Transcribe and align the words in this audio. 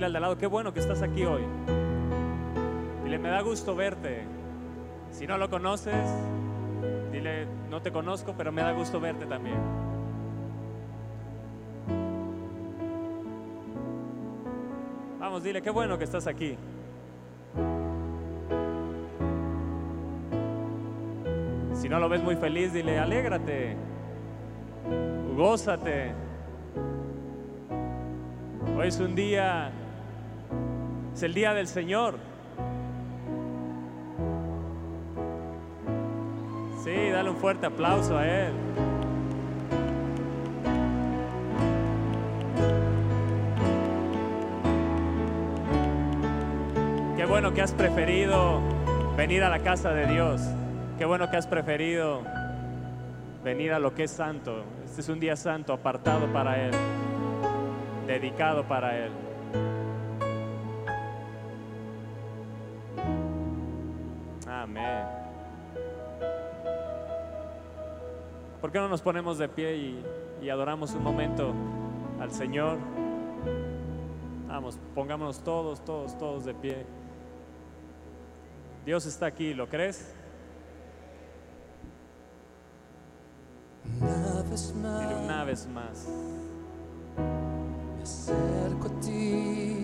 Dile 0.00 0.06
al 0.06 0.12
de 0.14 0.20
lado, 0.20 0.38
qué 0.38 0.46
bueno 0.46 0.72
que 0.72 0.80
estás 0.80 1.02
aquí 1.02 1.26
hoy. 1.26 1.42
Dile, 3.04 3.18
me 3.18 3.28
da 3.28 3.42
gusto 3.42 3.76
verte. 3.76 4.24
Si 5.10 5.26
no 5.26 5.36
lo 5.36 5.50
conoces, 5.50 5.94
dile, 7.12 7.46
no 7.68 7.82
te 7.82 7.92
conozco, 7.92 8.32
pero 8.34 8.50
me 8.50 8.62
da 8.62 8.72
gusto 8.72 8.98
verte 8.98 9.26
también. 9.26 9.58
Vamos, 15.18 15.42
dile, 15.42 15.60
qué 15.60 15.68
bueno 15.68 15.98
que 15.98 16.04
estás 16.04 16.26
aquí. 16.26 16.56
Si 21.74 21.90
no 21.90 21.98
lo 21.98 22.08
ves 22.08 22.22
muy 22.22 22.36
feliz, 22.36 22.72
dile, 22.72 22.98
alégrate, 22.98 23.76
gózate. 25.36 26.14
Hoy 28.78 28.88
es 28.88 28.98
un 28.98 29.14
día, 29.14 29.72
es 31.20 31.24
el 31.24 31.34
día 31.34 31.52
del 31.52 31.66
Señor. 31.66 32.14
Sí, 36.82 37.10
dale 37.10 37.28
un 37.28 37.36
fuerte 37.36 37.66
aplauso 37.66 38.16
a 38.16 38.26
Él. 38.26 38.52
Qué 47.18 47.26
bueno 47.26 47.52
que 47.52 47.60
has 47.60 47.74
preferido 47.74 48.62
venir 49.14 49.42
a 49.42 49.50
la 49.50 49.58
casa 49.58 49.92
de 49.92 50.06
Dios. 50.06 50.40
Qué 50.96 51.04
bueno 51.04 51.30
que 51.30 51.36
has 51.36 51.46
preferido 51.46 52.22
venir 53.44 53.74
a 53.74 53.78
lo 53.78 53.94
que 53.94 54.04
es 54.04 54.10
santo. 54.10 54.64
Este 54.86 55.02
es 55.02 55.08
un 55.10 55.20
día 55.20 55.36
santo 55.36 55.74
apartado 55.74 56.32
para 56.32 56.58
Él, 56.64 56.72
dedicado 58.06 58.64
para 58.64 58.96
Él. 58.96 59.29
¿Por 68.70 68.74
qué 68.74 68.78
no 68.82 68.88
nos 68.88 69.02
ponemos 69.02 69.36
de 69.36 69.48
pie 69.48 69.76
y, 69.76 70.04
y 70.42 70.48
adoramos 70.48 70.92
un 70.92 71.02
momento 71.02 71.52
al 72.20 72.30
Señor? 72.30 72.78
Vamos, 74.46 74.78
pongámonos 74.94 75.42
todos, 75.42 75.84
todos, 75.84 76.16
todos 76.16 76.44
de 76.44 76.54
pie. 76.54 76.86
Dios 78.86 79.06
está 79.06 79.26
aquí, 79.26 79.54
¿lo 79.54 79.68
crees? 79.68 80.14
Una 84.00 84.42
vez 84.48 84.72
Dile 84.72 84.84
más 84.84 85.24
una 85.24 85.44
vez 85.44 85.66
más. 85.66 86.08
me 87.96 88.02
acerco 88.04 88.86
a 88.86 89.00
ti 89.00 89.79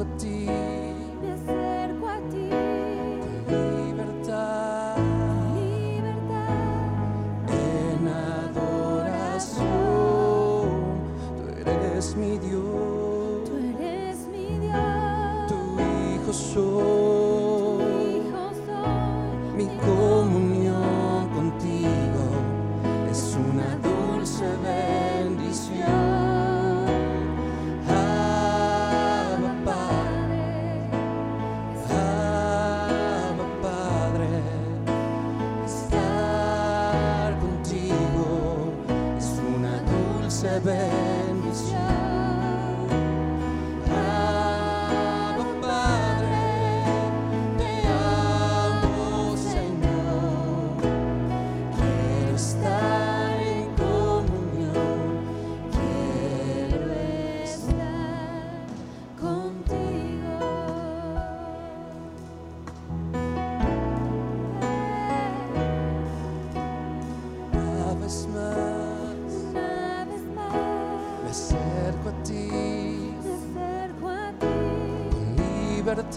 acerco 0.00 0.02
a 0.02 0.29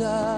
con 0.03 0.32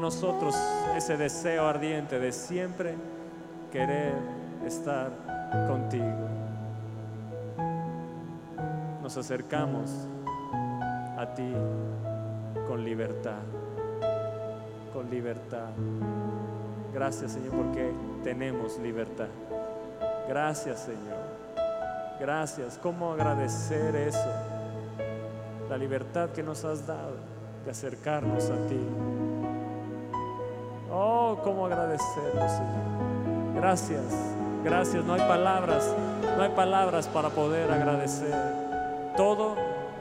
nosotros 0.00 0.54
ese 0.96 1.16
deseo 1.16 1.66
ardiente 1.66 2.18
de 2.18 2.32
siempre 2.32 2.94
querer 3.70 4.14
estar 4.66 5.10
contigo. 5.68 6.28
Nos 9.02 9.16
acercamos 9.16 9.90
a 11.16 11.26
ti 11.34 11.52
con 12.66 12.84
libertad, 12.84 13.42
con 14.92 15.10
libertad. 15.10 15.70
Gracias 16.92 17.32
Señor 17.32 17.52
porque 17.52 17.92
tenemos 18.24 18.78
libertad. 18.78 19.28
Gracias 20.28 20.80
Señor. 20.80 21.30
Gracias. 22.18 22.78
¿Cómo 22.82 23.12
agradecer 23.12 23.96
eso? 23.96 24.28
la 25.70 25.78
libertad 25.78 26.30
que 26.30 26.42
nos 26.42 26.64
has 26.64 26.84
dado 26.84 27.14
de 27.64 27.70
acercarnos 27.70 28.50
a 28.50 28.56
ti. 28.66 29.19
Oh, 31.30 31.36
cómo 31.36 31.66
agradecerlo, 31.66 32.48
Señor. 32.48 33.54
Gracias, 33.54 34.02
gracias. 34.64 35.04
No 35.04 35.14
hay 35.14 35.20
palabras, 35.20 35.94
no 36.36 36.42
hay 36.42 36.50
palabras 36.50 37.06
para 37.06 37.28
poder 37.28 37.70
agradecer 37.70 38.34
todo 39.16 39.54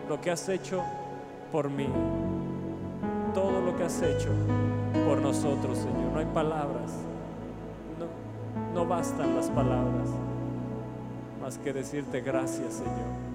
lo 0.07 0.19
que 0.19 0.31
has 0.31 0.49
hecho 0.49 0.81
por 1.51 1.69
mí, 1.69 1.87
todo 3.35 3.61
lo 3.61 3.77
que 3.77 3.83
has 3.83 4.01
hecho 4.01 4.29
por 5.05 5.19
nosotros, 5.19 5.77
Señor. 5.77 6.13
No 6.13 6.19
hay 6.19 6.25
palabras, 6.25 6.93
no, 7.99 8.73
no 8.73 8.87
bastan 8.87 9.35
las 9.35 9.51
palabras, 9.51 10.09
más 11.39 11.59
que 11.59 11.73
decirte 11.73 12.21
gracias, 12.21 12.73
Señor. 12.73 13.29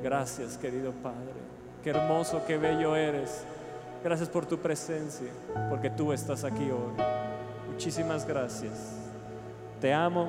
Gracias, 0.00 0.56
querido 0.58 0.92
Padre. 0.92 1.42
Qué 1.82 1.90
hermoso, 1.90 2.42
qué 2.46 2.56
bello 2.56 2.94
eres. 2.94 3.42
Gracias 4.04 4.28
por 4.28 4.46
tu 4.46 4.58
presencia, 4.58 5.32
porque 5.70 5.90
tú 5.90 6.12
estás 6.12 6.44
aquí 6.44 6.70
hoy. 6.70 7.31
Muchísimas 7.72 8.26
gracias. 8.26 8.98
Te 9.80 9.94
amo 9.94 10.28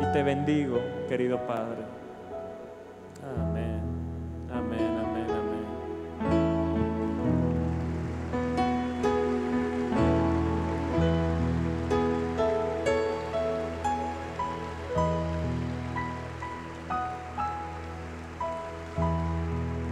y 0.00 0.12
te 0.12 0.22
bendigo, 0.22 0.80
querido 1.08 1.46
Padre. 1.46 1.82
Amén, 3.38 3.82
amén, 4.50 4.80
amén, 4.80 5.26
amén. 5.30 5.66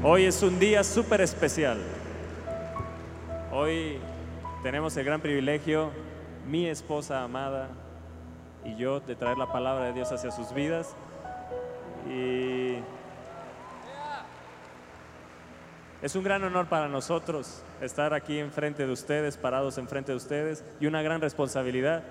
Hoy 0.03 0.25
es 0.25 0.43
un 0.43 0.59
día 0.59 0.83
súper 0.83 1.21
especial. 1.21 1.79
Hoy 3.53 3.99
tenemos 4.63 4.97
el 4.97 5.05
gran 5.05 5.21
privilegio, 5.21 5.91
mi 6.47 6.67
esposa 6.67 7.23
amada 7.23 7.69
y 8.65 8.77
yo, 8.77 9.01
de 9.01 9.15
traer 9.15 9.39
la 9.39 9.53
palabra 9.53 9.87
de 9.87 9.93
Dios 9.93 10.11
hacia 10.13 10.31
sus 10.31 10.53
vidas. 10.53 10.95
Y 12.09 12.77
es 16.03 16.15
un 16.15 16.23
gran 16.23 16.43
honor 16.45 16.67
para 16.67 16.89
nosotros 16.89 17.63
estar 17.81 18.13
aquí 18.13 18.39
enfrente 18.39 18.87
de 18.87 18.93
ustedes, 18.93 19.37
parados 19.37 19.79
enfrente 19.79 20.13
de 20.13 20.17
ustedes, 20.17 20.65
y 20.81 20.87
una 20.87 21.03
gran 21.03 21.21
responsabilidad. 21.21 22.03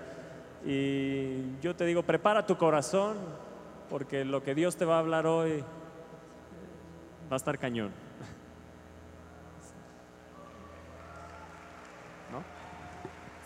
Y 0.64 1.60
yo 1.60 1.76
te 1.76 1.84
digo, 1.84 2.02
prepara 2.02 2.46
tu 2.46 2.56
corazón, 2.56 3.16
porque 3.90 4.24
lo 4.24 4.42
que 4.42 4.54
Dios 4.54 4.76
te 4.76 4.84
va 4.84 4.96
a 4.96 4.98
hablar 5.00 5.26
hoy 5.26 5.62
va 7.30 7.34
a 7.34 7.36
estar 7.36 7.58
cañón. 7.58 8.03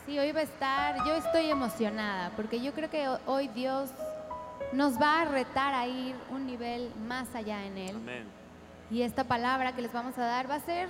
Sí, 0.09 0.19
hoy 0.19 0.33
va 0.33 0.41
a 0.41 0.45
estar, 0.45 0.97
yo 1.07 1.13
estoy 1.17 1.51
emocionada 1.51 2.31
porque 2.35 2.63
yo 2.63 2.73
creo 2.73 2.89
que 2.89 3.07
ho- 3.07 3.19
hoy 3.27 3.49
Dios 3.49 3.91
nos 4.73 4.99
va 4.99 5.21
a 5.21 5.25
retar 5.27 5.75
a 5.75 5.87
ir 5.87 6.17
un 6.31 6.47
nivel 6.47 6.91
más 7.07 7.35
allá 7.35 7.63
en 7.67 7.77
Él. 7.77 7.97
Amén. 7.97 8.25
Y 8.91 9.03
esta 9.03 9.25
palabra 9.25 9.75
que 9.75 9.83
les 9.83 9.93
vamos 9.93 10.17
a 10.17 10.23
dar 10.25 10.51
va 10.51 10.55
a 10.55 10.61
ser 10.61 10.89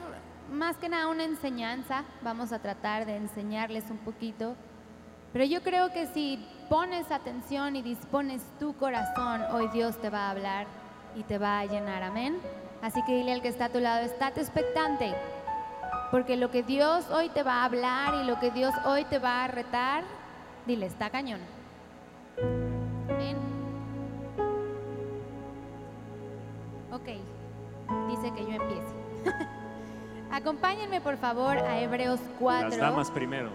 más 0.52 0.76
que 0.76 0.88
nada 0.88 1.08
una 1.08 1.24
enseñanza, 1.24 2.04
vamos 2.22 2.52
a 2.52 2.60
tratar 2.60 3.06
de 3.06 3.16
enseñarles 3.16 3.90
un 3.90 3.98
poquito, 3.98 4.54
pero 5.32 5.44
yo 5.44 5.64
creo 5.64 5.92
que 5.92 6.06
si 6.06 6.38
pones 6.68 7.10
atención 7.10 7.74
y 7.74 7.82
dispones 7.82 8.40
tu 8.60 8.76
corazón, 8.76 9.42
hoy 9.50 9.66
Dios 9.72 10.00
te 10.00 10.10
va 10.10 10.28
a 10.28 10.30
hablar 10.30 10.66
y 11.16 11.24
te 11.24 11.38
va 11.38 11.58
a 11.58 11.66
llenar, 11.66 12.04
amén. 12.04 12.38
Así 12.82 13.02
que 13.02 13.16
dile 13.16 13.32
al 13.32 13.42
que 13.42 13.48
está 13.48 13.64
a 13.64 13.68
tu 13.70 13.80
lado, 13.80 14.04
estate 14.06 14.40
expectante, 14.40 15.12
porque 16.10 16.36
lo 16.36 16.50
que 16.50 16.62
Dios 16.62 17.08
hoy 17.10 17.28
te 17.28 17.42
va 17.42 17.62
a 17.62 17.64
hablar 17.64 18.14
y 18.22 18.26
lo 18.26 18.38
que 18.40 18.50
Dios 18.50 18.72
hoy 18.84 19.04
te 19.04 19.18
va 19.18 19.44
a 19.44 19.48
retar, 19.48 20.04
dile, 20.66 20.86
está 20.86 21.10
cañón. 21.10 21.40
Amén. 23.08 23.36
Ok, 26.92 27.08
dice 28.08 28.32
que 28.34 28.44
yo 28.44 28.52
empiece. 28.52 28.94
Acompáñenme 30.30 31.00
por 31.00 31.16
favor 31.16 31.58
a 31.58 31.80
Hebreos 31.80 32.20
4. 32.38 32.70
Las 32.70 32.78
damas 32.78 33.10
primero. 33.10 33.50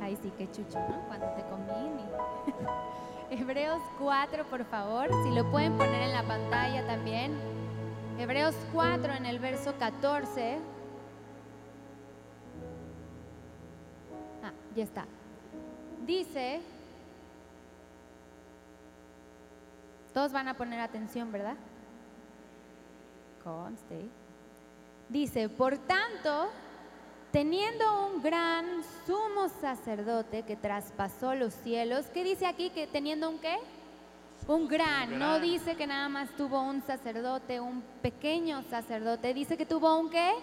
Ay, 0.00 0.16
sí, 0.22 0.32
qué 0.38 0.50
chucho, 0.50 0.78
¿no? 0.78 1.08
Cuando 1.08 1.26
te 1.28 1.42
conviene. 1.42 2.04
Hebreos 3.30 3.82
4, 3.98 4.44
por 4.44 4.64
favor, 4.64 5.08
si 5.24 5.34
lo 5.34 5.50
pueden 5.50 5.76
poner 5.76 6.02
en 6.02 6.12
la 6.12 6.22
pantalla 6.22 6.86
también. 6.86 7.36
Hebreos 8.18 8.54
4 8.72 9.12
en 9.12 9.26
el 9.26 9.38
verso 9.38 9.74
14. 9.78 10.58
Ya 14.78 14.84
está. 14.84 15.06
Dice, 16.06 16.60
todos 20.14 20.30
van 20.30 20.46
a 20.46 20.54
poner 20.54 20.78
atención, 20.78 21.32
¿verdad? 21.32 21.56
Conste. 23.42 24.08
Dice, 25.08 25.48
por 25.48 25.78
tanto, 25.78 26.50
teniendo 27.32 28.06
un 28.06 28.22
gran 28.22 28.84
sumo 29.04 29.48
sacerdote 29.48 30.44
que 30.44 30.54
traspasó 30.54 31.34
los 31.34 31.54
cielos, 31.54 32.06
¿qué 32.14 32.22
dice 32.22 32.46
aquí? 32.46 32.70
Que 32.70 32.86
teniendo 32.86 33.28
un 33.30 33.40
qué? 33.40 33.56
Un 34.46 34.68
gran, 34.68 35.14
Un 35.14 35.18
no 35.18 35.40
dice 35.40 35.74
que 35.74 35.88
nada 35.88 36.08
más 36.08 36.30
tuvo 36.36 36.62
un 36.62 36.82
sacerdote, 36.82 37.58
un 37.58 37.82
pequeño 38.00 38.62
sacerdote, 38.70 39.34
dice 39.34 39.56
que 39.56 39.66
tuvo 39.66 39.98
un 39.98 40.08
qué? 40.08 40.34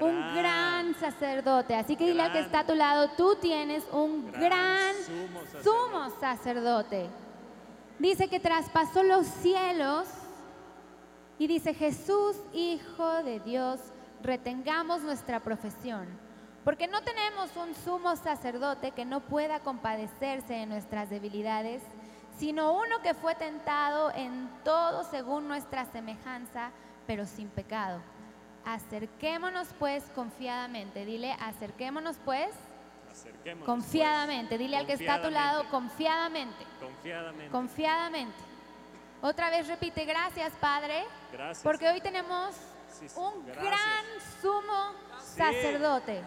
Un 0.00 0.20
Gran. 0.20 0.34
gran 0.34 0.94
sacerdote. 0.94 1.74
Así 1.74 1.96
que 1.96 2.06
dile 2.06 2.22
al 2.22 2.28
que 2.32 2.38
Gran. 2.38 2.44
está 2.46 2.58
a 2.60 2.66
tu 2.66 2.74
lado, 2.74 3.10
tú 3.16 3.36
tienes 3.36 3.84
un 3.92 4.30
Gran 4.30 4.40
gran 4.40 4.94
sumo 5.04 5.40
sacerdote. 5.40 5.64
sumo 5.64 6.10
sacerdote. 6.20 7.10
Dice 7.98 8.28
que 8.28 8.40
traspasó 8.40 9.02
los 9.02 9.26
cielos 9.26 10.06
y 11.38 11.46
dice, 11.46 11.74
Jesús, 11.74 12.36
Hijo 12.52 13.22
de 13.22 13.40
Dios, 13.40 13.80
retengamos 14.22 15.02
nuestra 15.02 15.40
profesión, 15.40 16.06
porque 16.64 16.86
no 16.86 17.02
tenemos 17.02 17.50
un 17.56 17.74
sumo 17.74 18.16
sacerdote 18.16 18.90
que 18.92 19.04
no 19.04 19.20
pueda 19.20 19.60
compadecerse 19.60 20.54
de 20.54 20.66
nuestras 20.66 21.10
debilidades, 21.10 21.82
sino 22.38 22.72
uno 22.74 23.00
que 23.02 23.14
fue 23.14 23.34
tentado 23.34 24.10
en 24.12 24.48
todo 24.64 25.04
según 25.04 25.48
nuestra 25.48 25.84
semejanza, 25.86 26.70
pero 27.06 27.26
sin 27.26 27.48
pecado. 27.48 28.00
Acerquémonos 28.74 29.68
pues 29.78 30.04
confiadamente, 30.14 31.04
dile, 31.04 31.32
acerquémonos 31.40 32.16
pues 32.24 32.50
Acerquémonos, 33.10 33.66
confiadamente, 33.66 34.56
dile 34.58 34.76
al 34.76 34.86
que 34.86 34.92
está 34.92 35.14
a 35.14 35.22
tu 35.22 35.30
lado, 35.30 35.68
confiadamente. 35.70 36.64
confiadamente. 36.78 37.50
Confiadamente. 37.50 38.38
Otra 39.22 39.50
vez 39.50 39.66
repite, 39.66 40.04
gracias 40.04 40.52
Padre, 40.60 41.04
Gracias. 41.32 41.62
porque 41.64 41.88
hoy 41.88 42.00
tenemos 42.00 42.54
Sí, 42.88 43.08
sí, 43.08 43.18
un 43.18 43.44
gracias. 43.44 43.64
gran 43.64 44.04
sumo 44.40 44.92
sacerdote. 45.18 46.22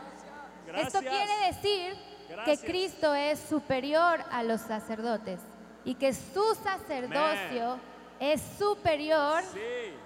Gracias. 0.68 0.94
Esto 0.96 1.00
quiere 1.10 1.48
decir 1.48 1.98
Gracias. 2.30 2.60
que 2.60 2.66
Cristo 2.68 3.14
es 3.16 3.40
superior 3.40 4.20
a 4.32 4.44
los 4.44 4.62
sacerdotes 4.62 5.40
y 5.86 5.96
que 5.96 6.14
su 6.14 6.56
sacerdocio 6.56 7.80
es 8.20 8.42
superior 8.58 9.42
Sí. 9.54 9.60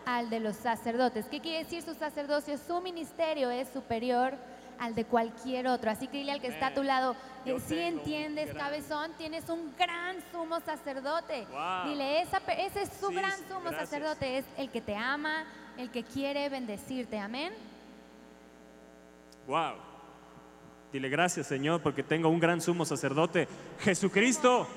al 0.05 0.29
de 0.29 0.39
los 0.39 0.55
sacerdotes. 0.55 1.25
¿Qué 1.25 1.39
quiere 1.39 1.63
decir 1.63 1.81
su 1.83 1.93
sacerdocio? 1.93 2.57
Su 2.57 2.81
ministerio 2.81 3.49
es 3.51 3.67
superior 3.69 4.33
al 4.79 4.93
de 4.95 5.05
cualquier 5.05 5.67
otro. 5.67 5.89
Así 5.91 6.07
que 6.07 6.17
dile 6.19 6.31
al 6.31 6.41
que 6.41 6.47
está 6.47 6.67
a 6.67 6.73
tu 6.73 6.83
lado, 6.83 7.15
eh, 7.45 7.57
si 7.59 7.75
tengo 7.75 7.87
un 7.93 7.97
entiendes, 7.99 8.53
cabezón, 8.53 9.11
tienes 9.17 9.49
un 9.49 9.73
gran 9.77 10.17
sumo 10.31 10.59
sacerdote. 10.59 11.45
Wow. 11.51 11.89
Dile, 11.89 12.21
esa 12.21 12.37
ese 12.57 12.83
es 12.83 12.89
su 12.99 13.07
Sí, 13.07 13.15
gran 13.15 13.31
sí, 13.37 13.43
sumo 13.47 13.61
gracias. 13.61 13.89
sacerdote, 13.89 14.37
es 14.39 14.45
el 14.57 14.69
que 14.69 14.81
te 14.81 14.95
ama, 14.95 15.45
el 15.77 15.89
que 15.89 16.03
quiere 16.03 16.47
bendecirte. 16.49 17.17
Amén. 17.19 17.53
Wow. 19.47 19.75
Dile 20.91 21.09
gracias, 21.09 21.47
Señor, 21.47 21.81
porque 21.81 22.03
tengo 22.03 22.29
un 22.29 22.39
gran 22.39 22.61
sumo 22.61 22.85
sacerdote. 22.85 23.47
Jesucristo. 23.79 24.67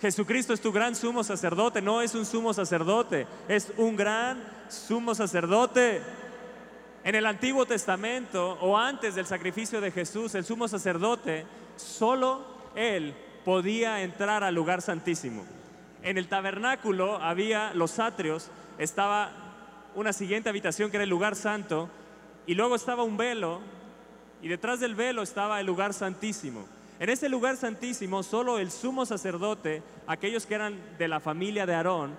Jesucristo 0.00 0.54
es 0.54 0.62
tu 0.62 0.72
gran 0.72 0.96
sumo 0.96 1.22
sacerdote, 1.22 1.82
no 1.82 2.00
es 2.00 2.14
un 2.14 2.24
sumo 2.24 2.54
sacerdote, 2.54 3.26
es 3.48 3.70
un 3.76 3.96
gran 3.96 4.42
sumo 4.70 5.14
sacerdote. 5.14 6.00
En 7.04 7.14
el 7.14 7.26
Antiguo 7.26 7.66
Testamento 7.66 8.52
o 8.62 8.78
antes 8.78 9.14
del 9.14 9.26
sacrificio 9.26 9.80
de 9.80 9.90
Jesús, 9.90 10.34
el 10.34 10.44
sumo 10.44 10.68
sacerdote, 10.68 11.44
solo 11.76 12.44
él 12.74 13.14
podía 13.44 14.02
entrar 14.02 14.42
al 14.42 14.54
lugar 14.54 14.80
santísimo. 14.80 15.44
En 16.02 16.16
el 16.16 16.28
tabernáculo 16.28 17.16
había 17.16 17.74
los 17.74 17.98
atrios, 17.98 18.50
estaba 18.78 19.32
una 19.94 20.14
siguiente 20.14 20.48
habitación 20.48 20.90
que 20.90 20.96
era 20.96 21.04
el 21.04 21.10
lugar 21.10 21.36
santo, 21.36 21.90
y 22.46 22.54
luego 22.54 22.74
estaba 22.74 23.02
un 23.02 23.18
velo, 23.18 23.60
y 24.40 24.48
detrás 24.48 24.80
del 24.80 24.94
velo 24.94 25.20
estaba 25.20 25.60
el 25.60 25.66
lugar 25.66 25.92
santísimo. 25.92 26.66
En 27.00 27.08
ese 27.08 27.30
lugar 27.30 27.56
santísimo, 27.56 28.22
solo 28.22 28.58
el 28.58 28.70
sumo 28.70 29.06
sacerdote, 29.06 29.82
aquellos 30.06 30.44
que 30.44 30.54
eran 30.54 30.78
de 30.98 31.08
la 31.08 31.18
familia 31.18 31.64
de 31.64 31.74
Aarón, 31.74 32.14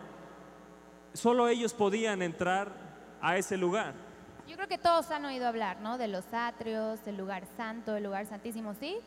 solo 1.13 1.47
ellos 1.47 1.75
podían 1.75 2.23
entrar 2.23 2.71
a 3.21 3.37
ese 3.37 3.57
lugar. 3.57 3.93
Yo 4.47 4.55
creo 4.55 4.67
que 4.67 4.79
todos 4.79 5.11
han 5.11 5.23
oído 5.25 5.47
hablar, 5.47 5.79
¿no? 5.81 5.99
De 5.99 6.07
los 6.07 6.25
atrios, 6.33 6.99
el 7.05 7.15
lugar 7.15 7.43
santo, 7.55 7.95
el 7.95 8.03
lugar 8.05 8.25
santísimo, 8.25 8.73
¿sí? 8.73 8.97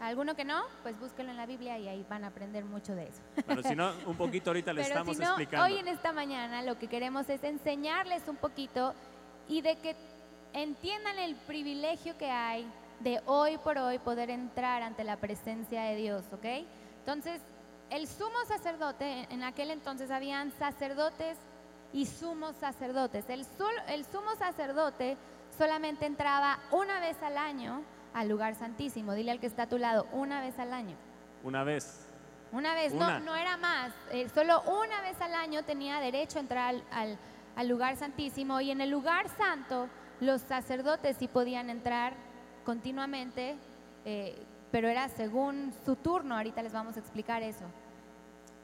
¿Alguno 0.00 0.34
que 0.34 0.46
no? 0.46 0.62
Pues 0.82 0.98
búsquelo 0.98 1.30
en 1.30 1.36
la 1.36 1.44
Biblia 1.44 1.78
y 1.78 1.86
ahí 1.86 2.06
van 2.08 2.24
a 2.24 2.28
aprender 2.28 2.64
mucho 2.64 2.94
de 2.94 3.04
eso. 3.08 3.20
Bueno, 3.46 3.62
si 3.62 3.76
no, 3.76 3.92
un 4.06 4.16
poquito 4.16 4.50
ahorita 4.50 4.72
le 4.72 4.82
Pero 4.84 4.94
estamos 4.94 5.16
si 5.18 5.22
no, 5.22 5.28
explicando. 5.28 5.66
hoy 5.66 5.80
en 5.80 5.88
esta 5.88 6.14
mañana 6.14 6.62
lo 6.62 6.78
que 6.78 6.88
queremos 6.88 7.28
es 7.28 7.44
enseñarles 7.44 8.22
un 8.26 8.36
poquito 8.36 8.94
y 9.48 9.60
de 9.60 9.76
que 9.76 9.94
entiendan 10.54 11.18
el 11.18 11.36
privilegio 11.36 12.16
que 12.16 12.30
hay 12.30 12.66
de 13.00 13.20
hoy 13.26 13.58
por 13.58 13.78
hoy 13.78 13.98
poder 13.98 14.30
entrar 14.30 14.82
ante 14.82 15.04
la 15.04 15.16
presencia 15.16 15.82
de 15.82 15.96
Dios, 15.96 16.24
¿ok? 16.32 16.44
Entonces, 17.00 17.40
el 17.90 18.06
sumo 18.08 18.38
sacerdote, 18.48 19.26
en 19.30 19.42
aquel 19.42 19.70
entonces 19.70 20.10
habían 20.10 20.50
sacerdotes 20.52 21.36
y 21.92 22.06
sumos 22.06 22.56
sacerdotes. 22.56 23.28
El, 23.28 23.44
sul- 23.44 23.82
el 23.88 24.04
sumo 24.06 24.34
sacerdote 24.36 25.16
solamente 25.56 26.06
entraba 26.06 26.58
una 26.72 26.98
vez 27.00 27.22
al 27.22 27.36
año 27.38 27.82
al 28.14 28.28
lugar 28.28 28.54
santísimo. 28.54 29.12
Dile 29.12 29.30
al 29.32 29.40
que 29.40 29.46
está 29.46 29.64
a 29.64 29.68
tu 29.68 29.78
lado, 29.78 30.06
una 30.12 30.40
vez 30.40 30.58
al 30.58 30.72
año. 30.72 30.96
Una 31.42 31.62
vez. 31.62 32.08
Una 32.52 32.74
vez, 32.74 32.92
Una. 32.92 33.18
No, 33.18 33.26
no 33.26 33.36
era 33.36 33.56
más. 33.56 33.92
Eh, 34.12 34.28
solo 34.34 34.62
una 34.62 35.00
vez 35.02 35.20
al 35.20 35.34
año 35.34 35.62
tenía 35.64 36.00
derecho 36.00 36.38
a 36.38 36.40
entrar 36.40 36.68
al, 36.74 36.84
al- 36.90 37.18
al 37.56 37.68
lugar 37.68 37.96
santísimo 37.96 38.60
y 38.60 38.70
en 38.70 38.80
el 38.80 38.90
lugar 38.90 39.28
santo 39.36 39.88
los 40.20 40.40
sacerdotes 40.42 41.16
sí 41.18 41.28
podían 41.28 41.70
entrar 41.70 42.14
continuamente, 42.64 43.56
eh, 44.04 44.34
pero 44.72 44.88
era 44.88 45.08
según 45.08 45.72
su 45.84 45.96
turno. 45.96 46.36
Ahorita 46.36 46.62
les 46.62 46.72
vamos 46.72 46.96
a 46.96 47.00
explicar 47.00 47.42
eso. 47.42 47.64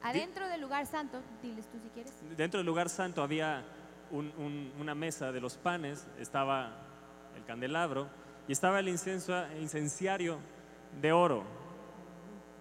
Adentro 0.03 0.47
del 0.47 0.61
lugar 0.61 0.85
santo, 0.87 1.21
diles 1.41 1.67
tú 1.67 1.77
si 1.81 1.89
quieres. 1.89 2.13
Dentro 2.35 2.57
del 2.57 2.65
lugar 2.65 2.89
santo 2.89 3.21
había 3.21 3.63
un- 4.09 4.33
un- 4.37 4.73
una 4.79 4.95
mesa 4.95 5.31
de 5.31 5.39
los 5.39 5.57
panes, 5.57 6.07
estaba 6.19 6.71
el 7.37 7.45
candelabro 7.45 8.09
y 8.47 8.51
estaba 8.51 8.79
el 8.79 8.89
incienso, 8.89 9.33
incenciario 9.59 10.39
de 10.99 11.11
oro. 11.11 11.43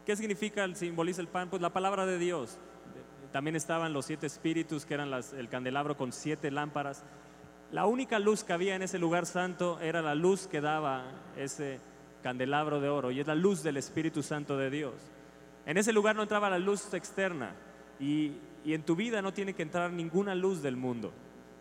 ¿Qué 0.05 0.17
significa, 0.17 0.65
el, 0.65 0.77
simboliza 0.77 1.21
el 1.21 1.29
pan? 1.29 1.49
Pues 1.49 1.63
la 1.63 1.71
palabra 1.73 2.05
de 2.07 2.19
Dios. 2.19 2.59
También 3.33 3.57
estaban 3.57 3.93
los 3.93 4.07
siete 4.07 4.27
espíritus, 4.27 4.85
que 4.85 4.95
eran 4.95 5.11
las- 5.11 5.33
el 5.33 5.49
candelabro 5.49 5.97
con 5.97 6.13
siete 6.13 6.51
lámparas. 6.51 7.05
La 7.73 7.87
única 7.87 8.19
luz 8.19 8.43
que 8.43 8.53
había 8.53 8.75
en 8.75 8.83
ese 8.83 8.99
lugar 8.99 9.27
santo 9.27 9.79
era 9.81 10.03
la 10.03 10.17
luz 10.17 10.49
que 10.49 10.61
daba 10.61 11.05
ese 11.37 11.79
candelabro 12.21 12.81
de 12.81 12.89
oro 12.89 13.13
y 13.13 13.21
es 13.21 13.27
la 13.27 13.37
luz 13.37 13.63
del 13.63 13.77
Espíritu 13.77 14.25
Santo 14.25 14.57
de 14.57 14.71
Dios. 14.71 14.95
En 15.67 15.77
ese 15.77 15.93
lugar 15.93 16.17
no 16.17 16.23
entraba 16.23 16.51
la 16.51 16.59
luz 16.59 16.93
externa 16.95 17.55
y, 18.01 18.33
y 18.65 18.75
en 18.75 18.83
tu 18.83 18.97
vida 18.97 19.23
no 19.23 19.33
tiene 19.33 19.55
que 19.55 19.63
entrar 19.63 19.93
ninguna 19.93 20.35
luz 20.35 20.63
del 20.63 20.77
mundo. 20.77 21.13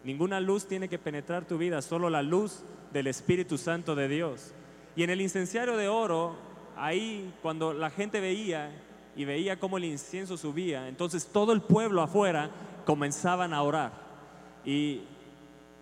Ninguna 0.04 0.40
luz 0.40 0.66
tiene 0.66 0.90
que 0.90 0.98
penetrar 0.98 1.46
tu 1.46 1.60
vida, 1.60 1.82
solo 1.84 2.10
la 2.10 2.24
luz 2.24 2.64
del 2.92 3.06
Espíritu 3.06 3.60
Santo 3.60 3.94
de 3.94 4.08
Dios. 4.08 4.54
Y 4.96 5.04
en 5.04 5.12
el 5.12 5.22
incenciario 5.22 5.78
de 5.78 5.90
oro, 5.90 6.36
ahí 6.76 7.32
cuando 7.44 7.74
la 7.74 7.92
gente 7.92 8.20
veía 8.20 8.72
y 9.16 9.26
veía 9.26 9.60
cómo 9.60 9.78
el 9.78 9.86
incienso 9.86 10.38
subía, 10.38 10.88
entonces 10.88 11.28
todo 11.28 11.54
el 11.54 11.62
pueblo 11.62 12.02
afuera 12.02 12.50
comenzaban 12.86 13.54
a 13.54 13.62
orar. 13.62 13.92
Y, 14.66 15.02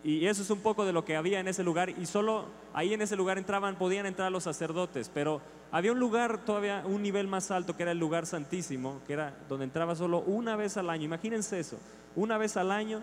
y 0.07 0.25
eso 0.25 0.41
es 0.41 0.49
un 0.51 0.61
poco 0.61 0.85
de 0.85 0.93
lo 0.93 1.03
que 1.03 1.17
había 1.17 1.41
en 1.41 1.49
ese 1.49 1.65
lugar. 1.65 1.89
Y 1.89 2.05
solo 2.05 2.45
ahí 2.73 2.93
en 2.93 3.01
ese 3.01 3.17
lugar 3.17 3.37
entraban, 3.37 3.75
podían 3.75 4.05
entrar 4.05 4.31
los 4.31 4.45
sacerdotes. 4.45 5.11
Pero 5.13 5.41
había 5.69 5.91
un 5.91 5.99
lugar 5.99 6.45
todavía, 6.45 6.81
un 6.85 7.01
nivel 7.01 7.27
más 7.27 7.51
alto, 7.51 7.75
que 7.75 7.83
era 7.83 7.91
el 7.91 7.99
lugar 7.99 8.25
santísimo, 8.25 9.01
que 9.05 9.11
era 9.11 9.37
donde 9.49 9.65
entraba 9.65 9.97
solo 9.97 10.21
una 10.21 10.55
vez 10.55 10.77
al 10.77 10.89
año. 10.89 11.03
Imagínense 11.03 11.59
eso, 11.59 11.77
una 12.15 12.37
vez 12.37 12.55
al 12.55 12.71
año, 12.71 13.01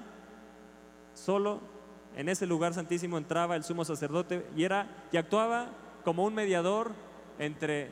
solo 1.12 1.61
en 2.16 2.30
ese 2.30 2.46
lugar 2.46 2.73
santísimo 2.73 3.18
entraba 3.18 3.54
el 3.54 3.64
sumo 3.64 3.84
sacerdote 3.84 4.46
y, 4.56 4.64
era, 4.64 4.87
y 5.12 5.18
actuaba 5.18 5.66
como 6.06 6.25
un 6.25 6.32
mediador 6.32 6.92
entre 7.38 7.90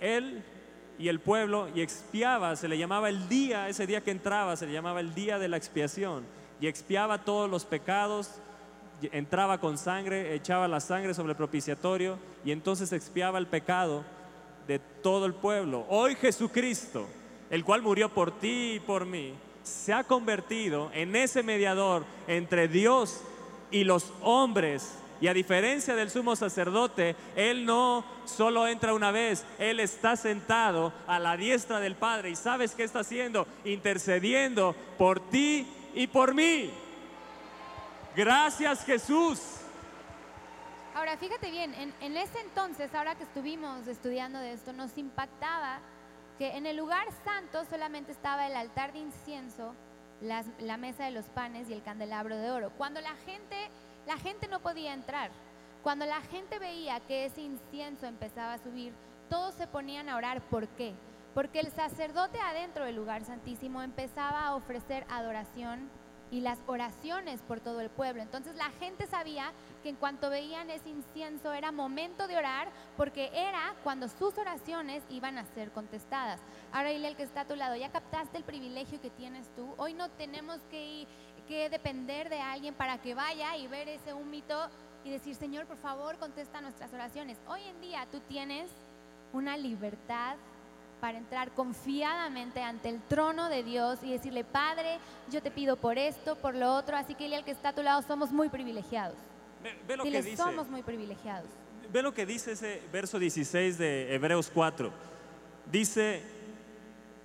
él 0.00 0.42
y 0.98 1.08
el 1.08 1.20
pueblo 1.20 1.68
y 1.74 1.82
expiaba, 1.82 2.56
se 2.56 2.68
le 2.68 2.78
llamaba 2.78 3.10
el 3.10 3.28
día, 3.28 3.68
ese 3.68 3.86
día 3.86 4.00
que 4.00 4.12
entraba, 4.12 4.56
se 4.56 4.66
le 4.66 4.72
llamaba 4.72 5.00
el 5.00 5.14
día 5.14 5.38
de 5.38 5.48
la 5.48 5.58
expiación 5.58 6.24
y 6.60 6.66
expiaba 6.66 7.24
todos 7.24 7.50
los 7.50 7.64
pecados, 7.64 8.30
entraba 9.12 9.58
con 9.58 9.78
sangre, 9.78 10.34
echaba 10.34 10.68
la 10.68 10.80
sangre 10.80 11.14
sobre 11.14 11.32
el 11.32 11.36
propiciatorio 11.36 12.18
y 12.44 12.52
entonces 12.52 12.92
expiaba 12.92 13.38
el 13.38 13.46
pecado 13.46 14.04
de 14.66 14.78
todo 14.78 15.26
el 15.26 15.34
pueblo. 15.34 15.84
Hoy 15.88 16.14
Jesucristo, 16.16 17.06
el 17.50 17.64
cual 17.64 17.82
murió 17.82 18.08
por 18.08 18.38
ti 18.38 18.74
y 18.76 18.80
por 18.80 19.04
mí, 19.04 19.34
se 19.62 19.92
ha 19.92 20.04
convertido 20.04 20.90
en 20.94 21.14
ese 21.16 21.42
mediador 21.42 22.04
entre 22.26 22.68
Dios 22.68 23.20
y 23.70 23.84
los 23.84 24.12
hombres. 24.22 24.98
Y 25.20 25.28
a 25.28 25.34
diferencia 25.34 25.94
del 25.94 26.10
sumo 26.10 26.36
sacerdote, 26.36 27.16
Él 27.36 27.64
no 27.64 28.04
solo 28.26 28.68
entra 28.68 28.92
una 28.92 29.10
vez, 29.10 29.44
Él 29.58 29.80
está 29.80 30.14
sentado 30.14 30.92
a 31.06 31.18
la 31.18 31.36
diestra 31.36 31.80
del 31.80 31.96
Padre. 31.96 32.30
¿Y 32.30 32.36
sabes 32.36 32.74
qué 32.74 32.84
está 32.84 33.00
haciendo? 33.00 33.46
Intercediendo 33.64 34.76
por 34.98 35.20
ti 35.20 35.66
y 35.96 36.06
por 36.06 36.34
mí. 36.34 36.70
Gracias 38.14 38.84
Jesús. 38.84 39.40
Ahora, 40.94 41.16
fíjate 41.16 41.50
bien, 41.50 41.74
en, 42.00 42.16
ese 42.16 42.40
entonces, 42.40 42.94
ahora 42.94 43.16
que 43.16 43.24
estuvimos 43.24 43.86
estudiando 43.86 44.38
de 44.38 44.52
esto, 44.52 44.72
nos 44.72 44.96
impactaba 44.96 45.80
que 46.38 46.56
en 46.56 46.66
el 46.66 46.76
lugar 46.76 47.06
santo 47.24 47.64
solamente 47.68 48.12
estaba 48.12 48.46
el 48.46 48.54
altar 48.54 48.92
de 48.92 49.00
incienso, 49.00 49.74
la 50.20 50.76
mesa 50.76 51.04
de 51.04 51.10
los 51.10 51.26
panes 51.26 51.68
y 51.68 51.72
el 51.72 51.82
candelabro 51.82 52.36
de 52.36 52.50
oro. 52.50 52.72
Cuando 52.78 53.00
la 53.00 53.14
gente, 53.26 53.56
la 54.06 54.16
gente 54.16 54.48
no 54.48 54.60
podía 54.60 54.94
entrar, 54.94 55.30
cuando 55.82 56.04
la 56.06 56.20
gente 56.22 56.58
veía 56.58 57.00
que 57.00 57.26
ese 57.26 57.42
incienso 57.42 58.06
empezaba 58.06 58.54
a 58.54 58.58
subir, 58.58 58.92
todos 59.28 59.54
se 59.54 59.66
ponían 59.66 60.08
a 60.08 60.16
orar. 60.16 60.40
¿Por 60.42 60.66
qué? 60.68 60.94
Porque 61.36 61.60
el 61.60 61.70
sacerdote 61.70 62.40
adentro 62.40 62.86
del 62.86 62.96
lugar 62.96 63.22
santísimo 63.22 63.82
empezaba 63.82 64.46
a 64.46 64.54
ofrecer 64.54 65.04
adoración 65.10 65.90
y 66.30 66.40
las 66.40 66.58
oraciones 66.66 67.42
por 67.42 67.60
todo 67.60 67.82
el 67.82 67.90
pueblo. 67.90 68.22
Entonces 68.22 68.56
la 68.56 68.70
gente 68.80 69.06
sabía 69.06 69.52
que 69.82 69.90
en 69.90 69.96
cuanto 69.96 70.30
veían 70.30 70.70
ese 70.70 70.88
incienso 70.88 71.52
era 71.52 71.72
momento 71.72 72.26
de 72.26 72.38
orar 72.38 72.70
porque 72.96 73.30
era 73.34 73.74
cuando 73.84 74.08
sus 74.08 74.38
oraciones 74.38 75.02
iban 75.10 75.36
a 75.36 75.44
ser 75.44 75.72
contestadas. 75.72 76.40
Ahora 76.72 76.88
dile 76.88 77.08
al 77.08 77.16
que 77.16 77.24
está 77.24 77.42
a 77.42 77.46
tu 77.46 77.54
lado, 77.54 77.76
ya 77.76 77.92
captaste 77.92 78.38
el 78.38 78.44
privilegio 78.44 78.98
que 79.02 79.10
tienes 79.10 79.46
tú. 79.54 79.74
Hoy 79.76 79.92
no 79.92 80.08
tenemos 80.12 80.58
que, 80.70 81.06
que 81.46 81.68
depender 81.68 82.30
de 82.30 82.40
alguien 82.40 82.72
para 82.72 82.96
que 82.96 83.14
vaya 83.14 83.58
y 83.58 83.68
ver 83.68 83.90
ese 83.90 84.14
humito 84.14 84.70
y 85.04 85.10
decir, 85.10 85.34
Señor, 85.34 85.66
por 85.66 85.76
favor, 85.76 86.16
contesta 86.16 86.62
nuestras 86.62 86.94
oraciones. 86.94 87.36
Hoy 87.46 87.60
en 87.64 87.78
día 87.82 88.06
tú 88.10 88.20
tienes 88.20 88.70
una 89.34 89.58
libertad 89.58 90.36
para 91.00 91.18
entrar 91.18 91.50
confiadamente 91.52 92.62
ante 92.62 92.88
el 92.88 93.00
trono 93.02 93.48
de 93.48 93.62
Dios 93.62 93.98
y 94.02 94.10
decirle, 94.10 94.44
Padre, 94.44 94.98
yo 95.30 95.42
te 95.42 95.50
pido 95.50 95.76
por 95.76 95.98
esto, 95.98 96.36
por 96.36 96.54
lo 96.54 96.74
otro. 96.74 96.96
Así 96.96 97.14
que 97.14 97.24
dile 97.24 97.36
al 97.36 97.44
que 97.44 97.50
está 97.50 97.70
a 97.70 97.74
tu 97.74 97.82
lado, 97.82 98.02
somos 98.02 98.32
muy 98.32 98.48
privilegiados. 98.48 99.16
Ve, 99.62 99.78
ve 99.86 99.96
lo 99.96 100.04
que 100.04 100.10
Dile, 100.10 100.22
dice. 100.22 100.36
somos 100.36 100.68
muy 100.68 100.82
privilegiados. 100.82 101.48
Ve 101.92 102.02
lo 102.02 102.12
que 102.12 102.26
dice 102.26 102.52
ese 102.52 102.82
verso 102.92 103.18
16 103.18 103.78
de 103.78 104.14
Hebreos 104.14 104.50
4. 104.52 104.90
Dice, 105.70 106.22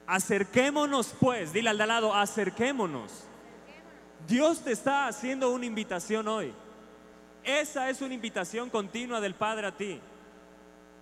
acerquémonos 0.06 1.13
pues, 1.20 1.54
dile 1.54 1.70
al 1.70 1.78
de 1.78 1.84
al 1.84 1.90
lado, 1.90 2.13
acerquémonos. 2.13 3.25
Dios 4.28 4.63
te 4.63 4.72
está 4.72 5.08
haciendo 5.08 5.51
una 5.51 5.66
invitación 5.66 6.28
hoy. 6.28 6.54
Esa 7.44 7.90
es 7.90 8.01
una 8.01 8.13
invitación 8.13 8.70
continua 8.70 9.20
del 9.20 9.34
Padre 9.34 9.68
a 9.68 9.72
ti. 9.72 10.00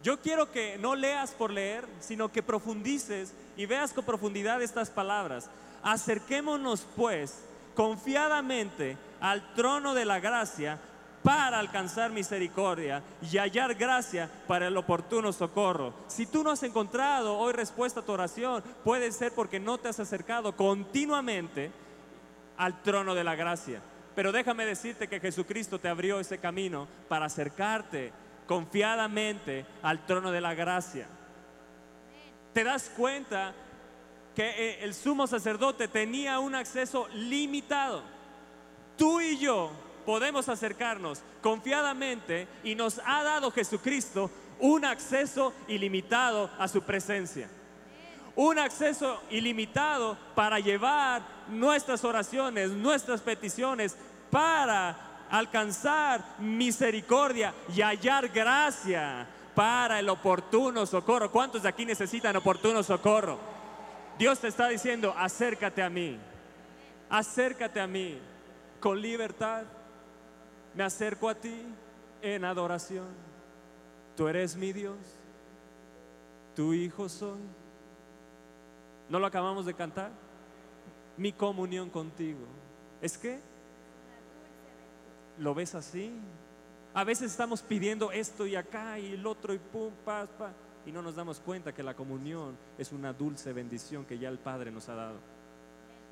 Yo 0.04 0.20
quiero 0.20 0.52
que 0.52 0.78
no 0.78 0.96
leas 0.96 1.32
por 1.32 1.52
leer, 1.52 1.86
sino 2.00 2.32
que 2.32 2.42
profundices 2.42 3.34
y 3.58 3.66
veas 3.66 3.92
con 3.92 4.06
profundidad 4.06 4.62
estas 4.62 4.90
palabras. 4.90 5.50
Acerquémonos 5.84 6.88
pues 6.96 7.40
confiadamente 7.76 8.98
al 9.20 9.54
trono 9.54 9.94
de 9.94 10.06
la 10.06 10.20
gracia 10.20 10.80
para 11.24 11.60
alcanzar 11.60 12.12
misericordia 12.12 13.04
y 13.22 13.38
hallar 13.38 13.76
gracia 13.76 14.30
para 14.48 14.68
el 14.68 14.78
oportuno 14.78 15.34
socorro. 15.34 15.94
Si 16.08 16.26
tú 16.26 16.44
no 16.44 16.52
has 16.52 16.64
encontrado 16.64 17.38
hoy 17.38 17.52
respuesta 17.52 18.00
a 18.00 18.06
tu 18.06 18.14
oración, 18.14 18.64
puede 18.84 19.12
ser 19.12 19.34
porque 19.34 19.60
no 19.60 19.78
te 19.78 19.90
has 19.90 20.00
acercado 20.00 20.56
continuamente 20.56 21.72
al 22.58 22.82
trono 22.84 23.16
de 23.16 23.24
la 23.26 23.36
gracia. 23.36 23.82
Pero 24.16 24.32
déjame 24.32 24.66
decirte 24.66 25.08
que 25.08 25.20
Jesucristo 25.20 25.80
te 25.80 25.90
abrió 25.90 26.20
ese 26.20 26.38
camino 26.38 26.88
para 27.08 27.26
acercarte 27.26 28.12
confiadamente 28.50 29.64
al 29.84 30.08
trono 30.08 30.32
de 30.32 30.42
la 30.42 30.56
gracia. 30.56 31.08
¿Te 32.52 32.64
das 32.64 32.90
cuenta 32.98 33.54
que 34.34 34.50
eh, 34.50 34.84
el 34.84 34.96
sumo 34.96 35.28
sacerdote 35.28 35.88
tenía 35.88 36.40
un 36.40 36.56
acceso 36.56 37.08
limitado? 37.14 38.02
Tú 38.98 39.22
y 39.22 39.38
yo 39.38 39.70
podemos 40.04 40.50
acercarnos 40.50 41.22
confiadamente 41.44 42.48
y 42.64 42.74
nos 42.74 43.00
ha 43.06 43.22
dado 43.22 43.52
Jesucristo 43.52 44.32
un 44.58 44.84
acceso 44.84 45.54
ilimitado 45.68 46.50
a 46.58 46.68
su 46.68 46.82
presencia. 46.82 47.48
Un 48.36 48.58
acceso 48.58 49.22
ilimitado 49.30 50.18
para 50.34 50.60
llevar 50.60 51.22
nuestras 51.50 52.04
oraciones, 52.04 52.72
nuestras 52.72 53.22
peticiones, 53.22 53.96
para 54.32 55.09
alcanzar 55.30 56.24
misericordia 56.40 57.54
y 57.74 57.82
hallar 57.82 58.30
gracia 58.30 59.28
para 59.56 60.00
el 60.00 60.10
oportuno 60.10 60.86
socorro. 60.86 61.32
¿Cuántos 61.32 61.64
de 61.64 61.70
aquí 61.70 61.86
necesitan 61.86 62.36
oportuno 62.36 62.82
socorro? 62.84 63.38
Dios 64.18 64.40
te 64.40 64.48
está 64.48 64.68
diciendo, 64.68 65.14
acércate 65.18 65.82
a 65.82 65.90
mí, 65.90 66.18
acércate 67.10 67.80
a 67.80 67.88
mí 67.88 68.20
con 68.80 69.02
libertad. 69.02 69.64
Me 70.76 70.84
acerco 70.84 71.30
a 71.30 71.36
ti 71.36 71.66
en 72.22 72.46
adoración. 72.46 73.08
Tú 74.16 74.28
eres 74.28 74.56
mi 74.56 74.74
Dios, 74.74 74.98
tu 76.56 76.74
hijo 76.74 77.08
soy. 77.08 77.40
¿No 79.08 79.20
lo 79.20 79.26
acabamos 79.26 79.66
de 79.66 79.74
cantar? 79.74 80.12
Mi 81.18 81.34
comunión 81.34 81.90
contigo. 81.90 82.46
¿Es 83.02 83.18
que? 83.18 83.40
¿Lo 85.40 85.56
ves 85.56 85.74
así? 85.74 86.12
A 86.94 87.04
veces 87.04 87.32
estamos 87.32 87.62
pidiendo 87.62 88.12
esto 88.12 88.46
y 88.46 88.56
acá 88.56 89.00
y 89.00 89.14
el 89.14 89.26
otro 89.26 89.54
y 89.54 89.58
pum, 89.58 89.92
pa, 90.04 90.26
pa, 90.26 90.52
y 90.86 90.92
no 90.92 91.02
nos 91.02 91.16
damos 91.16 91.40
cuenta 91.40 91.74
que 91.74 91.82
la 91.82 91.96
comunión 91.96 92.58
es 92.78 92.92
una 92.92 93.14
dulce 93.14 93.54
bendición 93.54 94.06
que 94.06 94.20
ya 94.20 94.30
el 94.30 94.38
Padre 94.38 94.72
nos 94.72 94.90
ha 94.90 94.96
dado. 94.96 95.18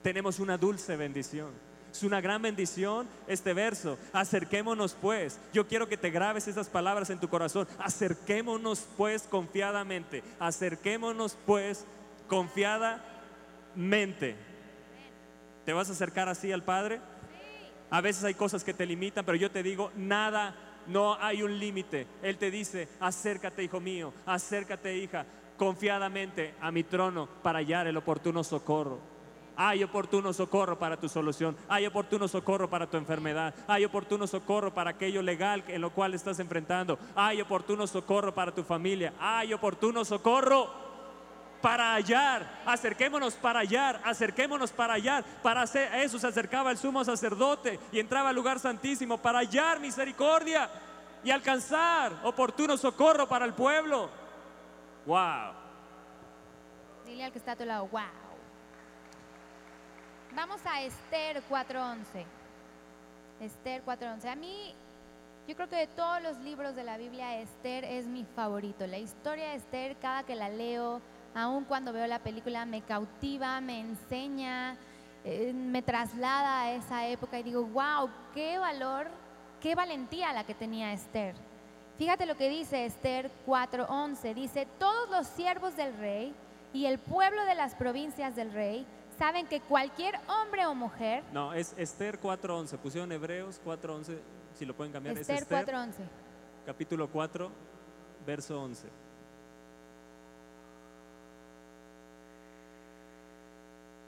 Tenemos 0.02 0.40
una 0.40 0.58
dulce 0.58 0.96
bendición. 0.96 1.52
Es 1.92 2.04
una 2.04 2.22
gran 2.22 2.42
bendición 2.42 3.08
este 3.28 3.54
verso. 3.54 3.98
Acerquémonos 4.14 4.94
pues. 4.94 5.40
Yo 5.52 5.68
quiero 5.68 5.90
que 5.90 5.98
te 5.98 6.12
grabes 6.12 6.48
esas 6.48 6.70
palabras 6.70 7.10
en 7.10 7.20
tu 7.20 7.28
corazón. 7.28 7.68
Acerquémonos 7.80 8.86
pues 8.96 9.24
confiadamente. 9.24 10.24
Acerquémonos 10.40 11.38
pues 11.46 11.86
confiadamente. 12.28 14.36
¿Te 15.66 15.74
vas 15.74 15.90
a 15.90 15.94
acercar 15.94 16.30
así 16.30 16.52
al 16.52 16.64
Padre? 16.64 17.02
A 17.90 18.02
veces 18.02 18.24
hay 18.24 18.34
cosas 18.34 18.64
que 18.64 18.74
te 18.74 18.86
limitan, 18.86 19.26
pero 19.26 19.38
yo 19.38 19.52
te 19.52 19.64
digo, 19.64 19.92
nada, 19.96 20.56
no 20.88 21.16
hay 21.20 21.44
un 21.44 21.58
límite. 21.58 22.08
Él 22.22 22.38
te 22.38 22.52
dice, 22.52 22.90
acércate, 23.00 23.64
hijo 23.64 23.80
mío, 23.80 24.14
acércate, 24.26 24.98
hija, 24.98 25.26
confiadamente 25.58 26.54
a 26.62 26.72
mi 26.72 26.84
trono 26.84 27.28
para 27.42 27.60
hallar 27.60 27.88
el 27.88 27.98
oportuno 27.98 28.44
socorro. 28.44 29.00
Hay 29.60 29.84
oportuno 29.84 30.34
socorro 30.34 30.78
para 30.78 30.98
tu 30.98 31.10
solución, 31.10 31.58
hay 31.68 31.88
oportuno 31.88 32.28
socorro 32.28 32.70
para 32.70 32.88
tu 32.88 32.96
enfermedad, 32.96 33.56
hay 33.68 33.86
oportuno 33.86 34.28
socorro 34.28 34.72
para 34.72 34.92
aquello 34.92 35.24
legal 35.24 35.64
en 35.68 35.82
lo 35.82 35.90
cual 35.90 36.14
estás 36.14 36.38
enfrentando, 36.40 37.00
hay 37.16 37.42
oportuno 37.42 37.88
socorro 37.88 38.36
para 38.36 38.54
tu 38.54 38.64
familia, 38.64 39.14
hay 39.20 39.54
oportuno 39.54 40.06
socorro 40.06 40.87
para 41.62 41.94
hallar, 41.94 42.62
acerquémonos 42.66 43.36
para 43.36 43.60
hallar, 43.60 44.00
acerquémonos 44.04 44.72
para 44.72 44.94
hallar, 44.94 45.24
para 45.42 45.62
hacer 45.62 45.94
eso 45.96 46.20
se 46.20 46.28
acercaba 46.28 46.72
el 46.72 46.78
sumo 46.78 47.04
sacerdote 47.04 47.80
y 47.92 48.00
entraba 48.00 48.30
al 48.30 48.36
lugar 48.36 48.60
santísimo 48.60 49.18
para 49.18 49.40
hallar 49.40 49.80
misericordia 49.80 50.70
y 51.24 51.32
alcanzar 51.32 52.14
oportuno 52.24 52.78
socorro 52.78 53.28
para 53.28 53.46
el 53.46 53.54
pueblo. 53.54 54.10
Wow. 55.06 55.54
Dile 57.06 57.26
al 57.26 57.32
que 57.32 57.40
está 57.40 57.54
a 57.54 57.56
tu 57.56 57.66
lado, 57.66 57.88
wow. 57.88 58.02
Vamos 60.36 60.62
a 60.66 60.82
Esther 60.84 61.42
4.11. 61.50 62.26
Esther 63.40 63.84
4.11. 63.84 64.32
A 64.32 64.36
mí, 64.36 64.76
yo 65.48 65.56
creo 65.56 65.70
que 65.70 65.78
de 65.78 65.88
todos 65.88 66.22
los 66.22 66.38
libros 66.40 66.76
de 66.76 66.84
la 66.84 66.98
Biblia, 66.98 67.40
Esther 67.40 67.86
es 67.86 68.06
mi 68.06 68.26
favorito. 68.36 68.86
La 68.86 68.98
historia 68.98 69.50
de 69.50 69.56
Esther, 69.56 69.96
cada 69.98 70.24
que 70.24 70.36
la 70.36 70.50
leo, 70.50 71.02
aun 71.38 71.66
cuando 71.66 71.94
veo 71.94 72.08
la 72.08 72.20
película, 72.20 72.66
me 72.66 72.82
cautiva, 72.82 73.62
me 73.62 73.80
enseña, 73.80 74.76
eh, 75.24 75.54
me 75.54 75.82
traslada 75.82 76.64
a 76.64 76.72
esa 76.74 77.08
época 77.08 77.40
y 77.40 77.44
digo, 77.44 77.64
wow, 77.64 78.10
qué 78.34 78.58
valor, 78.58 79.08
qué 79.62 79.76
valentía 79.76 80.34
la 80.34 80.46
que 80.46 80.56
tenía 80.56 80.94
Esther. 80.94 81.36
Fíjate 81.98 82.26
lo 82.26 82.36
que 82.36 82.50
dice 82.50 82.86
Esther 82.86 83.32
4:11. 83.46 84.34
Dice, 84.34 84.68
todos 84.80 85.10
los 85.10 85.28
siervos 85.28 85.76
del 85.76 85.96
rey 85.98 86.34
y 86.74 86.86
el 86.86 86.98
pueblo 87.00 87.46
de 87.46 87.56
las 87.56 87.76
provincias 87.76 88.36
del 88.36 88.52
rey 88.52 88.86
saben 89.18 89.48
que 89.48 89.62
cualquier 89.62 90.16
hombre 90.28 90.66
o 90.66 90.76
mujer, 90.76 91.24
No, 91.34 91.54
es 91.54 91.74
Esther 91.78 92.20
4.11. 92.20 92.78
Pusieron 92.78 93.12
Hebreos 93.12 93.60
4.11. 93.66 94.20
Si 94.54 94.66
lo 94.66 94.76
pueden 94.76 94.92
cambiar. 94.92 95.18
Esther 95.18 95.36
es 95.38 95.42
Esther 95.44 95.66
4:11, 95.66 95.94
capítulo 96.66 97.10
4, 97.10 97.52
verso 98.26 98.62
11. 98.62 99.07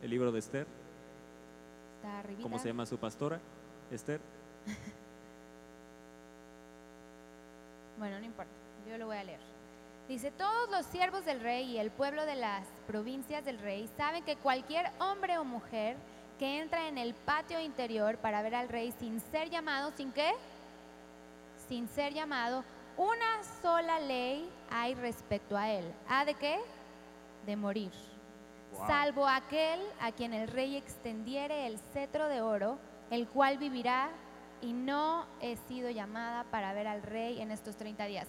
El 0.01 0.09
libro 0.09 0.31
de 0.31 0.39
Esther. 0.39 0.67
está 1.97 2.19
arribita. 2.19 2.43
¿Cómo 2.43 2.59
se 2.59 2.67
llama 2.69 2.85
su 2.85 2.97
pastora? 2.97 3.39
Esther. 3.91 4.21
Bueno, 7.97 8.17
no 8.17 8.25
importa, 8.25 8.49
yo 8.87 8.97
lo 8.97 9.07
voy 9.07 9.17
a 9.17 9.23
leer. 9.25 9.41
Dice, 10.07 10.31
todos 10.31 10.71
los 10.71 10.85
siervos 10.85 11.25
del 11.25 11.41
rey 11.41 11.65
y 11.65 11.77
el 11.79 11.91
pueblo 11.91 12.25
de 12.25 12.35
las 12.35 12.65
provincias 12.87 13.43
del 13.43 13.59
rey 13.59 13.89
saben 13.97 14.23
que 14.23 14.37
cualquier 14.37 14.89
hombre 14.99 15.37
o 15.37 15.43
mujer 15.43 15.97
que 16.39 16.61
entra 16.61 16.87
en 16.87 16.97
el 16.97 17.13
patio 17.13 17.59
interior 17.59 18.17
para 18.17 18.41
ver 18.41 18.55
al 18.55 18.69
rey 18.69 18.93
sin 18.99 19.19
ser 19.19 19.49
llamado, 19.49 19.91
¿sin 19.97 20.13
qué? 20.13 20.31
Sin 21.67 21.89
ser 21.89 22.13
llamado, 22.13 22.63
una 22.95 23.43
sola 23.61 23.99
ley 23.99 24.49
hay 24.71 24.95
respecto 24.95 25.57
a 25.57 25.69
él. 25.69 25.93
¿Ha 26.07 26.23
de 26.23 26.35
qué? 26.35 26.57
De 27.45 27.57
morir. 27.57 27.91
Salvo 28.87 29.27
aquel 29.27 29.79
a 29.99 30.11
quien 30.11 30.33
el 30.33 30.47
rey 30.47 30.75
extendiere 30.77 31.67
el 31.67 31.79
cetro 31.93 32.27
de 32.27 32.41
oro, 32.41 32.77
el 33.09 33.27
cual 33.27 33.57
vivirá 33.57 34.09
y 34.61 34.73
no 34.73 35.25
he 35.41 35.57
sido 35.67 35.89
llamada 35.89 36.43
para 36.45 36.73
ver 36.73 36.87
al 36.87 37.01
rey 37.01 37.41
en 37.41 37.51
estos 37.51 37.75
30 37.77 38.05
días. 38.05 38.27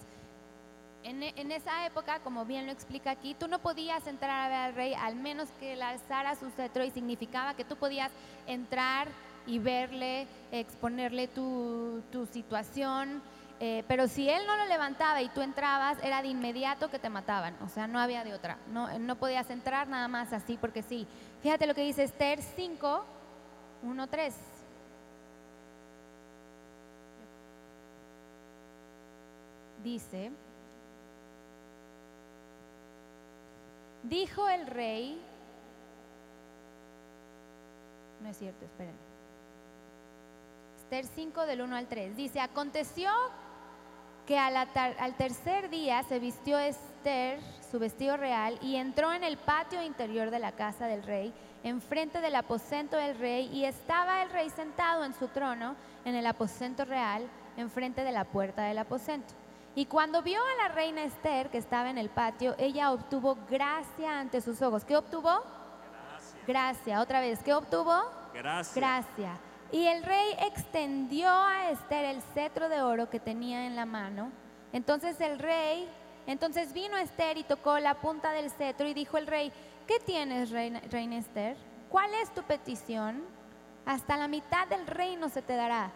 En, 1.03 1.23
e- 1.23 1.33
en 1.35 1.51
esa 1.51 1.85
época, 1.85 2.19
como 2.19 2.45
bien 2.45 2.65
lo 2.65 2.71
explica 2.71 3.11
aquí, 3.11 3.33
tú 3.33 3.47
no 3.47 3.59
podías 3.59 4.05
entrar 4.07 4.39
a 4.41 4.47
ver 4.49 4.57
al 4.57 4.73
rey 4.75 4.93
al 4.93 5.15
menos 5.15 5.49
que 5.59 5.73
él 5.73 5.81
alzara 5.81 6.35
su 6.35 6.49
cetro 6.51 6.83
y 6.83 6.91
significaba 6.91 7.53
que 7.55 7.65
tú 7.65 7.75
podías 7.75 8.11
entrar 8.45 9.07
y 9.47 9.57
verle, 9.57 10.27
exponerle 10.51 11.27
tu, 11.27 12.03
tu 12.11 12.25
situación, 12.27 13.21
eh, 13.63 13.83
pero 13.87 14.07
si 14.07 14.27
él 14.27 14.41
no 14.47 14.57
lo 14.57 14.65
levantaba 14.65 15.21
y 15.21 15.29
tú 15.29 15.43
entrabas, 15.43 15.99
era 16.03 16.23
de 16.23 16.29
inmediato 16.29 16.89
que 16.89 16.97
te 16.97 17.11
mataban, 17.11 17.55
o 17.61 17.69
sea, 17.69 17.85
no 17.85 17.99
había 17.99 18.23
de 18.23 18.33
otra, 18.33 18.57
no, 18.71 18.97
no 18.97 19.17
podías 19.17 19.51
entrar 19.51 19.87
nada 19.87 20.07
más 20.07 20.33
así 20.33 20.57
porque 20.59 20.81
sí. 20.81 21.05
Fíjate 21.43 21.67
lo 21.67 21.75
que 21.75 21.83
dice 21.83 22.01
Esther 22.01 22.41
5, 22.41 23.05
1, 23.83 24.07
3. 24.07 24.35
Dice, 29.83 30.31
dijo 34.01 34.49
el 34.49 34.65
rey, 34.65 35.21
no 38.21 38.29
es 38.29 38.37
cierto, 38.39 38.65
espérenme. 38.65 38.97
Esther 40.77 41.05
5 41.05 41.45
del 41.45 41.61
1 41.61 41.75
al 41.75 41.87
3. 41.87 42.17
Dice, 42.17 42.39
aconteció 42.39 43.11
que 44.31 44.39
al, 44.39 45.13
tercer 45.17 45.69
día 45.69 46.03
se 46.03 46.17
vistió 46.17 46.57
Esther 46.57 47.37
su 47.69 47.79
vestido 47.79 48.15
real 48.15 48.57
y 48.61 48.77
entró 48.77 49.11
en 49.11 49.25
el 49.25 49.35
patio 49.35 49.81
interior 49.83 50.31
de 50.31 50.39
la 50.39 50.53
casa 50.53 50.87
del 50.87 51.03
rey, 51.03 51.33
enfrente 51.65 52.21
del 52.21 52.35
aposento 52.35 52.95
del 52.95 53.17
rey, 53.17 53.49
y 53.51 53.65
estaba 53.65 54.23
el 54.23 54.29
rey 54.29 54.49
sentado 54.49 55.03
en 55.03 55.13
su 55.13 55.27
trono 55.27 55.75
en 56.05 56.15
el 56.15 56.25
aposento 56.25 56.85
real, 56.85 57.27
enfrente 57.57 58.05
de 58.05 58.13
la 58.13 58.23
puerta 58.23 58.63
del 58.63 58.77
aposento. 58.77 59.33
Y 59.75 59.87
cuando 59.87 60.21
vio 60.21 60.39
a 60.41 60.63
la 60.63 60.73
reina 60.73 61.03
Esther 61.03 61.49
que 61.49 61.57
estaba 61.57 61.89
en 61.89 61.97
el 61.97 62.07
patio, 62.07 62.55
ella 62.57 62.93
obtuvo 62.93 63.37
gracia 63.49 64.17
ante 64.17 64.39
sus 64.39 64.61
ojos. 64.61 64.85
¿Qué 64.85 64.95
obtuvo? 64.95 65.43
Gracia. 66.47 67.01
Otra 67.01 67.19
vez, 67.19 67.43
¿qué 67.43 67.53
obtuvo? 67.53 68.01
Gracias. 68.33 68.75
Gracia. 68.77 69.50
Y 69.71 69.87
el 69.87 70.03
rey 70.03 70.35
extendió 70.39 71.29
a 71.29 71.71
Esther 71.71 72.05
el 72.05 72.21
cetro 72.33 72.67
de 72.67 72.81
oro 72.81 73.09
que 73.09 73.19
tenía 73.19 73.65
en 73.65 73.75
la 73.75 73.85
mano. 73.85 74.31
Entonces 74.73 75.19
el 75.21 75.39
rey, 75.39 75.87
entonces 76.27 76.73
vino 76.73 76.97
Esther 76.97 77.37
y 77.37 77.43
tocó 77.43 77.79
la 77.79 77.95
punta 77.95 78.31
del 78.31 78.51
cetro 78.51 78.87
y 78.87 78.93
dijo 78.93 79.17
el 79.17 79.27
rey, 79.27 79.51
¿qué 79.87 79.99
tienes, 79.99 80.49
reina, 80.49 80.81
reina 80.89 81.17
Esther? 81.17 81.55
¿Cuál 81.89 82.13
es 82.15 82.33
tu 82.33 82.43
petición? 82.43 83.23
Hasta 83.85 84.17
la 84.17 84.27
mitad 84.27 84.67
del 84.67 84.85
reino 84.87 85.29
se 85.29 85.41
te 85.41 85.55
dará. 85.55 85.91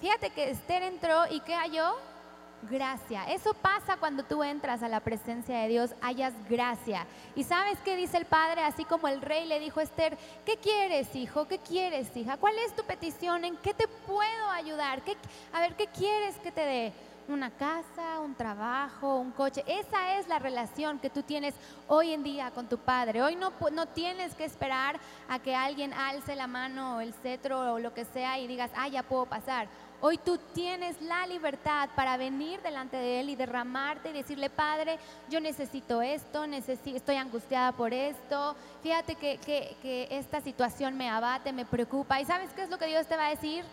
Fíjate 0.00 0.30
que 0.30 0.50
Esther 0.50 0.82
entró 0.82 1.24
y 1.30 1.40
¿qué 1.40 1.54
halló? 1.54 1.94
Gracia. 2.70 3.24
Eso 3.24 3.54
pasa 3.54 3.96
cuando 3.96 4.22
tú 4.22 4.42
entras 4.44 4.82
a 4.84 4.88
la 4.88 5.00
presencia 5.00 5.58
de 5.58 5.68
Dios, 5.68 5.94
hayas 6.00 6.32
gracia. 6.48 7.06
¿Y 7.34 7.42
sabes 7.42 7.76
qué 7.84 7.96
dice 7.96 8.16
el 8.16 8.24
Padre? 8.24 8.62
Así 8.62 8.84
como 8.84 9.08
el 9.08 9.20
rey 9.20 9.46
le 9.46 9.58
dijo 9.58 9.80
a 9.80 9.82
Esther, 9.82 10.16
¿qué 10.46 10.56
quieres, 10.58 11.14
hijo? 11.16 11.48
¿Qué 11.48 11.58
quieres, 11.58 12.16
hija? 12.16 12.36
¿Cuál 12.36 12.54
es 12.64 12.74
tu 12.76 12.84
petición? 12.84 13.44
¿En 13.44 13.56
qué 13.56 13.74
te 13.74 13.88
puedo 13.88 14.50
ayudar? 14.52 15.02
¿Qué- 15.02 15.16
a 15.52 15.60
ver, 15.60 15.74
¿qué 15.74 15.88
quieres 15.88 16.36
que 16.36 16.52
te 16.52 16.60
dé? 16.60 16.92
Una 17.28 17.50
casa, 17.50 18.18
un 18.20 18.34
trabajo, 18.34 19.16
un 19.16 19.30
coche. 19.30 19.62
Esa 19.66 20.18
es 20.18 20.26
la 20.26 20.40
relación 20.40 20.98
que 20.98 21.08
tú 21.08 21.22
tienes 21.22 21.54
hoy 21.86 22.12
en 22.12 22.24
día 22.24 22.50
con 22.50 22.68
tu 22.68 22.78
Padre. 22.78 23.22
Hoy 23.22 23.36
no, 23.36 23.52
no 23.72 23.86
tienes 23.86 24.34
que 24.34 24.44
esperar 24.44 24.98
a 25.28 25.38
que 25.38 25.54
alguien 25.54 25.92
alce 25.92 26.34
la 26.34 26.48
mano 26.48 26.96
o 26.96 27.00
el 27.00 27.14
cetro 27.14 27.74
o 27.74 27.78
lo 27.78 27.94
que 27.94 28.04
sea 28.04 28.40
y 28.40 28.48
digas, 28.48 28.70
ah, 28.76 28.88
ya 28.88 29.04
puedo 29.04 29.26
pasar. 29.26 29.68
Hoy 30.04 30.18
tú 30.18 30.36
tienes 30.52 31.00
la 31.00 31.28
libertad 31.28 31.88
para 31.94 32.16
venir 32.16 32.60
delante 32.60 32.96
de 32.96 33.20
Él 33.20 33.30
y 33.30 33.36
derramarte 33.36 34.10
y 34.10 34.12
decirle, 34.12 34.50
Padre, 34.50 34.98
yo 35.30 35.40
necesito 35.40 36.02
esto, 36.02 36.44
necesi- 36.44 36.96
estoy 36.96 37.14
angustiada 37.16 37.70
por 37.70 37.94
esto, 37.94 38.56
fíjate 38.82 39.14
que, 39.14 39.38
que- 39.38 39.76
que 39.80 40.08
esta 40.10 40.40
situación 40.40 40.96
me 40.96 41.08
abate, 41.08 41.52
me 41.52 41.64
preocupa. 41.64 42.20
¿Y 42.20 42.24
sabes 42.24 42.50
qué 42.50 42.62
es 42.64 42.68
lo 42.70 42.78
que 42.78 42.86
Dios 42.86 43.06
te 43.06 43.16
va 43.16 43.26
a 43.26 43.30
decir? 43.30 43.64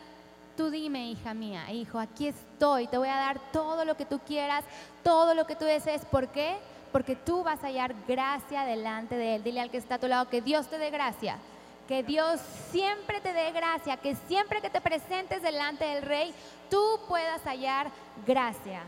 Tú 0.55 0.69
dime, 0.69 1.09
hija 1.09 1.33
mía, 1.33 1.71
hijo, 1.71 1.97
aquí 1.97 2.27
estoy, 2.27 2.85
te 2.85 2.99
voy 2.99 3.07
a 3.09 3.15
dar 3.15 3.39
todo 3.51 3.83
lo 3.83 3.97
que 3.97 4.05
tú 4.05 4.19
quieras, 4.19 4.63
todo 5.03 5.33
lo 5.33 5.47
que 5.47 5.55
tú 5.55 5.65
desees. 5.65 6.05
¿Por 6.05 6.27
qué? 6.27 6.57
Porque 6.91 7.15
tú 7.15 7.43
vas 7.43 7.63
a 7.63 7.67
hallar 7.67 7.95
gracia 8.07 8.65
delante 8.65 9.15
de 9.15 9.35
Él. 9.35 9.43
Dile 9.43 9.61
al 9.61 9.71
que 9.71 9.77
está 9.77 9.95
a 9.95 9.99
tu 9.99 10.07
lado 10.07 10.29
que 10.29 10.41
Dios 10.41 10.67
te 10.67 10.77
dé 10.77 10.91
gracia. 10.91 11.37
Que 11.89 12.03
Dios 12.03 12.39
siempre 12.71 13.19
te 13.19 13.33
dé 13.33 13.51
gracia, 13.51 13.97
que 13.97 14.15
siempre 14.27 14.61
que 14.61 14.69
te 14.69 14.79
presentes 14.79 15.41
delante 15.41 15.83
del 15.85 16.03
Rey, 16.03 16.35
tú 16.69 16.99
puedas 17.07 17.41
hallar 17.41 17.89
gracia. 18.27 18.83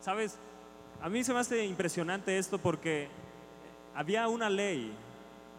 Sabes, 0.00 0.38
a 1.02 1.10
mí 1.10 1.22
se 1.22 1.34
me 1.34 1.40
hace 1.40 1.66
impresionante 1.66 2.38
esto 2.38 2.56
porque 2.56 3.08
había 3.94 4.26
una 4.28 4.48
ley. 4.48 4.90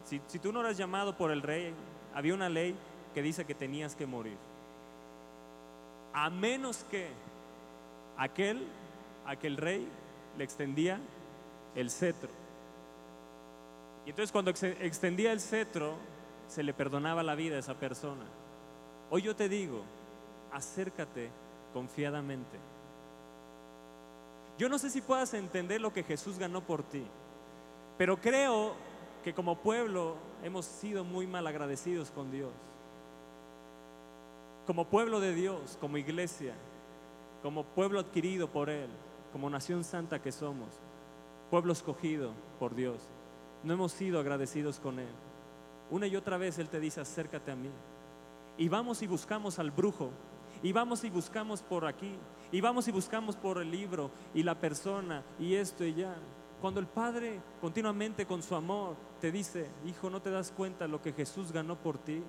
Si, 0.04 0.18
tú 0.40 0.52
no 0.52 0.60
eras 0.60 0.76
llamado 0.76 1.16
por 1.16 1.30
el 1.30 1.40
rey, 1.40 1.72
había 2.12 2.34
una 2.34 2.48
ley 2.48 2.74
que 3.14 3.22
dice 3.22 3.44
que 3.44 3.54
tenías 3.54 3.94
que 3.94 4.06
morir. 4.06 4.38
A 6.12 6.30
menos 6.30 6.84
que 6.90 7.10
aquel, 8.16 8.66
aquel 9.24 9.56
rey 9.56 9.86
le 10.36 10.42
extendía 10.42 10.98
el 11.76 11.90
cetro. 11.90 12.30
Y 14.08 14.10
entonces 14.10 14.32
cuando 14.32 14.50
ex- 14.50 14.62
extendía 14.62 15.32
el 15.32 15.40
cetro, 15.40 15.92
se 16.48 16.62
le 16.62 16.72
perdonaba 16.72 17.22
la 17.22 17.34
vida 17.34 17.56
a 17.56 17.58
esa 17.58 17.74
persona. 17.74 18.24
Hoy 19.10 19.20
yo 19.20 19.36
te 19.36 19.50
digo, 19.50 19.82
acércate 20.50 21.28
confiadamente. 21.74 22.56
Yo 24.56 24.70
no 24.70 24.78
sé 24.78 24.88
si 24.88 25.02
puedas 25.02 25.34
entender 25.34 25.82
lo 25.82 25.92
que 25.92 26.04
Jesús 26.04 26.38
ganó 26.38 26.62
por 26.62 26.84
ti, 26.84 27.04
pero 27.98 28.16
creo 28.16 28.72
que 29.22 29.34
como 29.34 29.58
pueblo 29.58 30.14
hemos 30.42 30.64
sido 30.64 31.04
muy 31.04 31.26
mal 31.26 31.46
agradecidos 31.46 32.10
con 32.10 32.30
Dios. 32.30 32.54
Como 34.66 34.86
pueblo 34.86 35.20
de 35.20 35.34
Dios, 35.34 35.76
como 35.82 35.98
iglesia, 35.98 36.54
como 37.42 37.62
pueblo 37.62 38.00
adquirido 38.00 38.48
por 38.48 38.70
Él, 38.70 38.88
como 39.32 39.50
nación 39.50 39.84
santa 39.84 40.22
que 40.22 40.32
somos, 40.32 40.70
pueblo 41.50 41.74
escogido 41.74 42.32
por 42.58 42.74
Dios, 42.74 43.02
no 43.68 43.74
hemos 43.74 43.92
sido 43.92 44.18
agradecidos 44.18 44.80
con 44.80 44.98
Él. 44.98 45.12
Una 45.90 46.06
y 46.06 46.16
otra 46.16 46.38
vez 46.38 46.58
Él 46.58 46.70
te 46.70 46.80
dice, 46.80 47.02
acércate 47.02 47.52
a 47.52 47.56
mí. 47.56 47.70
Y 48.56 48.68
vamos 48.68 49.02
y 49.02 49.06
buscamos 49.06 49.58
al 49.58 49.70
brujo. 49.70 50.10
Y 50.62 50.72
vamos 50.72 51.04
y 51.04 51.10
buscamos 51.10 51.62
por 51.62 51.84
aquí. 51.84 52.14
Y 52.50 52.62
vamos 52.62 52.88
y 52.88 52.92
buscamos 52.92 53.36
por 53.36 53.58
el 53.58 53.70
libro 53.70 54.10
y 54.32 54.42
la 54.42 54.58
persona 54.58 55.22
y 55.38 55.54
esto 55.54 55.84
y 55.84 55.94
ya. 55.94 56.16
Cuando 56.62 56.80
el 56.80 56.86
Padre 56.86 57.40
continuamente 57.60 58.24
con 58.24 58.42
su 58.42 58.54
amor 58.54 58.96
te 59.20 59.30
dice, 59.30 59.68
hijo, 59.84 60.08
¿no 60.08 60.22
te 60.22 60.30
das 60.30 60.50
cuenta 60.50 60.88
lo 60.88 61.02
que 61.02 61.12
Jesús 61.12 61.52
ganó 61.52 61.76
por 61.76 61.98
ti? 61.98 62.22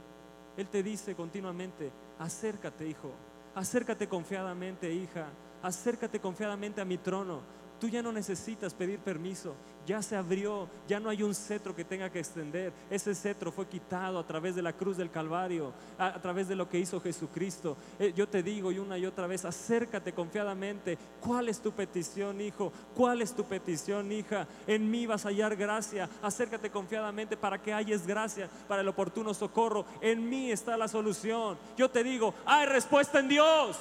Él 0.57 0.67
te 0.67 0.83
dice 0.83 1.15
continuamente, 1.15 1.89
acércate, 2.19 2.85
hijo. 2.85 3.11
Acércate 3.55 4.09
confiadamente, 4.09 4.91
hija. 4.91 5.29
Acércate 5.63 6.19
confiadamente 6.19 6.81
a 6.81 6.85
mi 6.85 6.97
trono. 6.97 7.39
Tú 7.79 7.87
ya 7.87 8.03
no 8.03 8.11
necesitas 8.11 8.73
pedir 8.73 8.99
permiso, 8.99 9.55
ya 9.89 10.03
se 10.03 10.15
abrió, 10.15 10.69
ya 10.87 10.99
no 10.99 11.09
hay 11.09 11.23
un 11.23 11.33
cetro 11.33 11.75
que 11.75 11.83
tenga 11.83 12.11
que 12.11 12.19
extender. 12.19 12.71
Ese 12.91 13.15
cetro 13.15 13.51
fue 13.51 13.67
quitado 13.67 14.19
a 14.19 14.23
través 14.23 14.55
de 14.55 14.61
la 14.61 14.71
cruz 14.71 14.97
del 14.97 15.09
Calvario, 15.09 15.73
a, 15.97 16.21
través 16.21 16.47
de 16.47 16.55
lo 16.55 16.69
que 16.69 16.77
hizo 16.77 17.01
Jesucristo. 17.01 17.75
Eh, 17.97 18.13
yo 18.15 18.29
te 18.29 18.43
digo 18.43 18.71
y 18.71 18.77
una 18.77 18.99
y 18.99 19.07
otra 19.07 19.25
vez, 19.25 19.45
acércate 19.45 20.13
confiadamente. 20.13 20.95
¿Cuál 21.19 21.49
es 21.49 21.59
tu 21.59 21.71
petición, 21.71 22.39
hijo? 22.39 22.71
¿Cuál 22.95 23.23
es 23.23 23.33
tu 23.33 23.45
petición, 23.45 24.11
hija? 24.11 24.47
En 24.67 24.91
mí 24.91 25.07
vas 25.07 25.25
a 25.25 25.29
hallar 25.29 25.55
gracia. 25.55 26.07
Acércate 26.21 26.69
confiadamente 26.69 27.35
para 27.35 27.59
que 27.59 27.73
halles 27.73 28.05
gracia 28.05 28.47
para 28.67 28.83
el 28.83 28.87
oportuno 28.89 29.33
socorro. 29.33 29.87
En 30.01 30.29
mí 30.29 30.51
está 30.51 30.77
la 30.77 30.87
solución. 30.87 31.57
Yo 31.75 31.89
te 31.89 32.03
digo, 32.03 32.35
hay 32.45 32.67
respuesta 32.67 33.17
en 33.21 33.27
Dios. 33.27 33.75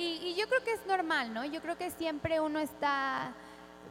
Y 0.00 0.34
yo 0.36 0.48
creo 0.48 0.62
que 0.64 0.72
es 0.72 0.86
normal, 0.86 1.34
¿no? 1.34 1.44
Yo 1.44 1.60
creo 1.60 1.76
que 1.76 1.90
siempre 1.90 2.40
uno 2.40 2.60
está, 2.60 3.34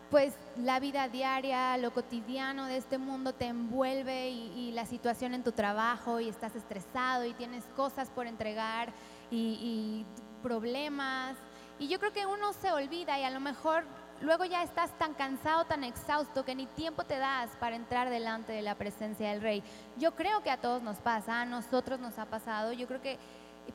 pues 0.10 0.34
la 0.58 0.80
vida 0.80 1.10
diaria, 1.10 1.78
lo 1.78 1.92
cotidiano 1.92 2.66
de 2.66 2.78
este 2.78 2.98
mundo 2.98 3.34
te 3.34 3.46
envuelve 3.46 4.30
y, 4.30 4.72
la 4.72 4.86
situación 4.86 5.34
en 5.34 5.44
tu 5.44 5.52
trabajo 5.52 6.20
y 6.20 6.30
estás 6.30 6.56
estresado 6.56 7.26
y 7.26 7.34
tienes 7.34 7.64
cosas 7.76 8.10
por 8.12 8.28
entregar 8.28 8.94
y, 9.32 9.58
y 9.62 10.06
problemas. 10.44 11.36
Y 11.80 11.88
yo 11.88 12.00
creo 12.00 12.14
que 12.14 12.26
uno 12.26 12.54
se 12.54 12.72
olvida 12.72 13.20
y 13.20 13.24
a 13.24 13.32
lo 13.32 13.40
mejor 13.40 13.84
luego 14.22 14.46
ya 14.46 14.64
estás 14.64 14.92
tan 14.98 15.14
cansado, 15.14 15.66
tan 15.66 15.84
exhausto 15.84 16.46
que 16.46 16.56
ni 16.56 16.66
tiempo 16.68 17.04
te 17.04 17.18
das 17.18 17.50
para 17.60 17.76
entrar 17.76 18.10
delante 18.10 18.54
de 18.54 18.62
la 18.62 18.76
presencia 18.76 19.30
del 19.30 19.42
rey. 19.42 19.64
Yo 19.98 20.16
creo 20.16 20.42
que 20.42 20.52
a 20.52 20.58
todos 20.58 20.82
nos 20.82 20.98
pasa, 20.98 21.42
a 21.42 21.46
nosotros 21.46 22.00
nos 22.00 22.18
ha 22.18 22.26
pasado. 22.26 22.72
Yo 22.74 22.88
creo 22.88 23.02
que 23.02 23.18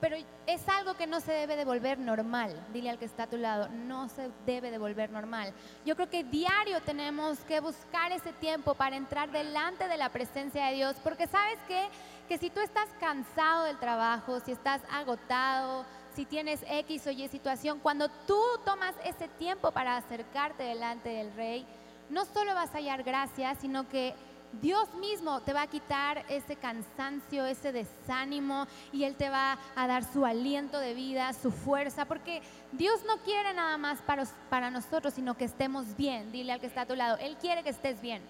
pero 0.00 0.16
es 0.46 0.68
algo 0.68 0.94
que 0.94 1.07
no 1.07 1.20
se 1.20 1.33
debe 1.33 1.57
de 1.57 1.64
volver 1.64 1.98
normal. 1.98 2.55
Dile 2.72 2.90
al 2.90 2.98
que 2.98 3.05
está 3.05 3.24
a 3.24 3.31
tu 3.31 3.37
lado, 3.37 3.68
no 3.68 4.09
se 4.09 4.31
debe 4.46 4.70
de 4.70 4.78
volver 4.78 5.11
normal. 5.11 5.52
Yo 5.85 5.94
creo 5.94 6.11
que 6.11 6.24
diario 6.24 6.81
tenemos 6.83 7.38
que 7.40 7.61
buscar 7.61 8.12
ese 8.12 8.33
tiempo 8.33 8.74
para 8.74 8.96
entrar 8.96 9.31
delante 9.31 9.88
de 9.88 9.96
la 9.96 10.09
presencia 10.09 10.66
de 10.66 10.74
Dios, 10.74 10.96
porque 11.02 11.26
sabes 11.26 11.59
qué? 11.68 11.88
que 12.33 12.38
si 12.38 12.48
tú 12.48 12.61
estás 12.61 12.88
cansado 12.98 13.64
del 13.64 13.78
trabajo, 13.78 14.40
si 14.40 14.52
estás 14.52 14.81
agotado, 14.90 15.85
si 16.14 16.24
tienes 16.24 16.64
X 16.66 17.07
o 17.07 17.11
Y 17.11 17.28
situación, 17.28 17.78
cuando 17.78 18.09
tú 18.26 18.40
tomas 18.64 18.94
ese 19.05 19.28
tiempo 19.28 19.70
para 19.70 19.96
acercarte 19.96 20.62
delante 20.62 21.11
del 21.11 21.35
Rey, 21.35 21.66
no 22.09 22.24
solo 22.24 22.55
vas 22.55 22.70
a 22.74 22.78
hallar 22.78 23.02
gracia, 23.02 23.55
sino 23.57 23.88
que 23.88 24.14
Dios 24.60 24.92
mismo 24.94 25.40
te 25.40 25.52
va 25.52 25.62
a 25.62 25.66
quitar 25.66 26.24
ese 26.28 26.56
cansancio, 26.56 27.46
ese 27.46 27.72
desánimo 27.72 28.66
y 28.92 29.04
Él 29.04 29.14
te 29.16 29.30
va 29.30 29.58
a 29.74 29.86
dar 29.86 30.04
su 30.04 30.26
aliento 30.26 30.78
de 30.78 30.94
vida, 30.94 31.32
su 31.32 31.50
fuerza, 31.50 32.04
porque 32.04 32.42
Dios 32.72 33.02
no 33.06 33.18
quiere 33.18 33.54
nada 33.54 33.78
más 33.78 34.00
para, 34.02 34.24
para 34.50 34.70
nosotros, 34.70 35.14
sino 35.14 35.36
que 35.36 35.44
estemos 35.44 35.96
bien. 35.96 36.30
Dile 36.32 36.52
al 36.52 36.60
que 36.60 36.66
está 36.66 36.82
a 36.82 36.86
tu 36.86 36.94
lado, 36.94 37.16
Él 37.18 37.36
quiere 37.40 37.62
que 37.62 37.70
estés 37.70 38.00
bien. 38.02 38.22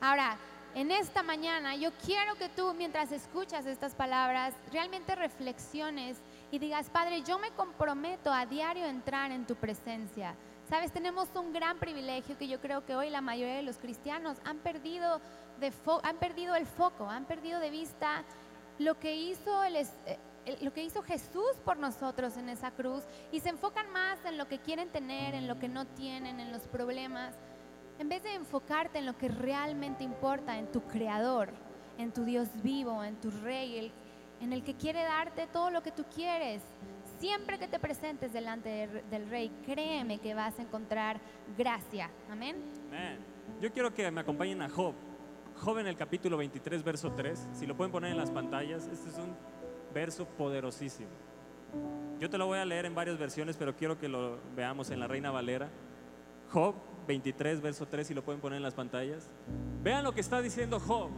Ahora, 0.00 0.38
en 0.74 0.92
esta 0.92 1.24
mañana 1.24 1.74
yo 1.74 1.90
quiero 2.04 2.36
que 2.36 2.48
tú, 2.48 2.72
mientras 2.74 3.10
escuchas 3.10 3.66
estas 3.66 3.94
palabras, 3.94 4.54
realmente 4.72 5.16
reflexiones 5.16 6.16
y 6.52 6.58
digas, 6.60 6.88
Padre, 6.90 7.22
yo 7.22 7.38
me 7.38 7.50
comprometo 7.50 8.32
a 8.32 8.46
diario 8.46 8.86
entrar 8.86 9.32
en 9.32 9.46
tu 9.46 9.56
presencia. 9.56 10.34
Sabes, 10.70 10.92
tenemos 10.92 11.28
un 11.34 11.52
gran 11.52 11.80
privilegio 11.80 12.38
que 12.38 12.46
yo 12.46 12.60
creo 12.60 12.86
que 12.86 12.94
hoy 12.94 13.10
la 13.10 13.20
mayoría 13.20 13.56
de 13.56 13.64
los 13.64 13.76
cristianos 13.76 14.36
han 14.44 14.58
perdido, 14.58 15.20
han 16.04 16.16
perdido 16.18 16.54
el 16.54 16.64
foco, 16.64 17.10
han 17.10 17.24
perdido 17.24 17.58
de 17.58 17.70
vista 17.70 18.22
lo 18.78 18.96
que 19.00 19.16
hizo 19.16 19.64
el, 19.64 19.74
lo 20.62 20.72
que 20.72 20.84
hizo 20.84 21.02
Jesús 21.02 21.56
por 21.64 21.76
nosotros 21.76 22.36
en 22.36 22.48
esa 22.48 22.70
cruz 22.70 23.02
y 23.32 23.40
se 23.40 23.48
enfocan 23.48 23.90
más 23.90 24.24
en 24.24 24.38
lo 24.38 24.46
que 24.46 24.60
quieren 24.60 24.90
tener, 24.90 25.34
en 25.34 25.48
lo 25.48 25.58
que 25.58 25.68
no 25.68 25.88
tienen, 25.88 26.38
en 26.38 26.52
los 26.52 26.62
problemas, 26.68 27.34
en 27.98 28.08
vez 28.08 28.22
de 28.22 28.36
enfocarte 28.36 29.00
en 29.00 29.06
lo 29.06 29.18
que 29.18 29.26
realmente 29.26 30.04
importa, 30.04 30.56
en 30.56 30.70
tu 30.70 30.82
creador, 30.82 31.48
en 31.98 32.12
tu 32.12 32.22
Dios 32.22 32.48
vivo, 32.62 33.02
en 33.02 33.16
tu 33.16 33.32
rey, 33.32 33.92
en 34.40 34.52
el 34.52 34.62
que 34.62 34.74
quiere 34.74 35.02
darte 35.02 35.48
todo 35.48 35.72
lo 35.72 35.82
que 35.82 35.90
tú 35.90 36.04
quieres. 36.14 36.62
Siempre 37.20 37.58
que 37.58 37.68
te 37.68 37.78
presentes 37.78 38.32
delante 38.32 38.68
de- 38.70 39.02
del 39.10 39.28
Rey, 39.28 39.50
créeme 39.66 40.18
que 40.18 40.34
vas 40.34 40.58
a 40.58 40.62
encontrar 40.62 41.20
gracia. 41.56 42.10
Amén. 42.30 42.56
Yo 43.60 43.70
quiero 43.72 43.92
que 43.92 44.10
me 44.10 44.22
acompañen 44.22 44.62
a 44.62 44.68
Job. 44.70 44.94
Job 45.56 45.78
en 45.78 45.86
el 45.86 45.96
capítulo 45.96 46.38
23, 46.38 46.82
verso 46.82 47.12
3. 47.12 47.46
Si 47.52 47.66
lo 47.66 47.76
pueden 47.76 47.92
poner 47.92 48.10
en 48.12 48.16
las 48.16 48.30
pantallas, 48.30 48.86
este 48.90 49.10
es 49.10 49.18
un 49.18 49.36
verso 49.92 50.24
poderosísimo. 50.26 51.10
Yo 52.18 52.30
te 52.30 52.38
lo 52.38 52.46
voy 52.46 52.58
a 52.58 52.64
leer 52.64 52.86
en 52.86 52.94
varias 52.94 53.18
versiones, 53.18 53.56
pero 53.58 53.76
quiero 53.76 53.98
que 53.98 54.08
lo 54.08 54.38
veamos 54.56 54.90
en 54.90 54.98
la 55.00 55.06
Reina 55.06 55.30
Valera. 55.30 55.68
Job 56.50 56.74
23, 57.06 57.60
verso 57.60 57.86
3, 57.86 58.06
si 58.06 58.14
lo 58.14 58.24
pueden 58.24 58.40
poner 58.40 58.56
en 58.56 58.62
las 58.62 58.74
pantallas. 58.74 59.28
Vean 59.82 60.04
lo 60.04 60.12
que 60.12 60.20
está 60.20 60.40
diciendo 60.40 60.80
Job. 60.80 61.10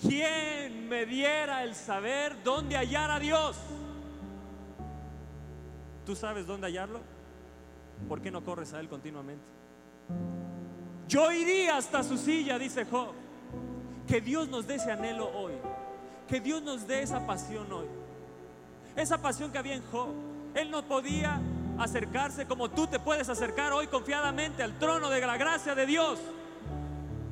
¿Quién 0.00 0.88
me 0.88 1.06
diera 1.06 1.64
el 1.64 1.74
saber 1.74 2.40
dónde 2.44 2.76
hallar 2.76 3.10
a 3.10 3.18
Dios? 3.18 3.58
¿Tú 6.04 6.16
sabes 6.16 6.46
dónde 6.46 6.66
hallarlo? 6.66 7.00
¿Por 8.08 8.20
qué 8.20 8.30
no 8.30 8.44
corres 8.44 8.72
a 8.72 8.80
Él 8.80 8.88
continuamente? 8.88 9.44
Yo 11.08 11.30
iría 11.30 11.76
hasta 11.76 12.02
su 12.02 12.16
silla, 12.16 12.58
dice 12.58 12.84
Job. 12.84 13.12
Que 14.06 14.20
Dios 14.20 14.48
nos 14.48 14.66
dé 14.66 14.76
ese 14.76 14.90
anhelo 14.90 15.30
hoy. 15.30 15.52
Que 16.28 16.40
Dios 16.40 16.62
nos 16.62 16.86
dé 16.86 17.02
esa 17.02 17.26
pasión 17.26 17.70
hoy. 17.72 17.86
Esa 18.96 19.18
pasión 19.18 19.52
que 19.52 19.58
había 19.58 19.74
en 19.74 19.82
Job. 19.90 20.08
Él 20.54 20.70
no 20.70 20.82
podía 20.82 21.40
acercarse 21.78 22.46
como 22.46 22.70
tú 22.70 22.86
te 22.86 22.98
puedes 22.98 23.28
acercar 23.28 23.72
hoy 23.72 23.86
confiadamente 23.86 24.62
al 24.62 24.78
trono 24.78 25.08
de 25.08 25.20
la 25.20 25.36
gracia 25.36 25.74
de 25.74 25.86
Dios. 25.86 26.18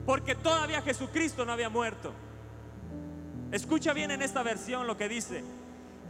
Porque 0.06 0.34
todavía 0.34 0.82
Jesucristo 0.82 1.44
no 1.44 1.52
había 1.52 1.68
muerto. 1.68 2.12
Escucha 3.52 3.92
bien 3.92 4.10
en 4.10 4.22
esta 4.22 4.42
versión 4.42 4.86
lo 4.86 4.96
que 4.96 5.08
dice. 5.08 5.42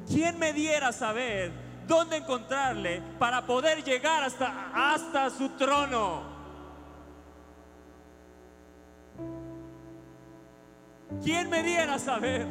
¿Quién 0.07 0.38
me 0.38 0.53
diera 0.53 0.92
saber 0.92 1.69
dónde 1.90 2.18
encontrarle 2.18 3.03
para 3.18 3.44
poder 3.44 3.83
llegar 3.83 4.22
hasta, 4.22 4.70
hasta 4.72 5.29
su 5.29 5.48
trono? 5.50 6.22
¿Quién 11.24 11.50
me 11.50 11.64
diera 11.64 11.98
saber 11.98 12.46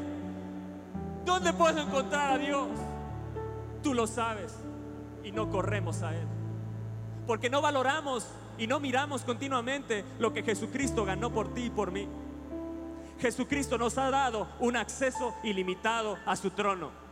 dónde 1.24 1.54
puedo 1.54 1.80
encontrar 1.82 2.34
a 2.34 2.38
Dios? 2.38 2.68
Tú 3.82 3.94
lo 3.94 4.08
sabes 4.08 4.54
y 5.24 5.32
no 5.32 5.50
corremos 5.50 6.02
a 6.02 6.14
Él. 6.14 6.28
Porque 7.26 7.50
no 7.50 7.62
valoramos 7.62 8.28
y 8.58 8.68
no 8.68 8.82
miramos 8.82 9.24
continuamente 9.24 10.04
lo 10.20 10.34
que 10.34 10.44
Jesucristo 10.44 11.06
ganó 11.06 11.32
por 11.32 11.54
ti 11.54 11.66
y 11.66 11.70
por 11.70 11.92
mí. 11.92 12.10
Jesucristo 13.20 13.78
nos 13.78 13.98
ha 13.98 14.10
dado 14.10 14.50
un 14.60 14.76
acceso 14.76 15.34
ilimitado 15.44 16.18
a 16.26 16.36
su 16.36 16.52
trono. 16.52 17.09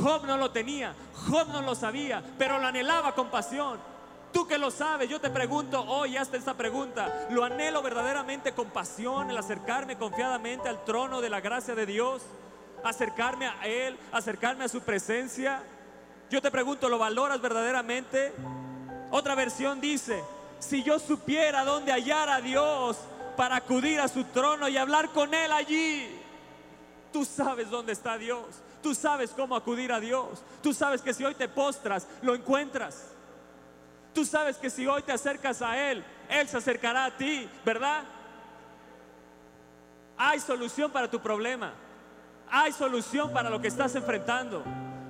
Job 0.00 0.24
no 0.26 0.36
lo 0.36 0.50
tenía, 0.50 0.94
Job 1.28 1.48
no 1.48 1.62
lo 1.62 1.74
sabía, 1.74 2.22
pero 2.38 2.58
lo 2.58 2.66
anhelaba 2.66 3.14
con 3.14 3.28
pasión. 3.28 3.78
Tú 4.32 4.46
que 4.46 4.56
lo 4.56 4.70
sabes, 4.70 5.10
yo 5.10 5.20
te 5.20 5.28
pregunto 5.28 5.82
hoy, 5.82 6.16
hasta 6.16 6.38
esta 6.38 6.54
pregunta, 6.54 7.26
¿lo 7.30 7.44
anhelo 7.44 7.82
verdaderamente 7.82 8.52
con 8.52 8.70
pasión 8.70 9.30
el 9.30 9.36
acercarme 9.36 9.98
confiadamente 9.98 10.70
al 10.70 10.84
trono 10.84 11.20
de 11.20 11.28
la 11.28 11.40
gracia 11.40 11.74
de 11.74 11.84
Dios? 11.84 12.22
Acercarme 12.82 13.46
a 13.46 13.66
Él, 13.66 13.98
acercarme 14.10 14.64
a 14.64 14.68
su 14.68 14.80
presencia. 14.80 15.62
Yo 16.30 16.40
te 16.40 16.50
pregunto, 16.50 16.88
¿lo 16.88 16.98
valoras 16.98 17.42
verdaderamente? 17.42 18.32
Otra 19.10 19.34
versión 19.34 19.82
dice, 19.82 20.24
si 20.58 20.82
yo 20.82 20.98
supiera 20.98 21.64
dónde 21.64 21.92
hallar 21.92 22.30
a 22.30 22.40
Dios 22.40 22.96
para 23.36 23.56
acudir 23.56 24.00
a 24.00 24.08
su 24.08 24.24
trono 24.24 24.66
y 24.68 24.78
hablar 24.78 25.10
con 25.10 25.34
Él 25.34 25.52
allí, 25.52 26.08
tú 27.12 27.26
sabes 27.26 27.68
dónde 27.68 27.92
está 27.92 28.16
Dios, 28.16 28.46
tú 28.82 28.94
sabes 28.94 29.30
cómo 29.30 29.56
acudir 29.56 29.92
a 29.92 30.00
Dios, 30.00 30.42
tú 30.62 30.74
sabes 30.74 31.00
que 31.00 31.14
si 31.14 31.24
hoy 31.24 31.34
te 31.34 31.48
postras, 31.48 32.06
lo 32.20 32.34
encuentras. 32.34 33.08
Tú 34.12 34.26
sabes 34.26 34.58
que 34.58 34.68
si 34.68 34.86
hoy 34.86 35.02
te 35.02 35.12
acercas 35.12 35.62
a 35.62 35.90
Él, 35.90 36.04
Él 36.28 36.46
se 36.46 36.58
acercará 36.58 37.06
a 37.06 37.16
ti, 37.16 37.48
¿verdad? 37.64 38.02
Hay 40.18 40.38
solución 40.40 40.90
para 40.90 41.10
tu 41.10 41.20
problema. 41.20 41.72
Hay 42.50 42.72
solución 42.72 43.32
para 43.32 43.48
lo 43.48 43.60
que 43.62 43.68
estás 43.68 43.94
enfrentando. 43.94 44.62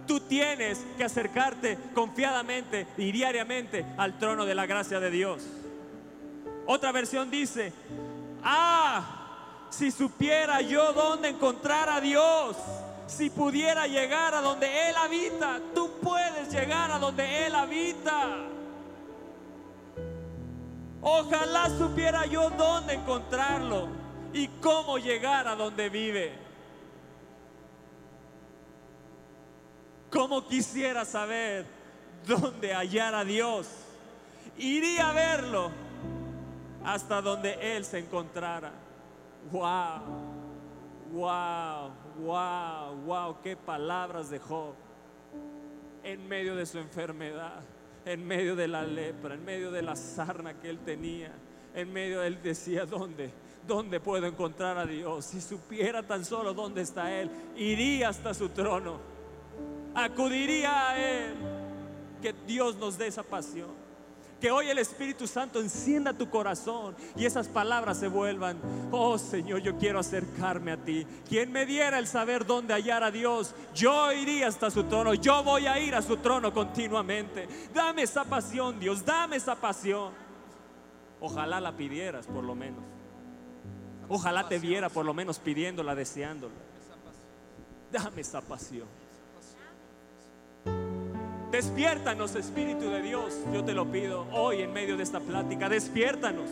Tú 0.06 0.20
tienes 0.20 0.78
que 0.96 1.04
acercarte 1.04 1.76
confiadamente 1.94 2.86
y 2.96 3.10
diariamente 3.10 3.84
al 3.96 4.18
trono 4.18 4.44
de 4.44 4.54
la 4.54 4.66
gracia 4.66 5.00
de 5.00 5.10
Dios. 5.10 5.42
Otra 6.66 6.92
versión 6.92 7.30
dice, 7.30 7.72
ah, 8.44 9.66
si 9.70 9.90
supiera 9.90 10.60
yo 10.60 10.92
dónde 10.92 11.30
encontrar 11.30 11.88
a 11.88 12.00
Dios, 12.00 12.56
si 13.12 13.30
pudiera 13.30 13.86
llegar 13.86 14.34
a 14.34 14.40
donde 14.40 14.88
Él 14.88 14.96
habita, 14.96 15.60
tú 15.74 15.90
puedes 16.02 16.50
llegar 16.50 16.90
a 16.90 16.98
donde 16.98 17.46
Él 17.46 17.54
habita. 17.54 18.38
Ojalá 21.02 21.68
supiera 21.76 22.26
yo 22.26 22.50
dónde 22.50 22.94
encontrarlo 22.94 23.88
y 24.32 24.48
cómo 24.60 24.98
llegar 24.98 25.46
a 25.46 25.54
donde 25.54 25.88
vive. 25.90 26.32
Cómo 30.10 30.46
quisiera 30.46 31.04
saber 31.04 31.66
dónde 32.26 32.72
hallar 32.72 33.14
a 33.14 33.24
Dios. 33.24 33.68
Iría 34.56 35.10
a 35.10 35.12
verlo 35.12 35.70
hasta 36.84 37.20
donde 37.20 37.76
Él 37.76 37.84
se 37.84 37.98
encontrara. 37.98 38.72
Wow, 39.50 40.00
wow, 41.12 41.90
wow, 42.22 42.94
wow, 43.04 43.36
qué 43.42 43.56
palabras 43.56 44.30
de 44.30 44.38
Job. 44.38 44.74
En 46.04 46.26
medio 46.28 46.56
de 46.56 46.66
su 46.66 46.78
enfermedad, 46.78 47.60
en 48.04 48.26
medio 48.26 48.56
de 48.56 48.68
la 48.68 48.82
lepra, 48.82 49.34
en 49.34 49.44
medio 49.44 49.70
de 49.70 49.82
la 49.82 49.94
sarna 49.94 50.54
que 50.54 50.68
él 50.68 50.78
tenía, 50.80 51.32
en 51.74 51.92
medio 51.92 52.20
de 52.20 52.26
él 52.28 52.42
decía, 52.42 52.86
¿dónde? 52.86 53.30
¿Dónde 53.66 54.00
puedo 54.00 54.26
encontrar 54.26 54.76
a 54.76 54.86
Dios? 54.86 55.26
Si 55.26 55.40
supiera 55.40 56.02
tan 56.02 56.24
solo 56.24 56.52
dónde 56.52 56.82
está 56.82 57.12
Él, 57.20 57.30
iría 57.56 58.08
hasta 58.08 58.34
su 58.34 58.48
trono, 58.48 58.98
acudiría 59.94 60.90
a 60.90 60.98
Él. 60.98 61.34
Que 62.20 62.32
Dios 62.46 62.76
nos 62.76 62.98
dé 62.98 63.08
esa 63.08 63.22
pasión. 63.22 63.81
Que 64.42 64.50
hoy 64.50 64.70
el 64.70 64.78
Espíritu 64.78 65.28
Santo 65.28 65.60
encienda 65.60 66.12
tu 66.12 66.28
corazón 66.28 66.96
y 67.14 67.26
esas 67.26 67.46
palabras 67.46 67.98
se 67.98 68.08
vuelvan, 68.08 68.58
oh 68.90 69.16
Señor, 69.16 69.60
yo 69.60 69.78
quiero 69.78 70.00
acercarme 70.00 70.72
a 70.72 70.76
ti. 70.76 71.06
Quien 71.28 71.52
me 71.52 71.64
diera 71.64 71.96
el 72.00 72.08
saber 72.08 72.44
dónde 72.44 72.74
hallar 72.74 73.04
a 73.04 73.12
Dios, 73.12 73.54
yo 73.72 74.10
iría 74.10 74.48
hasta 74.48 74.68
su 74.68 74.82
trono, 74.82 75.14
yo 75.14 75.44
voy 75.44 75.68
a 75.68 75.78
ir 75.78 75.94
a 75.94 76.02
su 76.02 76.16
trono 76.16 76.52
continuamente. 76.52 77.46
Dame 77.72 78.02
esa 78.02 78.24
pasión, 78.24 78.80
Dios, 78.80 79.04
dame 79.04 79.36
esa 79.36 79.54
pasión. 79.54 80.12
Ojalá 81.20 81.60
la 81.60 81.76
pidieras 81.76 82.26
por 82.26 82.42
lo 82.42 82.56
menos. 82.56 82.82
Ojalá 84.08 84.48
te 84.48 84.58
viera 84.58 84.88
por 84.88 85.06
lo 85.06 85.14
menos 85.14 85.38
pidiéndola, 85.38 85.94
deseándola. 85.94 86.54
Dame 87.92 88.22
esa 88.22 88.40
pasión. 88.40 88.88
Despiértanos, 91.52 92.34
Espíritu 92.34 92.88
de 92.88 93.02
Dios. 93.02 93.34
Yo 93.52 93.62
te 93.62 93.74
lo 93.74 93.84
pido 93.84 94.26
hoy 94.32 94.62
en 94.62 94.72
medio 94.72 94.96
de 94.96 95.02
esta 95.02 95.20
plática. 95.20 95.68
Despiértanos. 95.68 96.46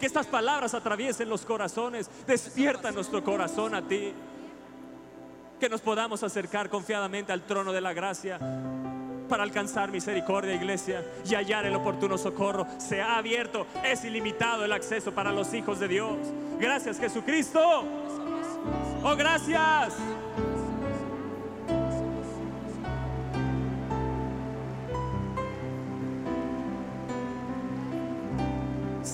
Que 0.00 0.06
estas 0.06 0.26
palabras 0.26 0.74
atraviesen 0.74 1.28
los 1.28 1.44
corazones. 1.44 2.10
Despierta 2.26 2.90
nuestro 2.90 3.22
corazón 3.22 3.72
a 3.76 3.82
ti. 3.82 4.12
Que 5.60 5.68
nos 5.68 5.80
podamos 5.80 6.24
acercar 6.24 6.68
confiadamente 6.68 7.32
al 7.32 7.42
trono 7.42 7.72
de 7.72 7.80
la 7.80 7.92
gracia 7.92 8.40
para 9.28 9.44
alcanzar 9.44 9.92
misericordia, 9.92 10.54
iglesia, 10.54 11.06
y 11.24 11.36
hallar 11.36 11.64
el 11.64 11.76
oportuno 11.76 12.18
socorro. 12.18 12.66
Se 12.78 13.00
ha 13.00 13.18
abierto, 13.18 13.66
es 13.84 14.04
ilimitado 14.04 14.64
el 14.64 14.72
acceso 14.72 15.12
para 15.12 15.30
los 15.30 15.54
hijos 15.54 15.78
de 15.78 15.86
Dios. 15.86 16.18
Gracias, 16.58 16.98
Jesucristo. 16.98 17.60
Oh, 19.04 19.16
gracias. 19.16 19.94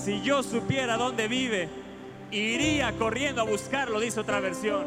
Si 0.08 0.22
yo 0.22 0.42
supiera 0.42 0.96
dónde 0.96 1.28
vive, 1.28 1.68
iría 2.30 2.92
corriendo 2.92 3.42
a 3.42 3.44
buscarlo, 3.44 4.00
dice 4.00 4.18
otra 4.20 4.40
versión. 4.40 4.86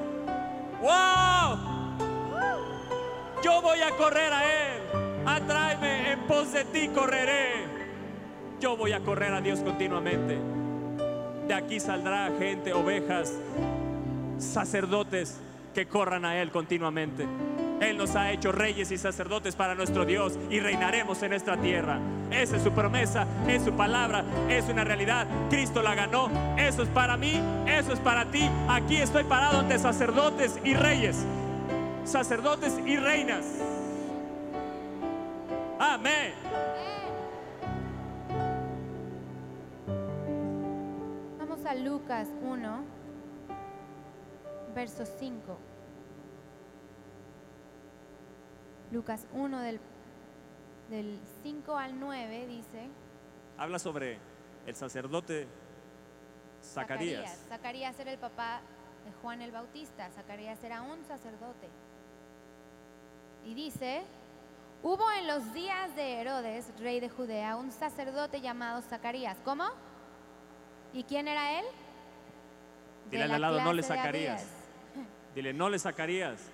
¡Wow! 0.82 1.60
Yo 3.44 3.62
voy 3.62 3.82
a 3.82 3.92
correr 3.98 4.34
a 4.34 4.44
Él. 4.44 4.82
Atráeme, 5.24 6.14
en 6.14 6.20
pos 6.22 6.52
de 6.52 6.66
ti 6.66 6.88
correré. 6.88 7.68
Yo 8.60 8.76
voy 8.76 8.94
a 8.94 9.02
correr 9.02 9.32
a 9.32 9.42
Dios 9.42 9.60
continuamente. 9.60 10.40
De 11.48 11.54
aquí 11.54 11.80
saldrá 11.80 12.32
gente, 12.40 12.74
ovejas, 12.74 13.38
sacerdotes 14.40 15.40
que 15.76 15.86
corran 15.86 16.26
a 16.26 16.42
Él 16.42 16.50
continuamente. 16.50 17.28
Él 17.82 17.98
nos 17.98 18.16
ha 18.16 18.32
hecho 18.32 18.52
reyes 18.52 18.92
y 18.92 18.98
sacerdotes 18.98 19.56
para 19.56 19.74
nuestro 19.74 20.06
Dios 20.06 20.38
y 20.52 20.60
reinaremos 20.60 21.24
en 21.24 21.34
esta 21.34 21.58
tierra. 21.58 22.00
Esa 22.30 22.58
es 22.58 22.64
su 22.64 22.72
promesa, 22.72 23.26
es 23.48 23.64
su 23.64 23.74
palabra, 23.74 24.24
es 24.48 24.70
una 24.70 24.84
realidad. 24.84 25.26
Cristo 25.50 25.82
la 25.82 25.96
ganó. 25.96 26.30
Eso 26.58 26.84
es 26.84 26.90
para 26.90 27.18
mí, 27.18 27.42
eso 27.66 27.94
es 27.94 28.00
para 28.00 28.26
ti. 28.26 28.48
Aquí 28.70 28.98
estoy 28.98 29.24
parado 29.24 29.60
ante 29.60 29.80
sacerdotes 29.80 30.60
y 30.64 30.76
reyes. 30.76 31.26
sacerdotes 32.04 32.80
y 32.86 32.98
reinas. 32.98 33.46
Amén. 35.80 36.34
Vamos 41.40 41.66
a 41.66 41.74
Lucas 41.76 42.28
1, 42.44 42.84
verso 44.76 45.04
5. 45.20 45.71
Lucas 48.92 49.26
1 49.32 49.60
del, 49.62 49.80
del 50.90 51.20
5 51.44 51.78
al 51.78 52.00
9 52.00 52.48
dice... 52.48 52.90
Habla 53.58 53.80
sobre 53.80 54.20
el 54.66 54.76
sacerdote 54.76 55.48
Zacarías. 56.64 57.38
Zacarías 57.48 58.00
era 58.00 58.12
el 58.12 58.20
papá 58.20 58.62
de 59.06 59.12
Juan 59.22 59.42
el 59.42 59.52
Bautista. 59.52 60.10
Zacarías 60.12 60.64
era 60.64 60.82
un 60.82 61.04
sacerdote. 61.06 61.70
Y 63.46 63.54
dice, 63.54 64.04
hubo 64.84 65.10
en 65.12 65.28
los 65.28 65.54
días 65.54 65.96
de 65.96 66.22
Herodes, 66.22 66.72
rey 66.80 67.00
de 67.00 67.10
Judea, 67.10 67.56
un 67.56 67.72
sacerdote 67.72 68.42
llamado 68.42 68.82
Zacarías. 68.82 69.38
¿Cómo? 69.44 69.66
¿Y 70.94 71.04
quién 71.04 71.28
era 71.28 71.60
él? 71.60 71.66
De 73.10 73.18
Dile 73.18 73.34
al 73.34 73.42
lado, 73.42 73.62
no 73.62 73.74
le 73.74 73.84
Zacarías. 73.84 74.46
Dile, 75.34 75.54
no 75.54 75.70
le 75.70 75.80
sacarías. 75.80 76.52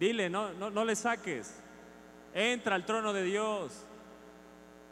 Dile, 0.00 0.30
no, 0.30 0.54
no, 0.54 0.70
no 0.70 0.82
le 0.82 0.96
saques. 0.96 1.60
Entra 2.32 2.74
al 2.74 2.86
trono 2.86 3.12
de 3.12 3.22
Dios. 3.22 3.84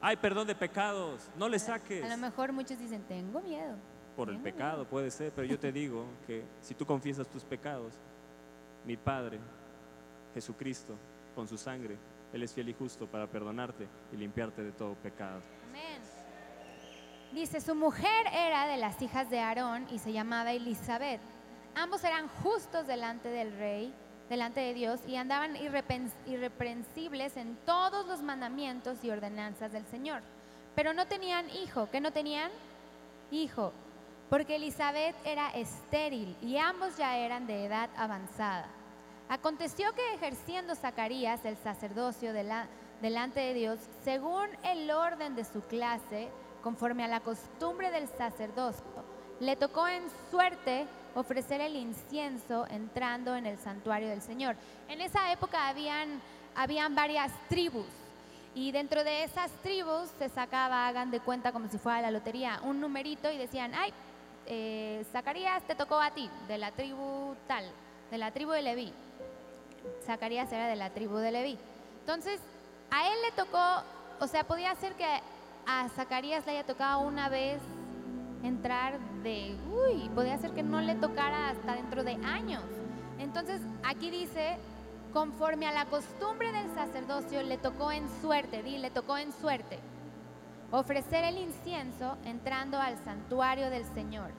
Hay 0.03 0.19
perdón 0.19 0.47
de 0.47 0.55
pecados. 0.55 1.31
No 1.35 1.49
le 1.49 1.59
saques. 1.59 2.05
A 2.05 2.09
lo 2.09 2.19
mejor 2.19 2.53
muchos 2.53 2.79
dicen, 2.79 3.03
tengo 3.05 3.41
miedo. 3.41 3.75
Por 4.15 4.29
el 4.29 4.39
pecado 4.39 4.85
puede 4.85 5.11
ser, 5.11 5.33
pero 5.33 5.47
yo 5.47 5.59
te 5.59 5.73
digo 5.73 6.05
que 6.27 6.45
si 6.61 6.75
tú 6.75 6.85
confiesas 6.85 7.27
tus 7.27 7.43
pecados, 7.43 7.95
mi 8.85 8.99
Padre, 8.99 9.39
Jesucristo, 10.35 10.95
con 11.35 11.49
su 11.49 11.57
sangre, 11.57 11.97
Él 12.33 12.43
es 12.43 12.53
fiel 12.53 12.69
y 12.69 12.75
justo 12.75 13.07
para 13.07 13.27
perdonarte 13.27 13.89
y 14.13 14.17
limpiarte 14.17 14.63
de 14.63 14.73
todo 14.73 14.95
pecado. 14.95 15.41
Amén. 15.71 16.03
Dice, 17.33 17.63
su 17.63 17.75
mujer 17.75 18.27
era 18.33 18.67
de 18.67 18.77
las 18.77 19.01
hijas 19.01 19.31
de 19.31 19.41
Aarón 19.41 19.87
y 19.91 19.99
se 20.01 20.13
llamaba 20.13 20.53
Elizabeth. 20.53 21.21
Ambos 21.75 22.05
eran 22.05 22.29
justos 22.29 22.87
delante 22.87 23.29
del 23.29 23.53
rey, 23.57 23.95
delante 24.29 24.61
de 24.61 24.75
Dios, 24.75 25.01
y 25.07 25.17
andaban 25.17 25.57
irreprensibles 26.27 27.37
en 27.37 27.57
todos 27.65 28.07
los 28.07 28.23
mandamientos 28.23 29.03
y 29.03 29.11
ordenanzas 29.11 29.73
del 29.73 29.87
Señor. 29.87 30.23
Pero 30.75 30.93
no 30.93 31.07
tenían 31.07 31.49
hijo. 31.51 31.89
¿Qué 31.91 32.01
no 32.01 32.13
tenían? 32.13 32.51
Hijo. 33.31 33.73
Porque 34.31 34.57
Elizabeth 34.57 35.17
era 35.25 35.49
estéril 35.51 36.37
y 36.43 36.59
ambos 36.59 36.97
ya 36.97 37.17
eran 37.17 37.47
de 37.47 37.65
edad 37.65 37.89
avanzada. 37.97 38.67
Aconteció 39.31 39.93
que 39.95 40.15
ejerciendo 40.15 40.75
Zacarías 40.75 41.45
el 41.45 41.57
sacerdocio 41.57 42.33
de 42.33 42.45
la- 42.45 42.67
delante 43.03 43.41
de 43.41 43.55
Dios, 43.55 43.79
según 44.05 44.47
el 44.65 44.91
orden 44.91 45.35
de 45.35 45.45
su 45.45 45.63
clase, 45.63 46.29
conforme 46.63 47.05
a 47.05 47.09
la 47.09 47.21
costumbre 47.21 47.91
del 47.91 48.09
sacerdocio, 48.09 48.85
le 49.41 49.57
tocó 49.57 49.87
en 49.89 50.03
suerte 50.31 50.87
ofrecer 51.15 51.61
el 51.61 51.77
incienso 51.77 52.67
entrando 52.71 53.35
en 53.35 53.47
el 53.47 53.59
santuario 53.59 54.09
del 54.09 54.23
Señor. 54.23 54.57
En 54.89 55.01
esa 55.01 55.33
época 55.33 55.69
habían, 55.69 56.21
habían 56.55 56.95
varias 56.95 57.33
tribus 57.49 57.87
y 58.55 58.73
dentro 58.73 59.05
de 59.05 59.25
esas 59.25 59.51
tribus 59.63 60.11
se 60.19 60.29
sacaba, 60.29 60.89
hagan 60.89 61.11
de 61.11 61.21
cuenta 61.21 61.53
como 61.53 61.69
si 61.69 61.79
fuera 61.79 62.01
la 62.01 62.11
lotería, 62.11 62.61
un 62.65 62.81
numerito 62.81 63.31
y 63.31 63.39
decían, 63.39 63.73
ay, 63.75 63.93
eh, 64.47 65.05
Zacarías 65.13 65.63
te 65.65 65.75
tocó 65.75 66.01
a 66.01 66.11
ti, 66.11 66.29
de 66.49 66.59
la 66.59 66.73
tribu 66.73 67.37
tal, 67.47 67.65
de 68.11 68.19
la 68.19 68.33
tribu 68.33 68.51
de 68.53 68.63
Leví. 68.63 68.93
Zacarías 70.05 70.51
era 70.51 70.67
de 70.67 70.77
la 70.77 70.91
tribu 70.91 71.17
de 71.19 71.31
Leví. 71.31 71.59
Entonces, 72.01 72.41
a 72.91 73.07
él 73.09 73.19
le 73.23 73.33
tocó, 73.33 73.83
o 74.21 74.27
sea, 74.27 74.45
podía 74.45 74.75
ser 74.75 74.95
que 74.95 75.07
a 75.67 75.89
Zacarías 75.91 76.47
le 76.47 76.53
haya 76.53 76.65
tocado 76.65 77.01
una 77.01 77.29
vez 77.29 77.61
entrar 78.43 78.99
de, 79.23 79.57
uy, 79.71 80.09
podía 80.11 80.39
ser 80.39 80.53
que 80.53 80.63
no 80.63 80.81
le 80.81 80.95
tocara 80.95 81.51
hasta 81.51 81.75
dentro 81.75 82.05
de 82.05 82.15
años. 82.25 82.65
Entonces, 83.19 83.61
aquí 83.83 84.11
dice, 84.11 84.59
conforme 85.13 85.67
a 85.67 85.73
la 85.73 85.87
costumbre 85.87 86.53
del 86.53 86.73
sacerdocio, 86.75 87.43
le 87.43 87.59
tocó 87.59 87.91
en 87.91 88.09
suerte, 88.21 88.63
di, 88.63 88.79
le 88.79 88.91
tocó 88.91 89.19
en 89.19 89.33
suerte, 89.33 89.79
ofrecer 90.71 91.25
el 91.25 91.39
incienso 91.39 92.17
entrando 92.25 92.79
al 92.79 92.97
santuario 93.05 93.71
del 93.71 93.85
Señor. 93.95 94.31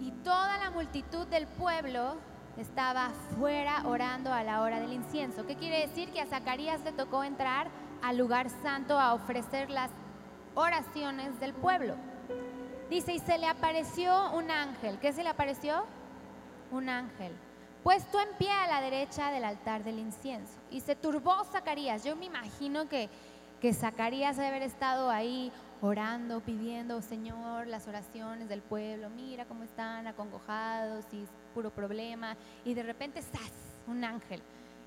Y 0.00 0.10
toda 0.22 0.58
la 0.58 0.70
multitud 0.70 1.26
del 1.28 1.46
pueblo 1.46 2.16
estaba 2.56 3.10
fuera 3.38 3.82
orando 3.86 4.32
a 4.32 4.42
la 4.42 4.60
hora 4.60 4.80
del 4.80 4.92
incienso. 4.92 5.46
¿Qué 5.46 5.56
quiere 5.56 5.86
decir? 5.86 6.10
Que 6.10 6.20
a 6.20 6.26
Zacarías 6.26 6.82
le 6.84 6.92
tocó 6.92 7.24
entrar 7.24 7.68
al 8.02 8.16
lugar 8.16 8.48
santo 8.62 8.98
a 8.98 9.14
ofrecer 9.14 9.70
las 9.70 9.90
oraciones 10.54 11.38
del 11.40 11.52
pueblo. 11.52 11.94
Dice, 12.90 13.14
y 13.14 13.18
se 13.18 13.38
le 13.38 13.46
apareció 13.46 14.30
un 14.32 14.50
ángel. 14.50 14.98
¿Qué 14.98 15.12
se 15.12 15.22
le 15.22 15.30
apareció? 15.30 15.84
Un 16.70 16.88
ángel. 16.88 17.32
Puesto 17.82 18.20
en 18.20 18.28
pie 18.38 18.50
a 18.50 18.66
la 18.66 18.80
derecha 18.80 19.30
del 19.30 19.44
altar 19.44 19.84
del 19.84 19.98
incienso. 19.98 20.52
Y 20.70 20.80
se 20.80 20.94
turbó 20.94 21.44
Zacarías. 21.44 22.04
Yo 22.04 22.14
me 22.16 22.26
imagino 22.26 22.88
que, 22.88 23.08
que 23.60 23.72
Zacarías 23.72 24.36
debe 24.36 24.48
haber 24.48 24.62
estado 24.62 25.10
ahí 25.10 25.50
orando, 25.80 26.40
pidiendo, 26.40 27.02
Señor, 27.02 27.66
las 27.66 27.88
oraciones 27.88 28.48
del 28.48 28.62
pueblo. 28.62 29.10
Mira 29.10 29.44
cómo 29.44 29.64
están 29.64 30.06
acongojados 30.06 31.04
y 31.12 31.26
puro 31.54 31.70
problema. 31.70 32.36
Y 32.64 32.74
de 32.74 32.82
repente, 32.82 33.22
¡zas! 33.22 33.52
Un 33.86 34.02
ángel. 34.02 34.42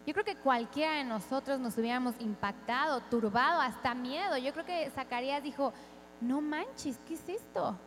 Yo 0.07 0.13
creo 0.13 0.25
que 0.25 0.37
cualquiera 0.37 0.93
de 0.93 1.03
nosotros 1.03 1.59
nos 1.59 1.77
hubiéramos 1.77 2.15
impactado, 2.19 3.01
turbado, 3.01 3.59
hasta 3.59 3.93
miedo. 3.93 4.37
Yo 4.37 4.53
creo 4.53 4.65
que 4.65 4.89
Zacarías 4.89 5.43
dijo, 5.43 5.73
no 6.21 6.41
manches, 6.41 6.99
¿qué 7.07 7.13
es 7.15 7.29
esto? 7.29 7.77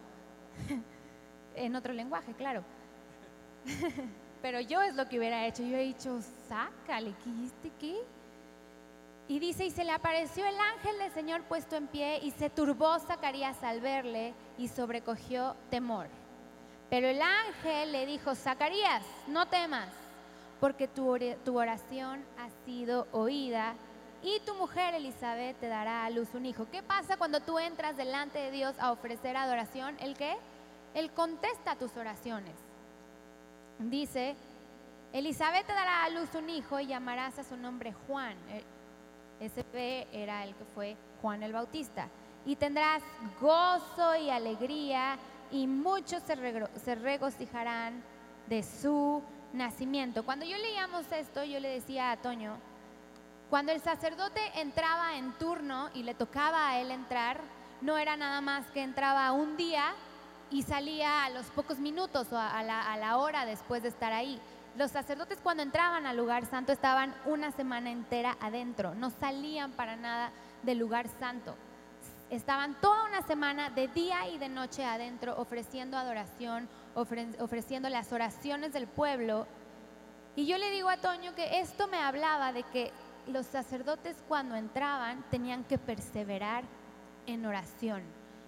en 1.55 1.77
otro 1.77 1.93
lenguaje, 1.93 2.33
claro. 2.35 2.63
Pero 4.43 4.61
yo 4.61 4.81
es 4.81 4.95
lo 4.95 5.09
que 5.09 5.19
hubiera 5.19 5.47
hecho. 5.47 5.63
Yo 5.63 5.77
he 5.77 5.83
dicho, 5.83 6.21
sácale, 6.49 7.15
¿qué 7.23 7.31
hiciste 7.31 7.73
qué? 7.79 8.01
Y 9.29 9.39
dice, 9.39 9.65
y 9.65 9.71
se 9.71 9.85
le 9.85 9.93
apareció 9.93 10.45
el 10.45 10.59
ángel 10.59 10.99
del 10.99 11.13
Señor 11.13 11.43
puesto 11.45 11.77
en 11.77 11.87
pie 11.87 12.19
y 12.23 12.33
se 12.33 12.51
turbó 12.51 12.99
Zacarías 12.99 13.63
al 13.63 13.81
verle 13.81 14.35
y 14.59 14.69
sobrecogió 14.69 15.55
temor. 15.71 16.09
Pero 16.89 17.07
el 17.07 17.23
ángel 17.23 17.93
le 17.93 18.07
dijo, 18.07 18.35
Zacarías, 18.35 19.05
no 19.29 19.47
temas, 19.47 19.89
porque 20.59 20.89
tu, 20.89 21.09
oración 21.57 22.25
ha 22.39 22.51
sido 22.65 23.07
oída 23.13 23.75
y 24.23 24.41
tu 24.41 24.55
mujer 24.55 24.95
Elizabeth 24.95 25.59
te 25.61 25.69
dará 25.69 26.05
a 26.05 26.11
luz 26.11 26.29
un 26.35 26.47
hijo. 26.47 26.67
¿Qué 26.71 26.83
pasa 26.83 27.17
cuando 27.17 27.41
tú 27.41 27.59
entras 27.59 27.97
delante 27.97 28.39
de 28.39 28.51
Dios 28.51 28.75
a 28.79 28.93
ofrecer 28.93 29.37
adoración? 29.37 29.97
¿El 30.01 30.17
qué? 30.17 30.37
Él 30.95 31.11
contesta 31.13 31.77
tus 31.77 31.97
oraciones. 31.97 32.55
Dice, 33.79 34.37
Elizabeth 35.13 35.67
te 35.67 35.73
dará 35.73 36.05
a 36.05 36.11
luz 36.11 36.29
un 36.35 36.51
hijo 36.51 36.79
y 36.81 36.87
llamarás 36.87 37.39
a 37.39 37.45
su 37.45 37.57
nombre 37.57 37.95
Juan. 38.07 38.37
Eh, 38.51 38.65
Ese 39.41 39.65
era 40.13 40.45
el 40.45 40.55
que 40.55 40.65
fue 40.75 40.97
Juan 41.23 41.43
el 41.43 41.53
Bautista. 41.53 42.09
Y 42.45 42.57
tendrás 42.57 43.03
gozo 43.41 44.17
y 44.17 44.31
alegría 44.31 45.19
y 45.51 45.67
muchos 45.67 46.23
se 46.23 46.95
regocijarán 46.95 48.03
de 48.49 48.63
su 48.63 49.23
nacimiento. 49.53 50.25
Cuando 50.25 50.45
yo 50.45 50.57
leíamos 50.59 51.11
esto, 51.13 51.45
yo 51.45 51.61
le 51.61 51.69
decía 51.69 52.13
a 52.13 52.17
Toño, 52.17 52.57
cuando 53.51 53.73
el 53.73 53.81
sacerdote 53.83 54.41
entraba 54.55 55.17
en 55.17 55.33
turno 55.33 55.91
y 55.93 56.05
le 56.05 56.15
tocaba 56.15 56.69
a 56.69 56.81
él 56.81 56.93
entrar, 56.93 57.41
no 57.81 57.99
era 57.99 58.17
nada 58.17 58.41
más 58.41 58.65
que 58.69 58.81
entraba 58.83 59.33
un 59.33 59.57
día 59.57 59.93
y 60.51 60.63
salía 60.63 61.25
a 61.25 61.31
los 61.31 61.47
pocos 61.47 61.79
minutos 61.79 62.29
o 62.33 62.39
a, 62.39 62.63
la, 62.63 63.17
hora 63.17 63.45
después 63.45 63.83
de 63.83 63.89
estar 63.89 64.13
ahí. 64.13 64.41
Los 64.77 64.93
sacerdotes 64.93 65.39
cuando 65.43 65.65
entraban 65.65 66.07
al 66.07 66.17
lugar 66.17 66.47
santo 66.47 66.71
estaban 66.71 67.13
una 67.27 67.51
semana 67.51 67.91
entera 67.91 68.37
adentro, 68.41 68.95
no 68.95 69.11
salían 69.11 69.73
para 69.73 69.97
nada 69.97 70.31
del 70.63 70.79
lugar 70.79 71.09
santo. 71.19 71.57
Estaban 72.31 72.81
toda 72.81 73.05
una 73.07 73.23
semana 73.23 73.71
de 73.71 73.89
día 73.89 74.29
y 74.29 74.39
de 74.39 74.49
noche 74.49 74.85
adentro 74.85 75.35
ofreciendo 75.37 75.99
adoración, 75.99 76.69
ofre- 76.95 77.37
ofreciendo 77.41 77.89
las 77.89 78.13
oraciones 78.13 78.73
del 78.73 78.87
pueblo. 78.87 79.49
Y 80.37 80.47
yo 80.47 80.57
le 80.57 80.71
digo 80.71 80.89
a 80.89 80.99
Toño 80.99 81.35
que 81.35 81.59
esto 81.59 81.89
me 81.89 81.99
hablaba 81.99 82.53
de 82.53 82.63
que 82.63 82.93
los 83.33 83.47
sacerdotes 83.47 84.17
cuando 84.29 84.57
entraban 84.57 85.25
tenían 85.31 85.65
que 85.65 85.79
perseverar 85.79 86.65
en 87.27 87.47
oración. 87.47 88.03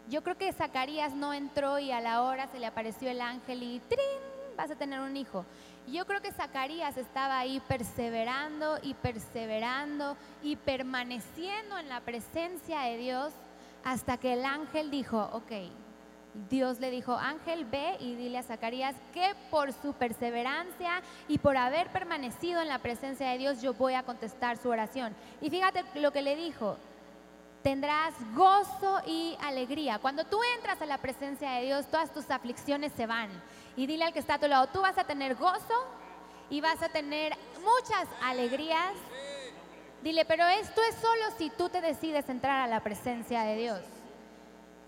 Yo 0.08 0.22
creo 0.22 0.36
que 0.36 0.52
Zacarías 0.52 1.14
no 1.14 1.32
entró 1.32 1.78
y 1.78 1.92
a 1.92 2.00
la 2.00 2.22
hora 2.22 2.48
se 2.48 2.58
le 2.58 2.66
apareció 2.66 3.10
el 3.10 3.20
ángel 3.20 3.62
y 3.62 3.80
¡trin! 3.80 4.32
vas 4.56 4.70
a 4.70 4.76
tener 4.76 5.00
un 5.00 5.16
hijo. 5.16 5.44
Yo 5.88 6.06
creo 6.06 6.20
que 6.20 6.32
Zacarías 6.32 6.96
estaba 6.96 7.38
ahí 7.38 7.60
perseverando 7.66 8.78
y 8.82 8.94
perseverando 8.94 10.16
y 10.42 10.56
permaneciendo 10.56 11.78
en 11.78 11.88
la 11.88 12.00
presencia 12.00 12.80
de 12.82 12.98
Dios 12.98 13.32
hasta 13.84 14.16
que 14.16 14.34
el 14.34 14.44
ángel 14.44 14.90
dijo, 14.90 15.28
ok, 15.32 15.52
Dios 16.48 16.80
le 16.80 16.90
dijo, 16.90 17.14
Ángel, 17.14 17.66
ve 17.66 17.96
y 18.00 18.14
dile 18.14 18.38
a 18.38 18.42
Zacarías 18.42 18.94
que 19.12 19.34
por 19.50 19.72
su 19.72 19.92
perseverancia 19.92 21.02
y 21.28 21.38
por 21.38 21.56
haber 21.56 21.88
permanecido 21.88 22.62
en 22.62 22.68
la 22.68 22.78
presencia 22.78 23.28
de 23.30 23.38
Dios, 23.38 23.60
yo 23.60 23.74
voy 23.74 23.94
a 23.94 24.02
contestar 24.02 24.56
su 24.56 24.70
oración. 24.70 25.14
Y 25.42 25.50
fíjate 25.50 25.84
lo 25.96 26.10
que 26.10 26.22
le 26.22 26.34
dijo, 26.34 26.78
tendrás 27.62 28.14
gozo 28.34 29.00
y 29.06 29.36
alegría. 29.42 29.98
Cuando 29.98 30.24
tú 30.24 30.40
entras 30.56 30.80
a 30.80 30.86
la 30.86 30.98
presencia 30.98 31.50
de 31.52 31.66
Dios, 31.66 31.86
todas 31.86 32.12
tus 32.12 32.30
aflicciones 32.30 32.92
se 32.96 33.06
van. 33.06 33.28
Y 33.76 33.86
dile 33.86 34.04
al 34.04 34.12
que 34.12 34.18
está 34.18 34.34
a 34.34 34.38
tu 34.38 34.48
lado, 34.48 34.68
tú 34.68 34.80
vas 34.80 34.96
a 34.96 35.04
tener 35.04 35.34
gozo 35.34 35.86
y 36.48 36.60
vas 36.60 36.82
a 36.82 36.88
tener 36.88 37.36
muchas 37.60 38.08
alegrías. 38.22 38.94
Dile, 40.02 40.24
pero 40.24 40.46
esto 40.46 40.80
es 40.88 40.96
solo 40.96 41.22
si 41.36 41.50
tú 41.50 41.68
te 41.68 41.80
decides 41.80 42.28
entrar 42.28 42.60
a 42.62 42.66
la 42.66 42.80
presencia 42.80 43.42
de 43.42 43.56
Dios. 43.56 43.80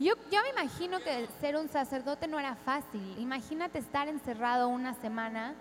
Yo, 0.01 0.15
yo 0.31 0.43
me 0.43 0.51
imagino 0.51 0.99
que 1.01 1.29
ser 1.41 1.57
un 1.57 1.69
sacerdote 1.69 2.27
no 2.27 2.39
era 2.39 2.57
fácil. 2.57 3.15
Imagínate 3.19 3.79
estar 3.79 4.09
encerrado 4.09 4.69
una 4.69 4.95
semana. 4.95 5.55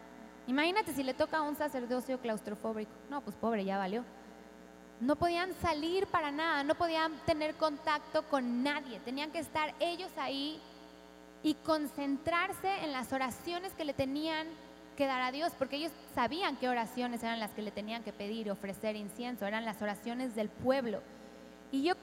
Imagínate 0.48 0.94
si 0.94 1.04
le 1.04 1.14
toca 1.14 1.38
a 1.38 1.42
un 1.44 1.56
sacerdocio 1.56 2.20
claustrofóbico. 2.20 2.92
No, 3.10 3.22
pues 3.22 3.36
pobre, 3.36 3.64
ya 3.64 3.78
valió. 3.78 4.04
No 5.00 5.16
podían 5.16 5.54
salir 5.62 6.08
para 6.08 6.32
nada, 6.32 6.64
no 6.64 6.76
podían 6.76 7.14
tener 7.26 7.56
contacto 7.56 8.24
con 8.24 8.64
nadie. 8.64 9.00
Tenían 9.02 9.32
que 9.32 9.40
estar 9.40 9.74
ellos 9.80 10.12
ahí 10.18 10.60
y 11.44 11.56
concentrarse 11.56 12.84
en 12.84 12.92
las 12.92 13.12
oraciones 13.12 13.74
que 13.74 13.86
le 13.86 13.94
tenían 13.94 14.48
que 14.96 15.08
dar 15.08 15.22
a 15.22 15.32
Dios, 15.32 15.52
porque 15.58 15.76
ellos 15.76 15.92
sabían 16.16 16.56
qué 16.56 16.70
oraciones 16.70 17.22
eran 17.24 17.40
las 17.40 17.52
que 17.52 17.62
le 17.62 17.72
tenían 17.72 18.04
que 18.04 18.14
pedir, 18.14 18.50
ofrecer 18.50 18.96
incienso, 18.96 19.46
eran 19.46 19.66
las 19.66 19.82
oraciones 19.82 20.36
del 20.36 20.50
pueblo. 20.50 21.02
Y 21.72 21.84
yo 21.84 21.96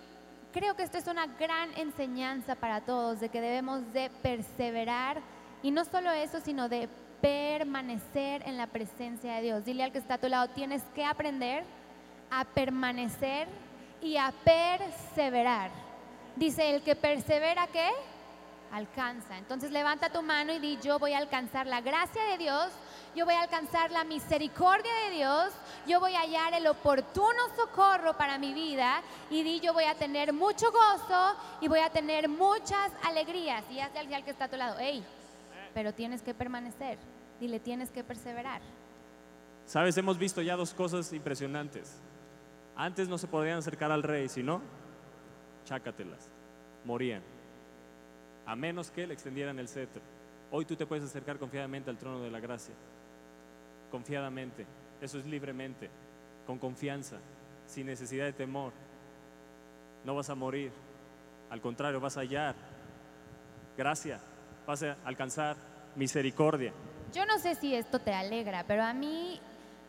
creo 0.52 0.74
que 0.76 0.82
esto 0.82 0.98
es 0.98 1.06
una 1.06 1.26
gran 1.26 1.70
enseñanza 1.76 2.54
para 2.54 2.80
todos, 2.80 3.20
de 3.20 3.28
que 3.28 3.40
debemos 3.40 3.92
de 3.92 4.10
perseverar, 4.22 5.20
y 5.62 5.70
no 5.70 5.84
solo 5.84 6.10
eso, 6.10 6.40
sino 6.40 6.68
de 6.68 6.88
permanecer 7.20 8.42
en 8.46 8.56
la 8.56 8.66
presencia 8.66 9.34
de 9.34 9.42
Dios. 9.42 9.64
Dile 9.64 9.84
al 9.84 9.92
que 9.92 9.98
está 9.98 10.14
a 10.14 10.18
tu 10.18 10.28
lado, 10.28 10.48
tienes 10.48 10.82
que 10.94 11.04
aprender 11.04 11.64
a 12.30 12.44
permanecer 12.44 13.48
y 14.00 14.16
a 14.16 14.32
perseverar. 14.44 15.70
Dice, 16.36 16.74
el 16.74 16.82
que 16.82 16.96
persevera, 16.96 17.66
¿qué? 17.66 17.88
Alcanza. 18.72 19.36
Entonces 19.36 19.72
levanta 19.72 20.10
tu 20.10 20.22
mano 20.22 20.52
y 20.52 20.58
di, 20.58 20.78
yo 20.80 20.98
voy 20.98 21.12
a 21.12 21.18
alcanzar 21.18 21.66
la 21.66 21.80
gracia 21.80 22.22
de 22.24 22.38
Dios, 22.38 22.70
yo 23.16 23.24
voy 23.24 23.34
a 23.34 23.42
alcanzar 23.42 23.90
la 23.90 24.04
misericordia 24.04 24.92
de 25.06 25.16
Dios, 25.16 25.52
yo 25.88 25.98
voy 25.98 26.14
a 26.14 26.20
hallar 26.20 26.54
el 26.54 26.66
oportuno 26.68 27.48
socorro 27.56 28.16
para 28.16 28.38
mi 28.38 28.54
vida 28.54 29.02
y 29.28 29.42
di, 29.42 29.58
yo 29.58 29.72
voy 29.72 29.84
a 29.84 29.96
tener 29.96 30.32
mucho 30.32 30.70
gozo 30.70 31.36
y 31.60 31.66
voy 31.66 31.80
a 31.80 31.90
tener 31.90 32.28
muchas 32.28 32.92
alegrías. 33.04 33.64
Y 33.70 33.80
hazle 33.80 34.14
al 34.14 34.24
que 34.24 34.30
está 34.30 34.44
a 34.44 34.48
tu 34.48 34.56
lado, 34.56 34.76
hey, 34.78 35.04
pero 35.74 35.92
tienes 35.92 36.22
que 36.22 36.34
permanecer, 36.34 36.98
dile, 37.40 37.58
tienes 37.58 37.90
que 37.90 38.04
perseverar. 38.04 38.62
Sabes, 39.66 39.96
hemos 39.96 40.18
visto 40.18 40.42
ya 40.42 40.56
dos 40.56 40.74
cosas 40.74 41.12
impresionantes. 41.12 42.00
Antes 42.76 43.08
no 43.08 43.18
se 43.18 43.26
podían 43.26 43.58
acercar 43.58 43.90
al 43.92 44.02
rey, 44.02 44.28
si 44.28 44.42
no, 44.42 44.62
chácatelas, 45.64 46.30
morían. 46.84 47.22
A 48.50 48.56
menos 48.56 48.90
que 48.90 49.06
le 49.06 49.14
extendieran 49.14 49.60
el 49.60 49.68
cetro. 49.68 50.02
Hoy 50.50 50.64
tú 50.64 50.74
te 50.74 50.84
puedes 50.84 51.04
acercar 51.04 51.38
confiadamente 51.38 51.88
al 51.88 51.96
trono 51.96 52.20
de 52.20 52.32
la 52.32 52.40
gracia. 52.40 52.74
Confiadamente. 53.92 54.66
Eso 55.00 55.20
es 55.20 55.24
libremente, 55.24 55.88
con 56.48 56.58
confianza, 56.58 57.18
sin 57.68 57.86
necesidad 57.86 58.24
de 58.24 58.32
temor. 58.32 58.72
No 60.04 60.16
vas 60.16 60.30
a 60.30 60.34
morir. 60.34 60.72
Al 61.48 61.60
contrario, 61.60 62.00
vas 62.00 62.16
a 62.16 62.22
hallar 62.22 62.56
gracia, 63.76 64.18
vas 64.66 64.82
a 64.82 64.96
alcanzar 65.04 65.54
misericordia. 65.94 66.72
Yo 67.14 67.24
no 67.26 67.38
sé 67.38 67.54
si 67.54 67.72
esto 67.72 68.00
te 68.00 68.12
alegra, 68.12 68.64
pero 68.66 68.82
a 68.82 68.92
mí 68.92 69.40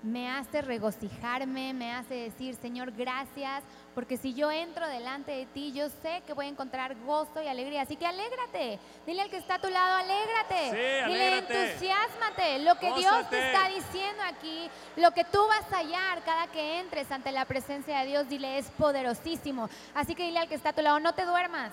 me 0.03 0.29
hace 0.31 0.61
regocijarme, 0.61 1.73
me 1.73 1.93
hace 1.93 2.15
decir, 2.15 2.55
Señor, 2.55 2.91
gracias, 2.91 3.63
porque 3.93 4.17
si 4.17 4.33
yo 4.33 4.49
entro 4.49 4.87
delante 4.87 5.31
de 5.31 5.45
ti, 5.45 5.73
yo 5.73 5.89
sé 5.89 6.23
que 6.25 6.33
voy 6.33 6.45
a 6.45 6.49
encontrar 6.49 6.95
gozo 7.05 7.41
y 7.41 7.47
alegría. 7.47 7.81
Así 7.81 7.95
que 7.95 8.05
alégrate. 8.05 8.79
Dile 9.05 9.21
al 9.21 9.29
que 9.29 9.37
está 9.37 9.55
a 9.55 9.61
tu 9.61 9.69
lado, 9.69 9.97
alégrate. 9.97 10.69
Sí, 10.69 11.11
Dile, 11.11 11.27
alégrate. 11.27 11.71
entusiasmate. 11.73 12.59
Lo 12.59 12.75
que 12.75 12.93
Dios 12.93 13.29
te 13.29 13.47
está 13.47 13.67
diciendo 13.69 14.23
aquí, 14.25 14.69
lo 14.95 15.11
que 15.11 15.25
tú 15.25 15.39
vas 15.47 15.71
a 15.71 15.77
hallar 15.77 16.23
cada 16.23 16.47
que 16.47 16.79
entres 16.79 17.11
ante 17.11 17.31
la 17.31 17.45
presencia 17.45 17.99
de 17.99 18.07
Dios, 18.07 18.29
dile, 18.29 18.57
es 18.57 18.71
poderosísimo. 18.71 19.69
Así 19.93 20.15
que 20.15 20.23
dile 20.23 20.39
al 20.39 20.47
que 20.47 20.55
está 20.55 20.69
a 20.69 20.73
tu 20.73 20.81
lado, 20.81 20.99
no 20.99 21.13
te 21.13 21.25
duermas. 21.25 21.71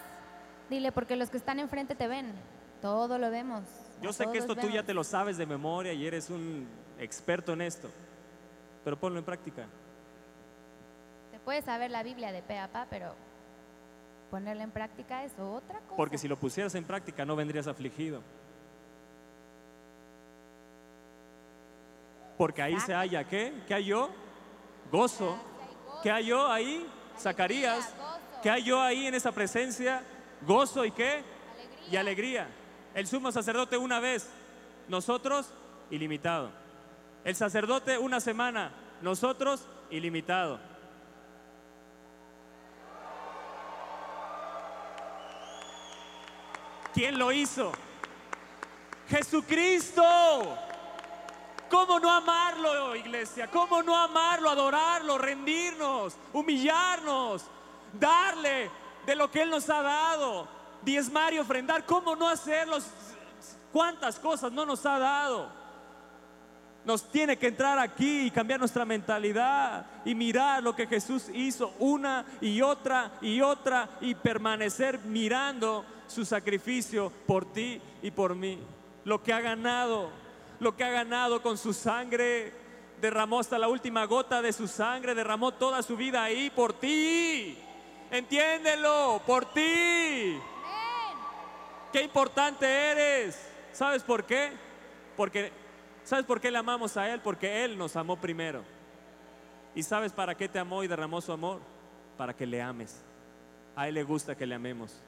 Dile, 0.68 0.92
porque 0.92 1.16
los 1.16 1.30
que 1.30 1.38
están 1.38 1.60
enfrente 1.60 1.94
te 1.94 2.08
ven. 2.08 2.32
Todo 2.82 3.18
lo 3.18 3.30
vemos. 3.30 3.62
Yo 4.02 4.12
sé 4.12 4.26
que 4.30 4.38
esto 4.38 4.54
tú 4.54 4.68
ya 4.68 4.82
te 4.82 4.94
lo 4.94 5.02
sabes 5.02 5.36
de 5.36 5.46
memoria 5.46 5.92
y 5.92 6.06
eres 6.06 6.30
un 6.30 6.68
experto 6.98 7.52
en 7.52 7.62
esto, 7.62 7.90
pero 8.88 8.98
ponlo 8.98 9.18
en 9.18 9.24
práctica. 9.26 9.66
Te 11.30 11.38
puedes 11.40 11.66
saber 11.66 11.90
la 11.90 12.02
Biblia 12.02 12.32
de 12.32 12.40
pe 12.40 12.58
a 12.58 12.72
pa, 12.72 12.86
pero 12.88 13.14
ponerla 14.30 14.64
en 14.64 14.70
práctica 14.70 15.24
es 15.24 15.38
otra 15.38 15.80
cosa. 15.80 15.94
Porque 15.94 16.16
si 16.16 16.26
lo 16.26 16.38
pusieras 16.38 16.74
en 16.74 16.84
práctica 16.84 17.26
no 17.26 17.36
vendrías 17.36 17.66
afligido. 17.66 18.22
Porque 22.38 22.62
ahí 22.62 22.80
se 22.80 22.94
halla, 22.94 23.24
¿qué? 23.24 23.62
¿Qué 23.66 23.74
halló? 23.74 24.08
Gozo. 24.90 25.36
¿Qué 26.02 26.10
halló 26.10 26.50
ahí? 26.50 26.86
Zacarías. 27.18 27.94
¿Qué 28.42 28.48
halló 28.48 28.80
ahí 28.80 29.06
en 29.06 29.14
esa 29.16 29.32
presencia? 29.32 30.02
Gozo 30.46 30.86
y 30.86 30.92
qué? 30.92 31.22
Alegría. 31.52 31.90
Y 31.90 31.96
alegría. 31.96 32.48
El 32.94 33.06
sumo 33.06 33.32
sacerdote 33.32 33.76
una 33.76 34.00
vez, 34.00 34.30
nosotros 34.88 35.52
ilimitado. 35.90 36.67
El 37.28 37.36
sacerdote 37.36 37.98
una 37.98 38.20
semana, 38.20 38.72
nosotros 39.02 39.60
ilimitado. 39.90 40.58
¿Quién 46.94 47.18
lo 47.18 47.30
hizo? 47.30 47.70
Jesucristo. 49.10 50.02
¿Cómo 51.68 52.00
no 52.00 52.10
amarlo, 52.10 52.96
iglesia? 52.96 53.46
¿Cómo 53.50 53.82
no 53.82 53.94
amarlo, 53.94 54.48
adorarlo, 54.48 55.18
rendirnos, 55.18 56.16
humillarnos, 56.32 57.44
darle 57.92 58.70
de 59.04 59.14
lo 59.14 59.30
que 59.30 59.42
Él 59.42 59.50
nos 59.50 59.68
ha 59.68 59.82
dado, 59.82 60.48
diezmar 60.80 61.34
y 61.34 61.38
ofrendar? 61.38 61.84
¿Cómo 61.84 62.16
no 62.16 62.26
hacerlo? 62.26 62.78
¿Cuántas 63.70 64.18
cosas 64.18 64.50
no 64.50 64.64
nos 64.64 64.86
ha 64.86 64.98
dado? 64.98 65.57
Nos 66.88 67.10
tiene 67.10 67.36
que 67.36 67.48
entrar 67.48 67.78
aquí 67.78 68.28
y 68.28 68.30
cambiar 68.30 68.60
nuestra 68.60 68.86
mentalidad 68.86 69.84
y 70.06 70.14
mirar 70.14 70.62
lo 70.62 70.74
que 70.74 70.86
Jesús 70.86 71.28
hizo 71.34 71.74
una 71.78 72.24
y 72.40 72.62
otra 72.62 73.12
y 73.20 73.42
otra 73.42 73.90
y 74.00 74.14
permanecer 74.14 74.98
mirando 75.00 75.84
su 76.06 76.24
sacrificio 76.24 77.12
por 77.26 77.52
ti 77.52 77.78
y 78.00 78.10
por 78.10 78.34
mí. 78.34 78.58
Lo 79.04 79.22
que 79.22 79.34
ha 79.34 79.40
ganado, 79.42 80.08
lo 80.60 80.74
que 80.78 80.84
ha 80.84 80.88
ganado 80.88 81.42
con 81.42 81.58
su 81.58 81.74
sangre, 81.74 82.54
derramó 83.02 83.40
hasta 83.40 83.58
la 83.58 83.68
última 83.68 84.06
gota 84.06 84.40
de 84.40 84.54
su 84.54 84.66
sangre, 84.66 85.14
derramó 85.14 85.52
toda 85.52 85.82
su 85.82 85.94
vida 85.94 86.22
ahí 86.22 86.48
por 86.48 86.72
ti. 86.72 87.58
Entiéndelo, 88.10 89.20
por 89.26 89.44
ti. 89.52 90.38
Qué 91.92 92.00
importante 92.02 92.66
eres. 92.66 93.38
¿Sabes 93.72 94.02
por 94.02 94.24
qué? 94.24 94.52
Porque 95.18 95.52
¿sabes 96.08 96.24
por 96.24 96.40
qué 96.40 96.50
le 96.50 96.56
amamos 96.56 96.96
a 96.96 97.12
él? 97.12 97.20
Porque 97.20 97.64
él 97.64 97.76
nos 97.76 97.94
amó 97.94 98.16
primero. 98.16 98.62
¿Y 99.74 99.82
sabes 99.82 100.12
para 100.12 100.34
qué 100.34 100.48
te 100.48 100.58
amó 100.58 100.82
y 100.82 100.88
derramó 100.88 101.20
su 101.20 101.32
amor? 101.32 101.60
Para 102.16 102.34
que 102.34 102.46
le 102.46 102.62
ames. 102.62 103.04
A 103.76 103.88
él 103.88 103.94
le 103.94 104.02
gusta 104.02 104.34
que 104.34 104.46
le 104.46 104.54
amemos. 104.54 104.98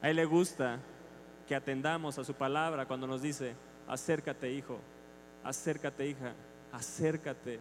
A 0.00 0.08
él 0.08 0.16
le 0.16 0.24
gusta 0.24 0.78
que 1.48 1.56
atendamos 1.56 2.18
a 2.18 2.24
su 2.24 2.34
palabra 2.34 2.86
cuando 2.86 3.08
nos 3.08 3.20
dice, 3.20 3.56
acércate 3.88 4.52
hijo, 4.52 4.78
acércate 5.42 6.06
hija, 6.06 6.34
acércate, 6.72 7.58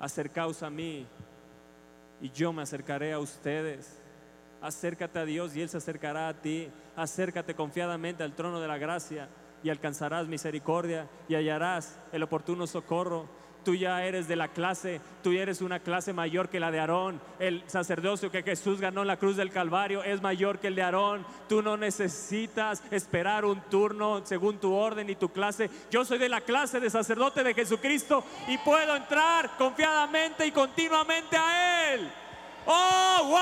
acercaos 0.00 0.64
a 0.64 0.70
mí 0.70 1.06
y 2.20 2.30
yo 2.30 2.52
me 2.52 2.62
acercaré 2.62 3.12
a 3.12 3.20
ustedes. 3.20 4.00
Acércate 4.60 5.20
a 5.20 5.24
Dios 5.24 5.54
y 5.54 5.62
Él 5.62 5.68
se 5.68 5.76
acercará 5.76 6.26
a 6.26 6.34
ti. 6.34 6.68
Acércate 6.96 7.54
confiadamente 7.54 8.24
al 8.24 8.34
trono 8.34 8.60
de 8.60 8.66
la 8.66 8.78
gracia 8.78 9.28
y 9.64 9.70
alcanzarás 9.70 10.28
misericordia 10.28 11.08
y 11.26 11.34
hallarás 11.34 11.98
el 12.12 12.22
oportuno 12.22 12.66
socorro. 12.66 13.26
Tú 13.64 13.74
ya 13.74 14.04
eres 14.04 14.28
de 14.28 14.36
la 14.36 14.48
clase, 14.48 15.00
tú 15.22 15.32
ya 15.32 15.40
eres 15.40 15.62
una 15.62 15.80
clase 15.80 16.12
mayor 16.12 16.50
que 16.50 16.60
la 16.60 16.70
de 16.70 16.80
Aarón. 16.80 17.18
El 17.38 17.64
sacerdocio 17.66 18.30
que 18.30 18.42
Jesús 18.42 18.78
ganó 18.78 19.00
en 19.00 19.06
la 19.06 19.16
cruz 19.16 19.36
del 19.36 19.50
Calvario 19.50 20.04
es 20.04 20.20
mayor 20.20 20.58
que 20.58 20.66
el 20.66 20.74
de 20.74 20.82
Aarón. 20.82 21.24
Tú 21.48 21.62
no 21.62 21.78
necesitas 21.78 22.82
esperar 22.90 23.46
un 23.46 23.62
turno 23.62 24.20
según 24.26 24.58
tu 24.58 24.74
orden 24.74 25.08
y 25.08 25.14
tu 25.14 25.30
clase. 25.30 25.70
Yo 25.90 26.04
soy 26.04 26.18
de 26.18 26.28
la 26.28 26.42
clase 26.42 26.78
de 26.78 26.90
sacerdote 26.90 27.42
de 27.42 27.54
Jesucristo 27.54 28.22
y 28.48 28.58
puedo 28.58 28.94
entrar 28.94 29.56
confiadamente 29.56 30.46
y 30.46 30.52
continuamente 30.52 31.38
a 31.38 31.94
Él. 31.94 32.12
¡Oh, 32.66 33.38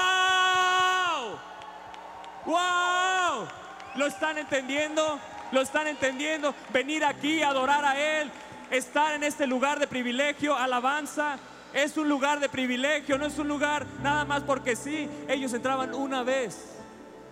wow! 2.47 2.47
¡Wow! 2.47 3.49
¿Lo 3.97 4.07
están 4.07 4.39
entendiendo? 4.39 5.19
¿Lo 5.53 5.61
están 5.61 5.87
entendiendo? 5.87 6.55
Venir 6.73 7.05
aquí 7.05 7.43
a 7.43 7.51
adorar 7.51 7.85
a 7.85 7.99
Él, 8.01 8.31
estar 8.71 9.13
en 9.15 9.23
este 9.23 9.47
lugar 9.47 9.79
de 9.79 9.87
privilegio, 9.87 10.57
alabanza. 10.57 11.39
Es 11.75 11.97
un 11.99 12.09
lugar 12.09 12.41
de 12.41 12.49
privilegio, 12.49 13.19
no 13.19 13.27
es 13.27 13.39
un 13.39 13.49
lugar 13.49 13.87
nada 14.03 14.25
más 14.25 14.43
porque 14.43 14.75
sí. 14.77 15.09
Ellos 15.29 15.53
entraban 15.53 15.95
una 15.95 16.23
vez. 16.23 16.79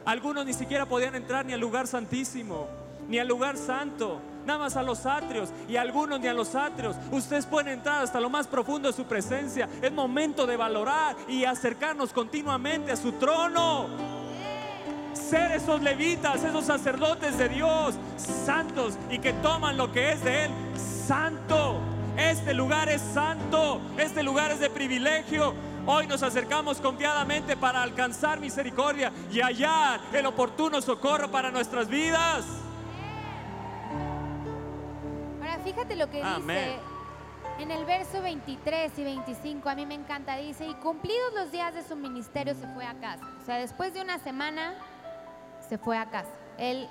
Algunos 0.04 0.44
ni 0.44 0.52
siquiera 0.52 0.86
podían 0.86 1.14
entrar 1.14 1.46
ni 1.46 1.54
al 1.54 1.60
lugar 1.60 1.86
santísimo, 1.86 2.68
ni 3.08 3.18
al 3.18 3.28
lugar 3.28 3.56
santo, 3.56 4.20
nada 4.46 4.58
más 4.58 4.76
a 4.76 4.82
los 4.82 5.04
atrios, 5.06 5.50
y 5.68 5.76
algunos 5.76 6.20
ni 6.20 6.28
a 6.28 6.34
los 6.34 6.54
atrios. 6.54 6.96
Ustedes 7.10 7.46
pueden 7.46 7.72
entrar 7.72 8.02
hasta 8.02 8.20
lo 8.20 8.28
más 8.28 8.46
profundo 8.46 8.88
de 8.90 8.94
su 8.94 9.04
presencia. 9.04 9.68
Es 9.80 9.92
momento 9.92 10.46
de 10.46 10.56
valorar 10.56 11.16
y 11.26 11.44
acercarnos 11.44 12.12
continuamente 12.12 12.92
a 12.92 12.96
su 12.96 13.12
trono. 13.12 14.19
Ser 15.12 15.52
esos 15.52 15.82
levitas, 15.82 16.42
esos 16.44 16.64
sacerdotes 16.64 17.36
de 17.38 17.48
Dios, 17.48 17.94
santos 18.16 18.96
y 19.10 19.18
que 19.18 19.32
toman 19.34 19.76
lo 19.76 19.92
que 19.92 20.12
es 20.12 20.24
de 20.24 20.44
Él, 20.44 20.50
santo. 21.06 21.80
Este 22.16 22.54
lugar 22.54 22.88
es 22.88 23.00
santo, 23.00 23.80
este 23.96 24.22
lugar 24.22 24.50
es 24.50 24.60
de 24.60 24.70
privilegio. 24.70 25.54
Hoy 25.86 26.06
nos 26.06 26.22
acercamos 26.22 26.80
confiadamente 26.80 27.56
para 27.56 27.82
alcanzar 27.82 28.38
misericordia 28.38 29.12
y 29.32 29.40
hallar 29.40 30.00
el 30.12 30.26
oportuno 30.26 30.80
socorro 30.80 31.30
para 31.30 31.50
nuestras 31.50 31.88
vidas. 31.88 32.44
Ahora 35.40 35.58
fíjate 35.64 35.96
lo 35.96 36.10
que 36.10 36.22
Amén. 36.22 36.56
dice 36.58 36.90
en 37.60 37.70
el 37.70 37.84
verso 37.84 38.22
23 38.22 38.98
y 38.98 39.04
25, 39.04 39.68
a 39.68 39.74
mí 39.74 39.84
me 39.84 39.94
encanta, 39.94 40.36
dice, 40.36 40.66
y 40.66 40.74
cumplidos 40.74 41.34
los 41.34 41.52
días 41.52 41.74
de 41.74 41.82
su 41.82 41.94
ministerio 41.94 42.54
se 42.54 42.66
fue 42.68 42.86
a 42.86 42.94
casa. 42.94 43.22
O 43.42 43.44
sea, 43.44 43.56
después 43.56 43.92
de 43.92 44.00
una 44.00 44.18
semana 44.18 44.74
se 45.70 45.78
fue 45.78 45.96
a 45.96 46.06
casa. 46.06 46.28
Él 46.58 46.88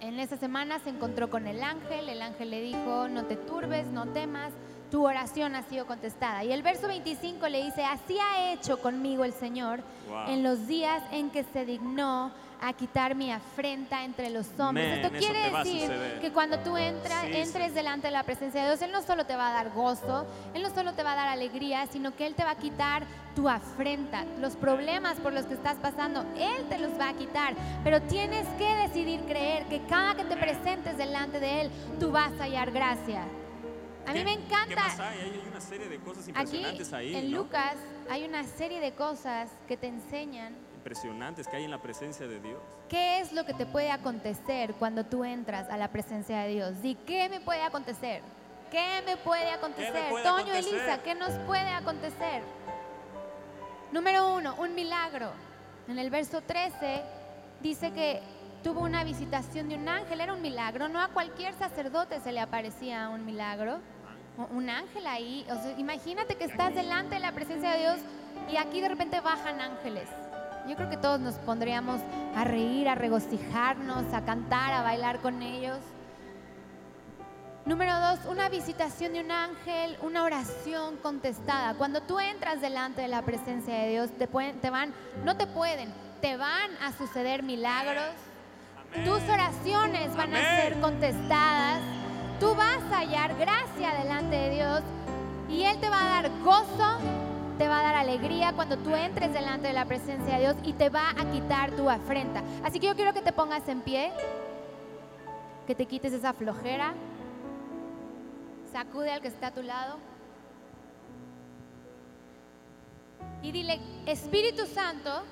en 0.00 0.18
esa 0.18 0.36
semana 0.36 0.80
se 0.80 0.90
encontró 0.90 1.30
con 1.30 1.46
el 1.46 1.62
ángel, 1.62 2.08
el 2.08 2.20
ángel 2.20 2.50
le 2.50 2.60
dijo, 2.60 3.08
no 3.08 3.24
te 3.24 3.36
turbes, 3.36 3.86
no 3.86 4.06
temas, 4.08 4.52
tu 4.90 5.04
oración 5.06 5.54
ha 5.54 5.62
sido 5.64 5.86
contestada. 5.86 6.44
Y 6.44 6.52
el 6.52 6.62
verso 6.62 6.86
25 6.88 7.48
le 7.48 7.64
dice, 7.64 7.84
así 7.84 8.16
ha 8.18 8.52
hecho 8.52 8.80
conmigo 8.80 9.24
el 9.24 9.32
Señor 9.32 9.80
Wow. 10.08 10.28
en 10.28 10.42
los 10.44 10.66
días 10.68 11.02
en 11.10 11.30
que 11.30 11.42
se 11.44 11.64
dignó 11.66 12.30
a 12.62 12.72
quitar 12.72 13.14
mi 13.16 13.30
afrenta 13.32 14.04
entre 14.04 14.30
los 14.30 14.46
hombres. 14.58 14.98
Esto 15.04 15.10
quiere 15.18 15.50
decir 15.50 15.90
que 16.22 16.30
cuando 16.32 16.58
tú 16.60 16.76
entras, 16.76 17.24
Sí, 17.26 17.32
sí. 17.32 17.38
entres 17.40 17.74
delante 17.74 18.06
de 18.06 18.12
la 18.12 18.22
presencia 18.22 18.62
de 18.62 18.68
Dios, 18.68 18.80
Él 18.82 18.92
no 18.92 19.02
solo 19.02 19.26
te 19.26 19.36
va 19.36 19.50
a 19.50 19.52
dar 19.52 19.70
gozo, 19.72 20.24
Él 20.54 20.62
no 20.62 20.70
solo 20.70 20.92
te 20.94 21.02
va 21.02 21.12
a 21.12 21.16
dar 21.16 21.28
alegría, 21.28 21.86
sino 21.88 22.14
que 22.14 22.24
Él 22.26 22.34
te 22.34 22.44
va 22.44 22.52
a 22.52 22.56
quitar 22.56 23.02
tu 23.34 23.48
afrenta, 23.48 24.24
los 24.40 24.56
problemas 24.56 25.18
por 25.18 25.34
los 25.34 25.44
que 25.44 25.52
estás 25.54 25.76
pasando, 25.76 26.24
Él 26.38 26.64
te 26.70 26.78
los 26.78 26.92
va 26.98 27.10
a 27.10 27.14
quitar. 27.14 27.54
Pero 27.84 28.00
tienes 28.02 28.46
que 28.56 28.74
decidir 28.88 29.20
creer 29.26 29.64
que 29.66 29.82
cada 29.82 30.14
que 30.14 30.24
te 30.24 30.36
presentes 30.36 30.96
delante 30.96 31.40
de 31.40 31.62
Él, 31.62 31.70
tú 32.00 32.10
vas 32.12 32.30
a 32.40 32.44
hallar 32.44 32.70
gracia. 32.70 33.24
A 34.06 34.12
mí 34.12 34.18
¿Qué- 34.20 34.24
me 34.24 34.36
¿Qué 34.36 34.38
más 34.38 34.62
encanta. 34.68 35.08
hay? 35.10 35.20
Hay 35.20 35.42
una 35.50 35.60
serie 35.60 35.88
de 35.88 35.98
cosas 35.98 36.22
Aquí 36.24 36.30
impresionantes 36.30 36.92
ahí. 36.92 37.16
en 37.16 37.30
¿no? 37.30 37.38
Lucas 37.38 37.74
hay 38.08 38.24
una 38.24 38.44
serie 38.44 38.80
de 38.80 38.92
cosas 38.92 39.50
que 39.68 39.76
te 39.76 39.88
enseñan 39.88 40.54
Impresionantes 40.76 41.48
que 41.48 41.56
hay 41.56 41.64
en 41.64 41.72
la 41.72 41.82
presencia 41.82 42.28
de 42.28 42.38
Dios. 42.38 42.60
¿Qué 42.88 43.18
es 43.18 43.32
lo 43.32 43.44
que 43.44 43.54
te 43.54 43.66
puede 43.66 43.90
acontecer 43.90 44.72
cuando 44.74 45.04
tú 45.04 45.24
entras 45.24 45.68
a 45.68 45.76
la 45.76 45.88
presencia 45.88 46.38
de 46.42 46.48
Dios? 46.54 46.80
Di, 46.80 46.94
¿qué 46.94 47.28
me 47.28 47.40
puede 47.40 47.62
acontecer? 47.62 48.22
¿Qué 48.70 49.02
me 49.04 49.16
puede 49.16 49.50
acontecer? 49.50 50.08
puede 50.10 50.22
Toño, 50.22 50.36
acontecer? 50.52 50.74
Elisa, 50.74 51.02
¿qué 51.02 51.16
nos 51.16 51.30
puede 51.40 51.70
acontecer? 51.70 52.42
Número 53.92 54.34
uno, 54.36 54.54
un 54.58 54.74
milagro. 54.76 55.30
En 55.88 55.98
el 55.98 56.10
verso 56.10 56.40
13 56.42 57.02
dice 57.60 57.92
que 57.92 58.20
tuvo 58.62 58.80
una 58.80 59.04
visitación 59.04 59.68
de 59.68 59.76
un 59.76 59.88
ángel, 59.88 60.20
era 60.20 60.32
un 60.34 60.42
milagro. 60.42 60.88
No 60.88 61.00
a 61.00 61.08
cualquier 61.08 61.54
sacerdote 61.54 62.20
se 62.20 62.30
le 62.32 62.40
aparecía 62.40 63.08
un 63.08 63.24
milagro. 63.24 63.78
Un 64.50 64.68
ángel 64.68 65.06
ahí, 65.06 65.46
o 65.50 65.54
sea, 65.54 65.78
imagínate 65.78 66.36
que 66.36 66.44
estás 66.44 66.74
delante 66.74 67.14
de 67.14 67.20
la 67.20 67.32
presencia 67.32 67.70
de 67.72 67.78
Dios 67.78 67.96
y 68.50 68.56
aquí 68.56 68.80
de 68.80 68.88
repente 68.88 69.20
bajan 69.20 69.60
ángeles. 69.60 70.08
Yo 70.68 70.76
creo 70.76 70.90
que 70.90 70.96
todos 70.96 71.20
nos 71.20 71.36
pondríamos 71.36 72.00
a 72.34 72.44
reír, 72.44 72.88
a 72.88 72.94
regocijarnos, 72.94 74.12
a 74.12 74.24
cantar, 74.24 74.72
a 74.72 74.82
bailar 74.82 75.20
con 75.20 75.40
ellos. 75.42 75.78
Número 77.64 77.98
dos, 77.98 78.18
una 78.30 78.48
visitación 78.48 79.14
de 79.14 79.20
un 79.20 79.30
ángel, 79.30 79.96
una 80.02 80.22
oración 80.22 80.96
contestada. 80.98 81.74
Cuando 81.74 82.02
tú 82.02 82.20
entras 82.20 82.60
delante 82.60 83.02
de 83.02 83.08
la 83.08 83.22
presencia 83.22 83.74
de 83.74 83.90
Dios, 83.90 84.10
te, 84.18 84.28
pueden, 84.28 84.60
te 84.60 84.70
van, 84.70 84.92
no 85.24 85.36
te 85.36 85.46
pueden, 85.46 85.92
te 86.20 86.36
van 86.36 86.70
a 86.82 86.92
suceder 86.92 87.42
milagros. 87.42 88.04
Amén. 88.92 89.04
Tus 89.04 89.22
oraciones 89.28 90.14
van 90.14 90.34
a 90.34 90.56
ser 90.56 90.80
contestadas. 90.80 91.80
Tú 92.40 92.54
vas 92.54 92.82
a 92.92 92.98
hallar 92.98 93.34
gracia 93.36 93.94
delante 93.94 94.36
de 94.36 94.50
Dios 94.50 94.82
y 95.48 95.62
Él 95.62 95.78
te 95.78 95.88
va 95.88 96.02
a 96.02 96.22
dar 96.22 96.30
gozo, 96.44 96.98
te 97.56 97.66
va 97.66 97.80
a 97.80 97.82
dar 97.82 97.94
alegría 97.94 98.52
cuando 98.52 98.76
tú 98.76 98.94
entres 98.94 99.32
delante 99.32 99.68
de 99.68 99.72
la 99.72 99.86
presencia 99.86 100.34
de 100.34 100.40
Dios 100.40 100.56
y 100.62 100.74
te 100.74 100.90
va 100.90 101.10
a 101.10 101.24
quitar 101.30 101.70
tu 101.70 101.88
afrenta. 101.88 102.42
Así 102.62 102.78
que 102.78 102.88
yo 102.88 102.94
quiero 102.94 103.14
que 103.14 103.22
te 103.22 103.32
pongas 103.32 103.66
en 103.68 103.80
pie, 103.80 104.12
que 105.66 105.74
te 105.74 105.86
quites 105.86 106.12
esa 106.12 106.34
flojera, 106.34 106.92
sacude 108.70 109.12
al 109.12 109.22
que 109.22 109.28
está 109.28 109.46
a 109.46 109.54
tu 109.54 109.62
lado 109.62 109.96
y 113.42 113.52
dile, 113.52 113.80
Espíritu 114.06 114.66
Santo, 114.66 115.22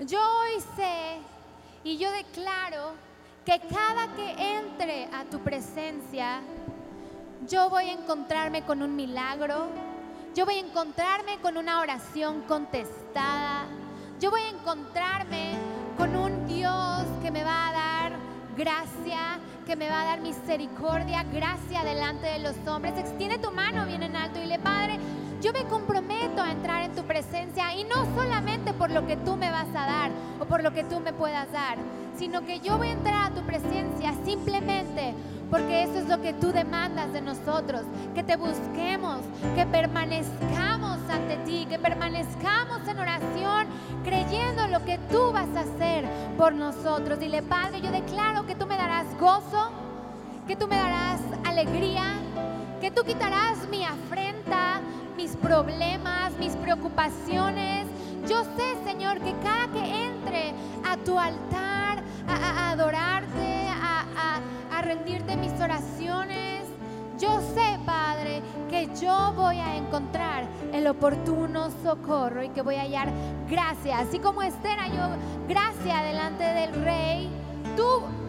yo 0.00 0.20
hoy 0.20 0.62
sé 0.76 1.18
y 1.82 1.98
yo 1.98 2.10
declaro 2.12 2.92
que 3.44 3.60
cada 3.60 4.08
que 4.14 4.56
entre 4.56 5.04
a 5.12 5.24
tu 5.30 5.38
presencia, 5.40 6.40
yo 7.46 7.68
voy 7.68 7.90
a 7.90 7.92
encontrarme 7.92 8.62
con 8.62 8.82
un 8.82 8.96
milagro, 8.96 9.66
yo 10.34 10.46
voy 10.46 10.54
a 10.54 10.60
encontrarme 10.60 11.38
con 11.42 11.58
una 11.58 11.80
oración 11.80 12.42
contestada, 12.48 13.66
yo 14.18 14.30
voy 14.30 14.40
a 14.40 14.48
encontrarme 14.48 15.58
con 15.98 16.16
un 16.16 16.46
Dios 16.46 17.02
que 17.22 17.30
me 17.30 17.44
va 17.44 17.68
a 17.68 17.72
dar 17.72 18.12
gracia, 18.56 19.38
que 19.66 19.76
me 19.76 19.90
va 19.90 20.02
a 20.02 20.04
dar 20.04 20.20
misericordia, 20.20 21.22
gracia 21.24 21.84
delante 21.84 22.26
de 22.26 22.38
los 22.38 22.56
hombres. 22.66 22.96
Extiende 22.96 23.38
tu 23.38 23.50
mano 23.50 23.84
bien 23.86 24.02
en 24.02 24.16
alto 24.16 24.40
y 24.40 24.46
le, 24.46 24.58
Padre, 24.58 24.98
yo 25.42 25.52
me 25.52 25.64
comprometo 25.64 26.40
a 26.40 26.50
entrar 26.50 26.82
en 26.82 26.94
tu 26.94 27.02
presencia 27.02 27.74
y 27.74 27.84
no 27.84 28.06
solamente 28.14 28.72
por 28.72 28.90
lo 28.90 29.06
que 29.06 29.16
tú 29.18 29.36
me 29.36 29.50
vas 29.50 29.68
a 29.68 29.86
dar 29.86 30.10
o 30.40 30.46
por 30.46 30.62
lo 30.62 30.72
que 30.72 30.84
tú 30.84 31.00
me 31.00 31.12
puedas 31.12 31.50
dar, 31.52 31.76
sino 32.16 32.44
que 32.44 32.60
yo 32.60 32.78
voy 32.78 32.88
a 32.88 32.92
entrar 32.92 33.32
a 33.32 33.34
tu 33.34 33.42
presencia 33.42 34.14
simplemente 34.24 35.14
porque 35.50 35.84
eso 35.84 35.98
es 35.98 36.08
lo 36.08 36.20
que 36.20 36.32
tú 36.32 36.52
demandas 36.52 37.12
de 37.12 37.20
nosotros, 37.20 37.82
que 38.14 38.24
te 38.24 38.36
busquemos, 38.36 39.20
que 39.54 39.64
permanezcamos 39.66 40.98
ante 41.08 41.36
ti, 41.44 41.66
que 41.68 41.78
permanezcamos 41.78 42.86
en 42.88 42.98
oración, 42.98 43.66
creyendo 44.02 44.66
lo 44.68 44.84
que 44.84 44.98
tú 45.10 45.30
vas 45.32 45.48
a 45.56 45.60
hacer 45.60 46.06
por 46.36 46.54
nosotros. 46.54 47.20
Dile, 47.20 47.42
Padre, 47.42 47.80
yo 47.80 47.92
declaro 47.92 48.46
que 48.46 48.56
tú 48.56 48.66
me 48.66 48.76
darás 48.76 49.06
gozo, 49.20 49.70
que 50.48 50.56
tú 50.56 50.66
me 50.66 50.76
darás 50.76 51.20
alegría, 51.44 52.14
que 52.80 52.90
tú 52.90 53.02
quitarás 53.04 53.68
mi 53.70 53.84
afrenta, 53.84 54.80
mis 55.16 55.36
problemas, 55.36 56.32
mis 56.38 56.56
preocupaciones. 56.56 57.86
Yo 58.28 58.42
sé, 58.56 58.82
Señor, 58.84 59.20
que 59.20 59.32
cada 59.42 59.68
que 59.68 60.04
entre 60.06 60.54
a 60.88 60.96
tu 60.98 61.18
altar, 61.18 62.02
a, 62.28 62.70
adorarte, 62.72 63.68
a, 63.68 64.00
a- 64.16 64.78
a 64.78 64.82
rendirte 64.82 65.36
mis 65.36 65.52
oraciones, 65.60 66.64
yo 67.18 67.40
sé, 67.54 67.78
Padre, 67.86 68.42
que 68.70 68.88
yo 69.00 69.32
voy 69.36 69.58
a 69.58 69.76
encontrar 69.76 70.44
el 70.72 70.86
oportuno 70.88 71.68
socorro 71.82 72.42
y 72.42 72.48
que 72.48 72.62
voy 72.62 72.76
a 72.76 72.82
hallar 72.82 73.10
gracia. 73.48 73.98
Así 74.00 74.18
como 74.18 74.42
Esther 74.42 74.78
halló 74.78 75.16
gracia 75.48 76.02
delante 76.02 76.44
del 76.44 76.74
rey, 76.84 77.30
tú 77.76 77.84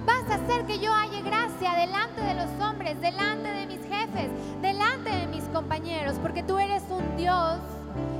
vas 0.05 0.23
a 0.29 0.35
hacer 0.35 0.65
que 0.65 0.79
yo 0.79 0.93
halle 0.93 1.21
gracia 1.21 1.73
delante 1.73 2.21
de 2.21 2.35
los 2.35 2.49
hombres, 2.67 2.99
delante 3.01 3.49
de 3.49 3.65
mis 3.65 3.79
jefes, 3.87 4.29
delante 4.61 5.09
de 5.09 5.27
mis 5.27 5.43
compañeros, 5.45 6.15
porque 6.21 6.43
tú 6.43 6.59
eres 6.59 6.83
un 6.89 7.17
Dios 7.17 7.59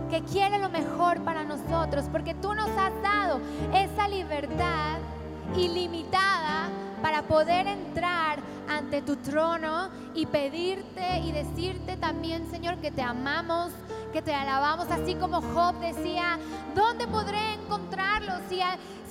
que 0.09 0.21
quiere 0.23 0.57
lo 0.59 0.69
mejor 0.69 1.21
para 1.21 1.43
nosotros, 1.43 2.05
porque 2.11 2.33
tú 2.35 2.53
nos 2.53 2.69
has 2.69 2.93
dado 3.01 3.39
esa 3.73 4.07
libertad 4.07 4.97
ilimitada 5.55 6.69
para 7.01 7.21
poder 7.23 7.67
entrar 7.67 8.39
ante 8.67 9.01
tu 9.01 9.15
trono 9.17 9.89
y 10.13 10.25
pedirte 10.25 11.19
y 11.19 11.31
decirte 11.31 11.97
también, 11.97 12.49
Señor, 12.49 12.77
que 12.77 12.91
te 12.91 13.01
amamos, 13.01 13.71
que 14.11 14.21
te 14.21 14.33
alabamos, 14.33 14.89
así 14.89 15.15
como 15.15 15.41
Job 15.41 15.75
decía, 15.79 16.39
¿dónde 16.73 17.07
podré 17.07 17.53
encontrarlo? 17.53 18.33
Si, 18.49 18.59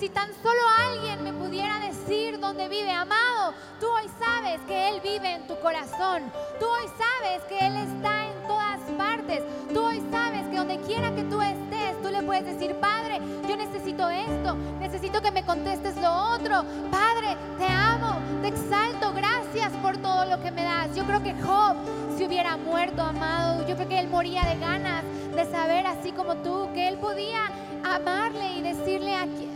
si 0.05 0.09
tan 0.09 0.29
solo 0.43 0.61
alguien 0.91 1.23
me 1.23 1.33
pudiera 1.33 1.79
decir 1.79 2.39
dónde 2.39 2.67
vive, 2.67 2.91
amado, 2.91 3.55
tú 3.79 3.87
hoy 3.87 4.07
sabes 4.19 4.61
que 4.67 4.89
Él 4.89 5.01
vive 5.01 5.33
en 5.33 5.47
tu 5.47 5.59
corazón, 5.59 6.31
tú 6.59 6.67
hoy 6.67 6.87
sabes 6.95 7.41
que 7.49 7.57
Él 7.57 7.75
está 7.75 8.27
en 8.27 8.47
todas 8.47 8.79
partes. 8.99 9.41
Tú 9.73 9.83
hoy 9.83 10.03
sabes 10.11 10.45
que 10.49 10.57
donde 10.57 10.79
quiera 10.81 11.09
que 11.15 11.23
tú 11.23 11.41
estés, 11.41 11.99
tú 12.03 12.09
le 12.09 12.21
puedes 12.21 12.45
decir, 12.45 12.75
Padre, 12.75 13.19
yo 13.49 13.57
necesito 13.57 14.07
esto, 14.07 14.53
necesito 14.79 15.23
que 15.23 15.31
me 15.31 15.43
contestes 15.43 15.97
lo 15.97 16.35
otro. 16.35 16.63
Padre, 16.91 17.35
te 17.57 17.65
amo, 17.65 18.19
te 18.43 18.49
exalto, 18.49 19.11
gracias 19.11 19.71
por 19.81 19.97
todo 19.97 20.25
lo 20.25 20.39
que 20.39 20.51
me 20.51 20.65
das. 20.65 20.95
Yo 20.95 21.03
creo 21.05 21.23
que 21.23 21.33
Job, 21.41 21.77
si 22.15 22.27
hubiera 22.27 22.57
muerto, 22.57 23.01
amado, 23.01 23.67
yo 23.67 23.75
creo 23.75 23.89
que 23.89 23.97
él 23.97 24.07
moría 24.07 24.43
de 24.43 24.59
ganas 24.59 25.03
de 25.35 25.45
saber, 25.49 25.87
así 25.87 26.11
como 26.11 26.35
tú, 26.35 26.69
que 26.75 26.89
él 26.89 26.99
podía 26.99 27.49
amarle 27.83 28.53
y 28.57 28.61
decirle 28.61 29.15
aquí, 29.15 29.54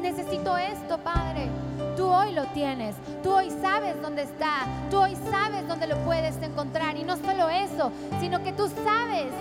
necesito 0.00 0.56
esto, 0.56 0.98
Padre. 0.98 1.48
Tú 1.96 2.06
hoy 2.06 2.32
lo 2.32 2.44
tienes, 2.46 2.94
tú 3.22 3.32
hoy 3.32 3.50
sabes 3.62 4.00
dónde 4.00 4.22
está, 4.22 4.66
tú 4.90 4.98
hoy 4.98 5.16
sabes 5.30 5.66
dónde 5.68 5.86
lo 5.86 5.96
puedes 5.98 6.36
encontrar. 6.42 6.96
Y 6.96 7.04
no 7.04 7.16
solo 7.16 7.48
eso, 7.48 7.92
sino 8.20 8.42
que 8.42 8.52
tú 8.52 8.68
sabes 8.84 9.32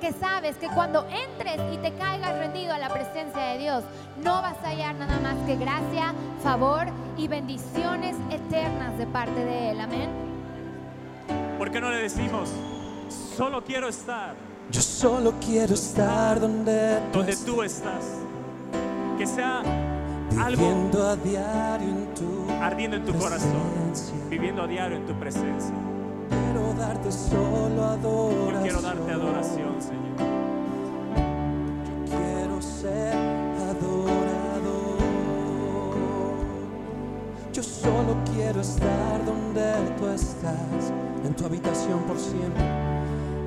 que 0.00 0.12
sabes 0.12 0.56
que 0.56 0.68
cuando 0.68 1.06
entres 1.08 1.58
y 1.72 1.78
te 1.78 1.92
caigas 1.94 2.36
rendido 2.38 2.74
a 2.74 2.78
la 2.78 2.90
presencia 2.90 3.42
de 3.52 3.58
Dios, 3.58 3.84
no 4.22 4.42
vas 4.42 4.56
a 4.62 4.68
hallar 4.68 4.94
nada 4.96 5.18
más 5.20 5.36
que 5.46 5.56
gracia, 5.56 6.12
favor 6.42 6.88
y 7.16 7.26
bendiciones 7.26 8.14
eternas 8.30 8.98
de 8.98 9.06
parte 9.06 9.44
de 9.44 9.70
Él. 9.70 9.80
Amén. 9.80 10.10
¿Por 11.56 11.70
qué 11.70 11.80
no 11.80 11.90
le 11.90 12.02
decimos, 12.02 12.50
solo 13.36 13.64
quiero 13.64 13.88
estar 13.88 14.34
Yo 14.70 14.82
solo 14.82 15.32
quiero 15.40 15.72
estar 15.72 16.38
donde 16.38 16.98
tú 17.10 17.18
donde 17.18 17.32
estás, 17.32 17.46
tú 17.46 17.62
estás? 17.62 18.04
Que 19.18 19.26
sea 19.28 19.62
algo 20.40 20.62
viviendo 20.62 21.08
a 21.08 21.16
diario 21.16 21.88
en 21.88 22.14
tu 22.14 22.52
ardiendo 22.60 22.96
en 22.96 23.04
tu 23.04 23.12
corazón, 23.14 23.92
viviendo 24.28 24.62
a 24.62 24.66
diario 24.66 24.96
en 24.96 25.06
tu 25.06 25.14
presencia. 25.14 25.74
Quiero 26.28 26.74
darte 26.74 27.12
solo 27.12 27.74
Yo 27.76 27.84
adoración. 27.84 28.62
quiero 28.62 28.80
darte 28.82 29.12
adoración, 29.12 29.80
Señor. 29.80 30.16
Yo 31.86 32.16
quiero 32.16 32.60
ser 32.60 33.14
adorador. 33.70 34.98
Yo 37.52 37.62
solo 37.62 38.16
quiero 38.34 38.60
estar 38.60 39.24
donde 39.24 39.72
tú 39.98 40.08
estás, 40.08 40.92
en 41.24 41.34
tu 41.34 41.44
habitación 41.46 42.00
por 42.00 42.18
siempre, 42.18 42.64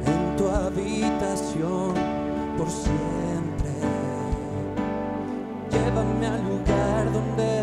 en 0.05 0.35
tu 0.37 0.47
habitación 0.47 1.93
por 2.57 2.69
siempre. 2.69 3.56
Llévame 5.77 6.25
al 6.25 6.43
lugar 6.43 7.11
donde 7.13 7.56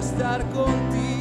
estar 0.00 0.42
contigo, 0.46 1.19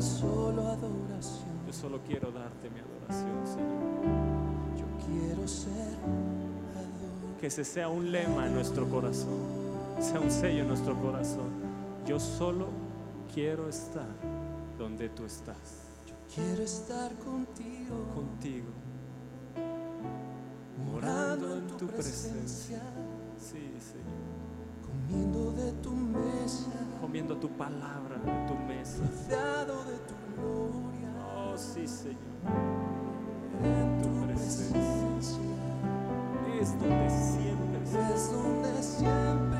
darte 0.00 0.20
solo 0.20 0.62
adoración. 0.68 1.66
Yo 1.66 1.72
solo 1.72 2.00
quiero 2.06 2.30
darte 2.32 2.70
mi 2.70 2.80
adoración, 2.80 3.46
Señor. 3.46 4.78
Yo 4.78 4.86
quiero 5.06 5.46
ser 5.46 5.72
adorado. 5.98 7.38
Que 7.40 7.46
ese 7.46 7.64
sea 7.64 7.88
un 7.88 8.10
lema 8.10 8.46
en 8.46 8.54
nuestro 8.54 8.88
corazón, 8.88 9.38
sea 10.00 10.20
un 10.20 10.30
sello 10.30 10.62
en 10.62 10.68
nuestro 10.68 10.94
corazón. 11.00 11.50
Yo 12.06 12.18
solo 12.18 12.68
quiero 13.32 13.68
estar 13.68 14.08
donde 14.78 15.08
tú 15.10 15.24
estás, 15.24 15.86
Quiero 16.34 16.62
estar 16.62 17.12
contigo, 17.18 18.06
contigo, 18.14 18.68
morando 20.86 21.56
en 21.56 21.66
tu 21.76 21.86
presencia, 21.88 22.80
Sí, 23.36 23.74
Señor. 23.80 24.20
comiendo 24.86 25.52
de 25.52 25.72
tu 25.82 25.90
mesa, 25.92 26.70
Comiendo 27.00 27.36
tu 27.36 27.48
palabra 27.50 28.16
en 28.26 28.46
tu 28.46 28.54
mesa. 28.66 29.02
rodeado 29.02 29.84
de 29.84 29.98
tu 29.98 30.14
gloria, 30.36 31.08
Oh, 31.52 31.56
sí, 31.56 31.86
Señor. 31.86 32.18
en 33.62 34.02
Tu 34.02 34.26
presencia. 34.26 35.40
Es 36.60 36.78
donde 36.78 37.10
siempre. 37.10 37.80
Es 38.14 38.32
donde 38.32 38.82
siempre 38.82 39.59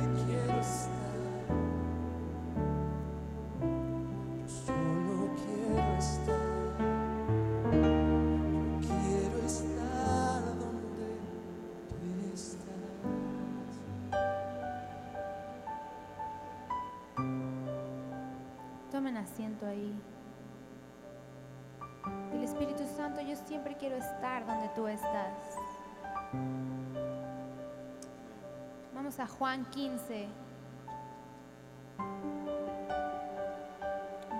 Juan 29.38 29.64
15, 29.70 30.28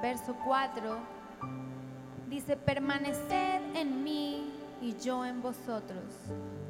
verso 0.02 0.36
4. 0.44 0.96
Dice, 2.28 2.56
permaneced 2.56 3.76
en 3.76 4.04
mí 4.04 4.52
y 4.80 4.94
yo 4.98 5.24
en 5.24 5.42
vosotros. 5.42 6.04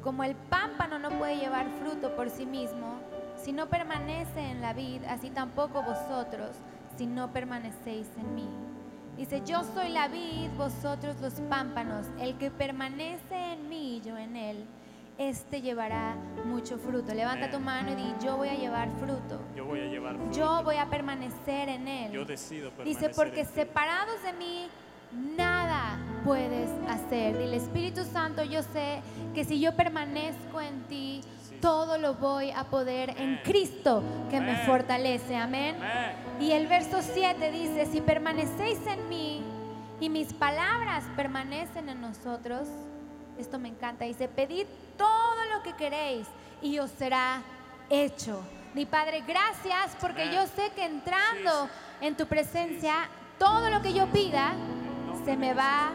Como 0.03 0.23
el 0.23 0.35
pámpano 0.35 0.97
no 0.99 1.09
puede 1.19 1.37
llevar 1.37 1.67
fruto 1.81 2.15
por 2.15 2.29
sí 2.29 2.45
mismo, 2.45 2.95
si 3.37 3.51
no 3.51 3.67
permanece 3.67 4.39
en 4.39 4.61
la 4.61 4.73
vid, 4.73 5.03
así 5.05 5.29
tampoco 5.29 5.81
vosotros, 5.83 6.55
si 6.97 7.05
no 7.05 7.31
permanecéis 7.31 8.07
en 8.17 8.35
mí. 8.35 8.47
Dice, 9.17 9.41
yo 9.45 9.63
soy 9.75 9.89
la 9.89 10.07
vid, 10.07 10.49
vosotros 10.57 11.19
los 11.21 11.33
pámpanos. 11.41 12.07
El 12.19 12.37
que 12.37 12.49
permanece 12.49 13.53
en 13.53 13.69
mí 13.69 13.97
y 13.97 14.01
yo 14.01 14.17
en 14.17 14.35
él, 14.35 14.65
este 15.29 15.61
llevará 15.61 16.15
mucho 16.45 16.77
fruto. 16.77 17.13
Levanta 17.13 17.49
tu 17.51 17.59
mano 17.59 17.91
y 17.91 17.95
di, 17.95 18.13
yo 18.23 18.37
voy 18.37 18.49
a 18.49 18.55
llevar 18.55 18.89
fruto. 18.99 19.39
Yo 19.55 19.65
voy 19.65 19.81
a 19.81 19.85
llevar 19.85 20.15
fruto. 20.15 20.31
Yo 20.31 20.63
voy 20.63 20.77
a 20.77 20.89
permanecer 20.89 21.69
en 21.69 21.85
Yo 22.11 22.21
él. 22.21 22.27
decido 22.27 22.71
permanecer 22.71 23.09
Dice, 23.09 23.15
porque 23.15 23.41
en 23.41 23.47
separados 23.47 24.21
de 24.23 24.33
mí, 24.33 24.67
nada 25.37 25.97
puedes 26.23 26.69
hacer. 26.89 27.37
Dile, 27.37 27.57
Espíritu 27.57 28.03
Santo, 28.03 28.43
yo 28.43 28.63
sé 28.63 29.01
que 29.33 29.43
si 29.43 29.59
yo 29.59 29.75
permanezco 29.75 30.59
en 30.61 30.81
ti, 30.87 31.21
Sí. 31.49 31.57
todo 31.61 31.97
lo 31.97 32.15
voy 32.15 32.51
a 32.51 32.63
poder 32.65 33.13
en. 33.19 33.37
Cristo 33.43 34.03
que 34.29 34.39
me 34.39 34.55
fortalece. 34.65 35.35
Amén. 35.35 35.75
Y 36.39 36.51
el 36.51 36.67
verso 36.67 37.01
7 37.01 37.51
dice, 37.51 37.85
si 37.85 38.01
permanecéis 38.01 38.79
en 38.87 39.07
mí 39.09 39.43
y 39.99 40.09
mis 40.09 40.33
palabras 40.33 41.03
permanecen 41.15 41.89
en 41.89 42.01
nosotros, 42.01 42.67
esto 43.41 43.59
me 43.59 43.69
encanta, 43.69 44.05
dice, 44.05 44.27
pedid 44.27 44.65
todo 44.97 45.45
lo 45.55 45.61
que 45.63 45.73
queréis 45.73 46.27
y 46.61 46.79
os 46.79 46.89
será 46.91 47.41
hecho. 47.89 48.41
Mi 48.73 48.85
Padre, 48.85 49.23
gracias 49.27 49.95
porque 49.99 50.31
yo 50.33 50.45
sé 50.47 50.71
que 50.75 50.85
entrando 50.85 51.67
en 51.99 52.15
tu 52.15 52.25
presencia, 52.25 53.09
todo 53.37 53.69
lo 53.69 53.81
que 53.81 53.93
yo 53.93 54.07
pida 54.07 54.53
se 55.25 55.35
me 55.35 55.53
va 55.53 55.91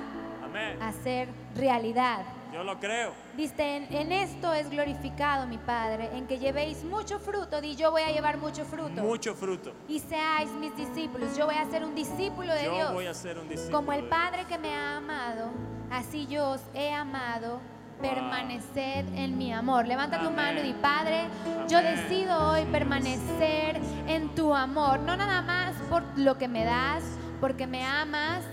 a 0.81 0.89
hacer 0.89 1.29
realidad. 1.55 2.25
Yo 2.53 2.63
lo 2.65 2.79
creo. 2.79 3.13
Dice, 3.37 3.77
en, 3.77 3.93
en 3.95 4.13
esto 4.13 4.53
es 4.55 4.71
glorificado 4.71 5.47
mi 5.47 5.59
Padre, 5.59 6.11
en 6.17 6.27
que 6.27 6.39
llevéis 6.39 6.85
mucho 6.85 7.19
fruto, 7.19 7.61
di 7.61 7.77
yo 7.77 7.91
voy 7.91 8.03
a 8.03 8.11
llevar 8.13 8.39
mucho 8.39 8.65
fruto 8.65 9.03
Mucho 9.03 9.35
fruto. 9.35 9.73
y 9.89 9.99
seáis 9.99 10.51
mis 10.53 10.75
discípulos. 10.77 11.37
Yo 11.37 11.45
voy 11.47 11.57
a 11.57 11.65
ser 11.71 11.85
un 11.85 11.95
discípulo 11.95 12.53
de 12.55 12.65
Yo 12.65 12.75
Dios. 12.75 12.93
voy 12.95 13.07
a 13.07 13.15
ser 13.15 13.39
un 13.39 13.49
discípulo. 13.49 13.77
Como 13.77 13.93
el 13.93 14.05
Padre 14.05 14.45
que 14.49 14.57
me 14.59 14.75
ha 14.75 14.97
amado, 14.99 15.51
así 15.91 16.27
yo 16.27 16.51
os 16.51 16.61
he 16.75 16.93
amado. 16.93 17.61
Permaneced 18.01 19.07
en 19.15 19.39
mi 19.39 19.53
amor. 19.55 19.87
Levanta 19.87 20.21
tu 20.21 20.31
mano 20.31 20.61
y 20.61 20.65
di, 20.65 20.73
Padre, 20.75 21.29
yo 21.67 21.81
decido 21.81 22.51
hoy 22.51 22.65
permanecer 22.67 23.81
en 24.07 24.35
tu 24.35 24.55
amor. 24.55 25.01
No 25.01 25.17
nada 25.17 25.41
más 25.41 25.75
por 25.89 26.03
lo 26.19 26.37
que 26.37 26.47
me 26.47 26.65
das, 26.65 27.03
porque 27.41 27.67
me 27.67 27.85
amas, 27.87 28.45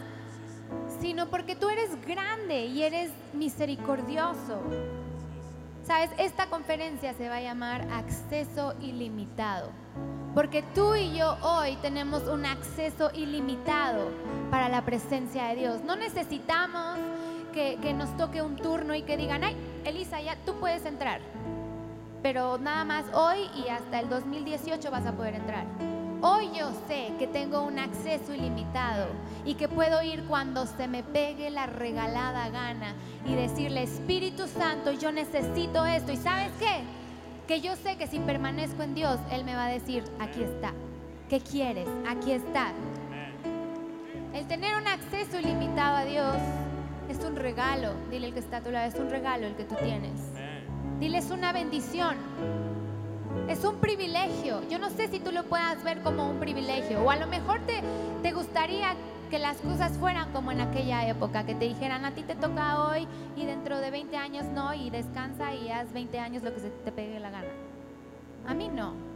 sino 1.02 1.28
porque 1.28 1.58
tú 1.58 1.68
eres 1.68 1.90
grande 2.06 2.68
y 2.68 2.84
eres 2.84 3.12
misericordioso. 3.34 4.62
Sabes, 5.86 6.12
esta 6.18 6.46
conferencia 6.46 7.14
se 7.14 7.28
va 7.28 7.36
a 7.36 7.42
llamar 7.42 7.86
Acceso 7.92 8.74
Ilimitado. 8.80 9.70
Porque 10.34 10.64
tú 10.74 10.96
y 10.96 11.14
yo 11.14 11.38
hoy 11.42 11.76
tenemos 11.82 12.24
un 12.24 12.46
acceso 12.46 13.12
ilimitado 13.14 14.10
para 14.50 14.70
la 14.70 14.84
presencia 14.86 15.48
de 15.48 15.56
Dios. 15.56 15.84
No 15.84 15.96
necesitamos 15.96 16.98
que, 17.54 17.78
que 17.82 17.94
nos 17.94 18.16
toque 18.18 18.42
un 18.42 18.58
turno 18.58 18.94
y 18.94 19.04
que 19.04 19.16
digan, 19.16 19.44
ay, 19.44 19.56
Elisa, 19.86 20.20
ya 20.22 20.36
tú 20.46 20.56
puedes 20.60 20.86
entrar. 20.86 21.22
Pero 22.22 22.58
nada 22.58 22.84
más 22.84 23.06
hoy 23.14 23.50
y 23.56 23.70
hasta 23.70 24.00
el 24.00 24.10
2018 24.10 24.92
vas 24.92 25.06
a 25.06 25.14
poder 25.14 25.36
entrar. 25.36 25.66
Hoy 26.26 26.52
yo 26.58 26.72
sé 26.88 27.12
que 27.20 27.28
tengo 27.28 27.64
un 27.64 27.78
acceso 27.78 28.34
ilimitado 28.34 29.08
y 29.44 29.56
que 29.56 29.68
puedo 29.68 30.02
ir 30.04 30.24
cuando 30.24 30.66
se 30.66 30.88
me 30.88 31.04
pegue 31.04 31.50
la 31.50 31.66
regalada 31.66 32.48
gana 32.48 32.94
y 33.26 33.36
decirle, 33.36 33.84
Espíritu 33.84 34.48
Santo, 34.48 34.94
yo 34.94 35.12
necesito 35.12 35.86
esto. 35.86 36.14
¿Y 36.14 36.18
sabes 36.18 36.52
qué? 36.60 36.84
Que 37.46 37.60
yo 37.60 37.76
sé 37.76 37.98
que 37.98 38.08
si 38.08 38.20
permanezco 38.20 38.84
en 38.84 38.96
Dios, 38.96 39.20
Él 39.32 39.44
me 39.44 39.54
va 39.54 39.66
a 39.66 39.70
decir, 39.70 40.06
aquí 40.22 40.44
está. 40.44 40.72
¿Qué 41.30 41.42
quieres? 41.42 41.90
Aquí 42.08 42.32
está. 42.32 42.72
El 44.34 44.48
tener 44.48 44.78
un 44.78 44.88
acceso 44.88 45.42
ilimitado 45.42 45.98
a 45.98 46.06
Dios 46.06 46.38
es 47.14 47.24
un 47.24 47.36
regalo. 47.36 47.94
Dile 48.10 48.28
el 48.28 48.34
que 48.34 48.40
está 48.40 48.58
a 48.58 48.62
tu 48.62 48.72
lado, 48.72 48.88
es 48.88 48.96
un 48.96 49.10
regalo 49.10 49.46
el 49.46 49.56
que 49.56 49.64
tú 49.64 49.76
tienes. 49.76 50.20
Dile, 51.00 51.20
es 51.20 51.30
una 51.30 51.54
bendición. 51.54 52.16
Es 53.48 53.64
un 53.64 53.78
privilegio. 53.78 54.68
Yo 54.70 54.80
no 54.80 54.90
sé 54.90 55.08
si 55.08 55.20
tú 55.20 55.32
lo 55.32 55.44
puedas 55.44 55.84
ver 55.84 56.02
como 56.02 56.30
un 56.30 56.40
privilegio. 56.40 57.04
O 57.04 57.10
a 57.10 57.16
lo 57.16 57.28
mejor 57.28 57.60
te, 57.62 57.82
te 58.22 58.32
gustaría 58.32 58.96
que 59.30 59.40
las 59.40 59.58
cosas 59.58 59.98
fueran 59.98 60.32
como 60.32 60.52
en 60.52 60.62
aquella 60.62 61.08
época, 61.08 61.46
que 61.46 61.56
te 61.56 61.66
dijeran, 61.66 62.06
a 62.06 62.12
ti 62.12 62.22
te 62.22 62.36
toca 62.36 62.84
hoy 62.88 63.08
y 63.36 63.46
dentro 63.46 63.80
de 63.80 63.90
20 63.90 64.16
años 64.16 64.46
no, 64.46 64.74
y 64.74 64.92
descansa 64.92 65.54
y 65.56 65.72
haz 65.72 65.92
20 65.92 66.20
años 66.20 66.44
lo 66.44 66.54
que 66.54 66.60
se 66.60 66.70
te 66.70 66.92
pegue 66.92 67.20
la 67.20 67.32
gana. 67.32 67.50
A 68.48 68.54
mí 68.54 68.70
no. 68.70 69.13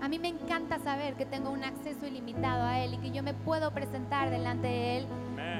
A 0.00 0.08
mí 0.08 0.18
me 0.18 0.28
encanta 0.28 0.78
saber 0.78 1.14
que 1.14 1.26
tengo 1.26 1.50
un 1.50 1.64
acceso 1.64 2.06
ilimitado 2.06 2.64
a 2.64 2.80
Él 2.80 2.94
y 2.94 2.98
que 2.98 3.10
yo 3.10 3.22
me 3.22 3.34
puedo 3.34 3.70
presentar 3.72 4.30
delante 4.30 4.66
de 4.66 4.98
Él 4.98 5.06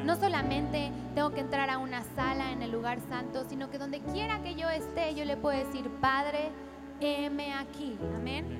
no 0.04 0.16
solamente 0.16 0.92
tengo 1.14 1.30
que 1.30 1.40
entrar 1.40 1.68
a 1.70 1.78
una 1.78 2.02
sala 2.16 2.52
en 2.52 2.62
el 2.62 2.70
lugar 2.70 2.98
santo, 3.08 3.44
sino 3.48 3.70
que 3.70 3.78
donde 3.78 4.00
quiera 4.00 4.40
que 4.42 4.54
yo 4.54 4.68
esté, 4.68 5.14
yo 5.14 5.24
le 5.24 5.36
puedo 5.36 5.58
decir, 5.58 5.90
Padre, 6.00 6.50
heme 7.00 7.52
aquí. 7.54 7.98
Amén. 8.14 8.58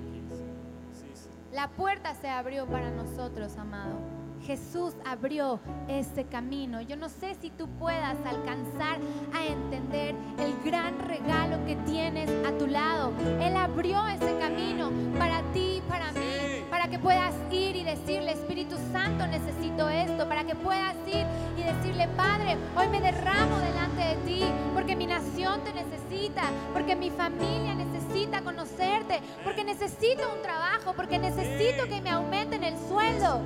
La 1.53 1.69
puerta 1.69 2.15
se 2.15 2.29
abrió 2.29 2.67
para 2.67 2.91
nosotros, 2.91 3.57
amado. 3.57 4.20
Jesús 4.47 4.95
abrió 5.05 5.61
ese 5.89 6.25
camino. 6.25 6.81
Yo 6.81 6.97
no 6.97 7.09
sé 7.09 7.35
si 7.41 7.51
tú 7.51 7.69
puedas 7.79 8.17
alcanzar 8.27 8.99
a 9.33 9.47
entender 9.47 10.15
el 10.39 10.55
gran 10.65 10.99
regalo 11.01 11.65
que 11.67 11.77
tienes 11.77 12.31
a 12.47 12.57
tu 12.59 12.67
lado. 12.67 13.13
Él 13.41 13.57
abrió 13.57 14.07
ese 14.07 14.39
camino 14.39 14.91
para 15.19 15.43
ti, 15.53 15.83
para 15.89 16.13
mí, 16.13 16.65
para 16.71 16.89
que 16.89 16.99
puedas 16.99 17.35
ir 17.51 17.77
y 17.77 17.85
decirle, 17.85 18.33
Espíritu 18.33 18.77
Santo, 18.93 19.27
necesito 19.27 19.89
esto, 19.89 20.29
para 20.29 20.45
que 20.45 20.55
puedas 20.55 20.97
ir 21.07 21.27
y 21.57 21.63
decirle, 21.63 22.09
Padre, 22.17 22.57
hoy 22.77 22.89
me 22.89 23.01
derramo 23.01 23.59
delante 23.59 24.03
de 24.03 24.17
ti, 24.27 24.45
porque 24.75 24.97
mi 24.97 25.07
nación 25.07 25.61
te 25.65 25.73
necesita, 25.73 26.43
porque 26.73 26.97
mi 26.97 27.11
familia 27.11 27.75
necesita 27.75 28.43
conocerte, 28.43 29.21
porque 29.45 29.65
necesito 29.65 30.23
un 30.35 30.43
trabajo, 30.43 30.95
porque 30.95 31.19
necesito 31.19 31.85
que 31.85 32.01
me 32.01 32.11
aumenten 32.11 32.65
el 32.65 32.77
sueldo. 32.89 33.41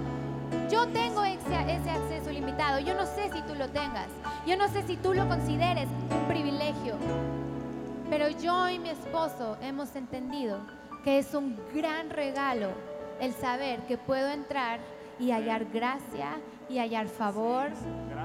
Yo 0.70 0.86
tengo 0.88 1.24
ese, 1.24 1.54
ese 1.68 1.90
acceso 1.90 2.30
ilimitado. 2.30 2.78
Yo 2.80 2.94
no 2.94 3.06
sé 3.06 3.30
si 3.32 3.42
tú 3.42 3.54
lo 3.54 3.68
tengas. 3.68 4.08
Yo 4.46 4.56
no 4.56 4.68
sé 4.68 4.82
si 4.86 4.96
tú 4.96 5.14
lo 5.14 5.28
consideres 5.28 5.88
un 6.10 6.28
privilegio. 6.28 6.96
Pero 8.10 8.28
yo 8.28 8.68
y 8.68 8.78
mi 8.78 8.90
esposo 8.90 9.56
hemos 9.62 9.94
entendido 9.96 10.58
que 11.02 11.18
es 11.18 11.34
un 11.34 11.58
gran 11.74 12.10
regalo 12.10 12.68
el 13.20 13.34
saber 13.34 13.80
que 13.86 13.98
puedo 13.98 14.30
entrar 14.30 14.80
y 15.18 15.30
hallar 15.30 15.66
gracia 15.66 16.40
y 16.68 16.78
hallar 16.78 17.08
favor 17.08 17.68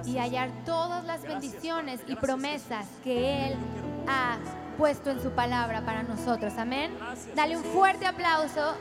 y 0.06 0.18
hallar 0.18 0.50
todas 0.66 1.04
las 1.06 1.22
bendiciones 1.24 2.02
y 2.08 2.16
promesas 2.16 2.88
que 3.04 3.48
Él 3.48 3.56
ha 4.08 4.38
puesto 4.78 5.12
en 5.12 5.22
su 5.22 5.32
palabra 5.32 5.82
para 5.82 6.04
nosotros. 6.04 6.54
Amén. 6.58 6.92
Dale 7.36 7.58
un 7.58 7.64
fuerte 7.64 8.06
aplauso 8.06 8.76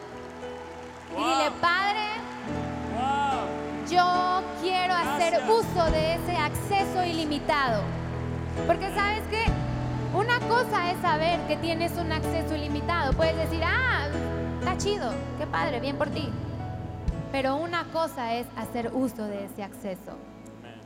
y 1.12 1.20
dile, 1.20 1.50
Padre. 1.60 2.67
Yo 3.90 4.42
quiero 4.60 4.94
hacer 4.94 5.40
uso 5.50 5.90
de 5.90 6.14
ese 6.14 6.36
acceso 6.36 7.04
ilimitado. 7.04 7.82
Porque 8.66 8.90
sabes 8.94 9.22
que 9.30 9.44
una 10.16 10.38
cosa 10.40 10.90
es 10.90 11.00
saber 11.00 11.40
que 11.46 11.56
tienes 11.56 11.92
un 11.96 12.12
acceso 12.12 12.54
ilimitado. 12.54 13.12
Puedes 13.12 13.36
decir, 13.36 13.62
ah, 13.64 14.08
está 14.58 14.76
chido, 14.76 15.12
qué 15.38 15.46
padre, 15.46 15.80
bien 15.80 15.96
por 15.96 16.10
ti. 16.10 16.28
Pero 17.32 17.56
una 17.56 17.84
cosa 17.84 18.34
es 18.34 18.46
hacer 18.56 18.90
uso 18.94 19.26
de 19.26 19.44
ese 19.44 19.62
acceso. 19.62 20.16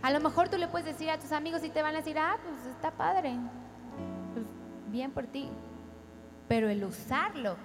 A 0.03 0.11
lo 0.11 0.21
mejor 0.21 0.49
tú 0.49 0.59
le 0.59 0.67
puedes 0.67 0.87
decir 0.87 1.11
a 1.11 1.19
tus 1.19 1.33
amigos 1.33 1.63
y 1.65 1.71
te 1.71 1.83
van 1.83 1.95
a 1.95 1.99
decir, 1.99 2.19
ah, 2.19 2.37
pues 2.43 2.67
está 2.75 2.91
padre, 2.91 3.37
pues 4.35 4.47
bien 4.89 5.13
por 5.13 5.27
ti. 5.27 5.49
Pero 6.49 6.69
el 6.69 6.83
usarlo, 6.85 7.57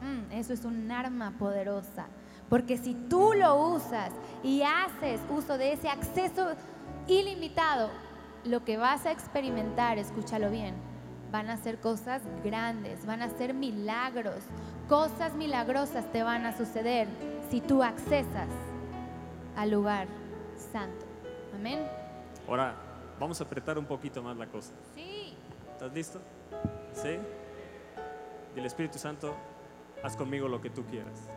mm, 0.00 0.32
eso 0.32 0.54
es 0.54 0.64
un 0.64 0.90
arma 0.90 1.32
poderosa. 1.38 2.06
Porque 2.52 2.76
si 2.76 2.92
tú 2.92 3.32
lo 3.32 3.56
usas 3.56 4.10
y 4.42 4.62
haces 4.62 5.22
uso 5.30 5.56
de 5.56 5.72
ese 5.72 5.88
acceso 5.88 6.50
ilimitado, 7.06 7.88
lo 8.44 8.62
que 8.62 8.76
vas 8.76 9.06
a 9.06 9.10
experimentar, 9.10 9.96
escúchalo 9.96 10.50
bien, 10.50 10.74
van 11.30 11.48
a 11.48 11.56
ser 11.56 11.80
cosas 11.80 12.20
grandes, 12.44 13.06
van 13.06 13.22
a 13.22 13.30
ser 13.30 13.54
milagros, 13.54 14.44
cosas 14.86 15.32
milagrosas 15.32 16.12
te 16.12 16.22
van 16.22 16.44
a 16.44 16.54
suceder 16.54 17.08
si 17.48 17.62
tú 17.62 17.82
accesas 17.82 18.48
al 19.56 19.70
lugar 19.70 20.06
santo. 20.74 21.06
Amén. 21.54 21.86
Ahora, 22.46 22.74
vamos 23.18 23.40
a 23.40 23.44
apretar 23.44 23.78
un 23.78 23.86
poquito 23.86 24.22
más 24.22 24.36
la 24.36 24.46
cosa. 24.46 24.74
Sí. 24.94 25.38
¿Estás 25.72 25.94
listo? 25.94 26.20
¿Sí? 26.92 27.16
Dile 28.54 28.66
Espíritu 28.66 28.98
Santo, 28.98 29.34
Haz 30.02 30.16
conmigo 30.16 30.48
lo 30.48 30.60
que 30.60 30.68
tú 30.68 30.84
quieras. 30.84 31.30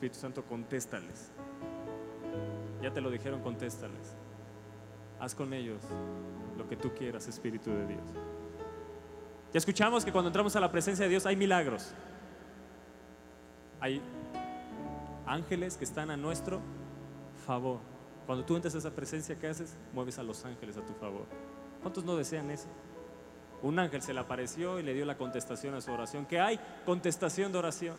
Espíritu 0.00 0.18
Santo, 0.18 0.42
contéstales. 0.44 1.30
Ya 2.80 2.90
te 2.90 3.02
lo 3.02 3.10
dijeron, 3.10 3.42
contéstales. 3.42 4.16
Haz 5.18 5.34
con 5.34 5.52
ellos 5.52 5.82
lo 6.56 6.66
que 6.66 6.74
tú 6.74 6.94
quieras, 6.94 7.28
Espíritu 7.28 7.70
de 7.70 7.86
Dios. 7.86 8.08
Ya 9.52 9.58
escuchamos 9.58 10.02
que 10.02 10.10
cuando 10.10 10.28
entramos 10.28 10.56
a 10.56 10.60
la 10.60 10.72
presencia 10.72 11.04
de 11.04 11.10
Dios 11.10 11.26
hay 11.26 11.36
milagros. 11.36 11.92
Hay 13.78 14.00
ángeles 15.26 15.76
que 15.76 15.84
están 15.84 16.10
a 16.10 16.16
nuestro 16.16 16.62
favor. 17.44 17.80
Cuando 18.24 18.46
tú 18.46 18.56
entras 18.56 18.74
a 18.76 18.78
esa 18.78 18.92
presencia, 18.92 19.38
¿qué 19.38 19.48
haces? 19.48 19.76
Mueves 19.92 20.18
a 20.18 20.22
los 20.22 20.42
ángeles 20.46 20.78
a 20.78 20.80
tu 20.80 20.94
favor. 20.94 21.26
¿Cuántos 21.82 22.04
no 22.04 22.16
desean 22.16 22.50
eso? 22.50 22.68
Un 23.60 23.78
ángel 23.78 24.00
se 24.00 24.14
le 24.14 24.20
apareció 24.20 24.78
y 24.78 24.82
le 24.82 24.94
dio 24.94 25.04
la 25.04 25.18
contestación 25.18 25.74
a 25.74 25.82
su 25.82 25.92
oración. 25.92 26.24
¿Qué 26.24 26.40
hay? 26.40 26.58
Contestación 26.86 27.52
de 27.52 27.58
oración. 27.58 27.96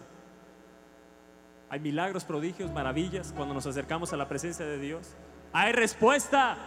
Hay 1.71 1.79
milagros, 1.79 2.25
prodigios, 2.25 2.69
maravillas 2.69 3.31
cuando 3.33 3.53
nos 3.53 3.65
acercamos 3.65 4.11
a 4.11 4.17
la 4.17 4.27
presencia 4.27 4.65
de 4.65 4.77
Dios. 4.77 5.15
Hay 5.53 5.71
respuesta. 5.71 6.57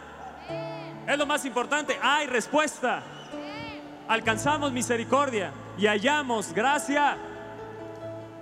Es 1.07 1.19
lo 1.19 1.27
más 1.27 1.45
importante. 1.45 1.99
Hay 2.01 2.27
respuesta. 2.27 3.03
Alcanzamos 4.09 4.73
misericordia 4.73 5.53
y 5.77 5.85
hallamos 5.85 6.55
gracia. 6.55 7.19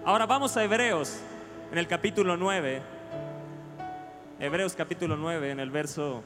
Ahora 0.05 0.25
vamos 0.25 0.57
a 0.57 0.63
Hebreos, 0.63 1.19
en 1.73 1.79
el 1.79 1.89
capítulo 1.89 2.37
9. 2.37 2.81
Hebreos 4.39 4.75
capítulo 4.77 5.17
9, 5.17 5.51
en 5.51 5.59
el 5.59 5.73
verso, 5.73 6.23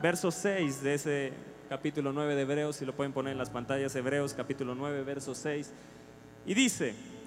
verso 0.00 0.30
6 0.30 0.82
de 0.82 0.94
ese 0.94 1.32
capítulo 1.68 2.14
9 2.14 2.34
de 2.34 2.42
Hebreos, 2.42 2.76
si 2.76 2.86
lo 2.86 2.96
pueden 2.96 3.12
poner 3.12 3.32
en 3.32 3.38
las 3.38 3.50
pantallas, 3.50 3.94
Hebreos 3.94 4.32
capítulo 4.32 4.74
9, 4.74 5.02
verso 5.02 5.34
6. 5.34 5.70
Y 6.46 6.54
dice, 6.54 7.17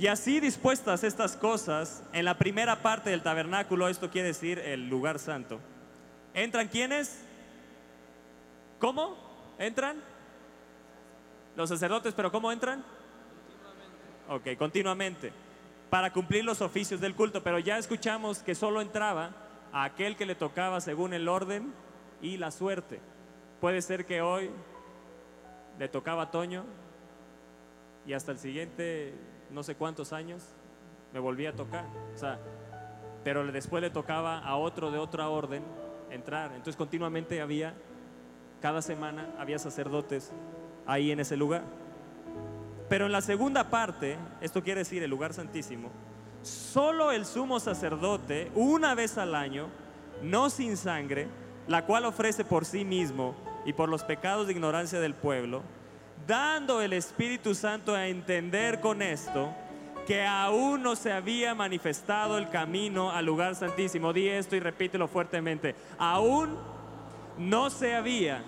y 0.00 0.06
así 0.06 0.40
dispuestas 0.40 1.04
estas 1.04 1.36
cosas, 1.36 2.02
en 2.14 2.24
la 2.24 2.38
primera 2.38 2.80
parte 2.80 3.10
del 3.10 3.20
tabernáculo, 3.22 3.86
esto 3.86 4.08
quiere 4.08 4.28
decir 4.28 4.58
el 4.58 4.88
lugar 4.88 5.18
santo, 5.18 5.60
¿entran 6.32 6.68
quiénes? 6.68 7.22
¿Cómo? 8.78 9.14
¿Entran? 9.58 10.02
Los 11.54 11.68
sacerdotes, 11.68 12.14
pero 12.14 12.32
¿cómo 12.32 12.50
entran? 12.50 12.82
Ok, 14.30 14.56
continuamente. 14.56 15.34
Para 15.90 16.14
cumplir 16.14 16.46
los 16.46 16.62
oficios 16.62 17.02
del 17.02 17.14
culto, 17.14 17.42
pero 17.42 17.58
ya 17.58 17.76
escuchamos 17.76 18.38
que 18.38 18.54
solo 18.54 18.80
entraba 18.80 19.32
a 19.70 19.84
aquel 19.84 20.16
que 20.16 20.24
le 20.24 20.34
tocaba 20.34 20.80
según 20.80 21.12
el 21.12 21.28
orden 21.28 21.74
y 22.22 22.38
la 22.38 22.52
suerte. 22.52 23.00
Puede 23.60 23.82
ser 23.82 24.06
que 24.06 24.22
hoy 24.22 24.48
le 25.78 25.88
tocaba 25.88 26.22
a 26.22 26.30
Toño 26.30 26.64
y 28.06 28.12
hasta 28.12 28.32
el 28.32 28.38
siguiente 28.38 29.14
no 29.50 29.62
sé 29.62 29.74
cuántos 29.74 30.12
años 30.12 30.42
me 31.12 31.20
volvía 31.20 31.50
a 31.50 31.52
tocar. 31.52 31.84
O 32.14 32.18
sea, 32.18 32.38
pero 33.24 33.50
después 33.50 33.82
le 33.82 33.90
tocaba 33.90 34.38
a 34.38 34.56
otro 34.56 34.90
de 34.90 34.98
otra 34.98 35.28
orden 35.28 35.62
entrar. 36.10 36.50
Entonces 36.52 36.76
continuamente 36.76 37.40
había, 37.40 37.74
cada 38.60 38.82
semana 38.82 39.34
había 39.38 39.58
sacerdotes 39.58 40.32
ahí 40.86 41.10
en 41.10 41.20
ese 41.20 41.36
lugar. 41.36 41.62
Pero 42.88 43.06
en 43.06 43.12
la 43.12 43.20
segunda 43.20 43.70
parte, 43.70 44.18
esto 44.40 44.62
quiere 44.62 44.80
decir 44.80 45.02
el 45.02 45.10
lugar 45.10 45.32
santísimo, 45.32 45.90
solo 46.42 47.12
el 47.12 47.24
sumo 47.24 47.60
sacerdote, 47.60 48.50
una 48.54 48.94
vez 48.94 49.16
al 49.18 49.34
año, 49.34 49.68
no 50.22 50.50
sin 50.50 50.76
sangre, 50.76 51.28
la 51.68 51.86
cual 51.86 52.04
ofrece 52.04 52.44
por 52.44 52.64
sí 52.64 52.84
mismo 52.84 53.36
y 53.64 53.74
por 53.74 53.88
los 53.88 54.02
pecados 54.02 54.46
de 54.46 54.54
ignorancia 54.54 54.98
del 54.98 55.14
pueblo, 55.14 55.62
dando 56.26 56.80
el 56.80 56.92
Espíritu 56.92 57.54
Santo 57.54 57.94
a 57.94 58.06
entender 58.06 58.80
con 58.80 59.02
esto 59.02 59.52
que 60.06 60.26
aún 60.26 60.82
no 60.82 60.96
se 60.96 61.12
había 61.12 61.54
manifestado 61.54 62.38
el 62.38 62.48
camino 62.48 63.10
al 63.10 63.26
lugar 63.26 63.54
santísimo. 63.54 64.12
Di 64.12 64.28
esto 64.28 64.56
y 64.56 64.60
repítelo 64.60 65.06
fuertemente. 65.06 65.74
Aún 65.98 66.56
no 67.38 67.70
se 67.70 67.94
había 67.94 68.42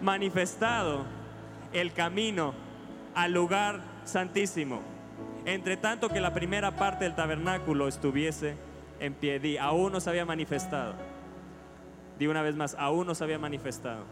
manifestado 0.00 1.04
el 1.72 1.92
camino 1.92 2.54
al 3.14 3.32
lugar 3.32 3.80
santísimo. 4.04 4.80
Entre 5.44 5.76
tanto 5.76 6.08
que 6.08 6.20
la 6.20 6.34
primera 6.34 6.76
parte 6.76 7.04
del 7.04 7.14
tabernáculo 7.14 7.88
estuviese 7.88 8.56
en 9.00 9.14
pie, 9.14 9.58
aún 9.58 9.92
no 9.92 10.00
se 10.00 10.10
había 10.10 10.24
manifestado. 10.24 10.94
Di 12.18 12.26
una 12.26 12.42
vez 12.42 12.56
más, 12.56 12.76
aún 12.78 13.06
no 13.06 13.14
se 13.14 13.24
había 13.24 13.38
manifestado. 13.38 14.04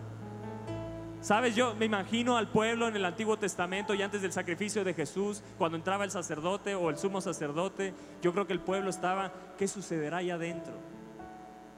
Sabes, 1.24 1.56
yo 1.56 1.74
me 1.74 1.86
imagino 1.86 2.36
al 2.36 2.48
pueblo 2.48 2.86
en 2.86 2.96
el 2.96 3.04
Antiguo 3.06 3.38
Testamento 3.38 3.94
y 3.94 4.02
antes 4.02 4.20
del 4.20 4.30
sacrificio 4.30 4.84
de 4.84 4.92
Jesús, 4.92 5.42
cuando 5.56 5.78
entraba 5.78 6.04
el 6.04 6.10
sacerdote 6.10 6.74
o 6.74 6.90
el 6.90 6.98
sumo 6.98 7.22
sacerdote, 7.22 7.94
yo 8.20 8.34
creo 8.34 8.46
que 8.46 8.52
el 8.52 8.60
pueblo 8.60 8.90
estaba, 8.90 9.32
¿qué 9.56 9.66
sucederá 9.66 10.18
ahí 10.18 10.28
adentro? 10.28 10.74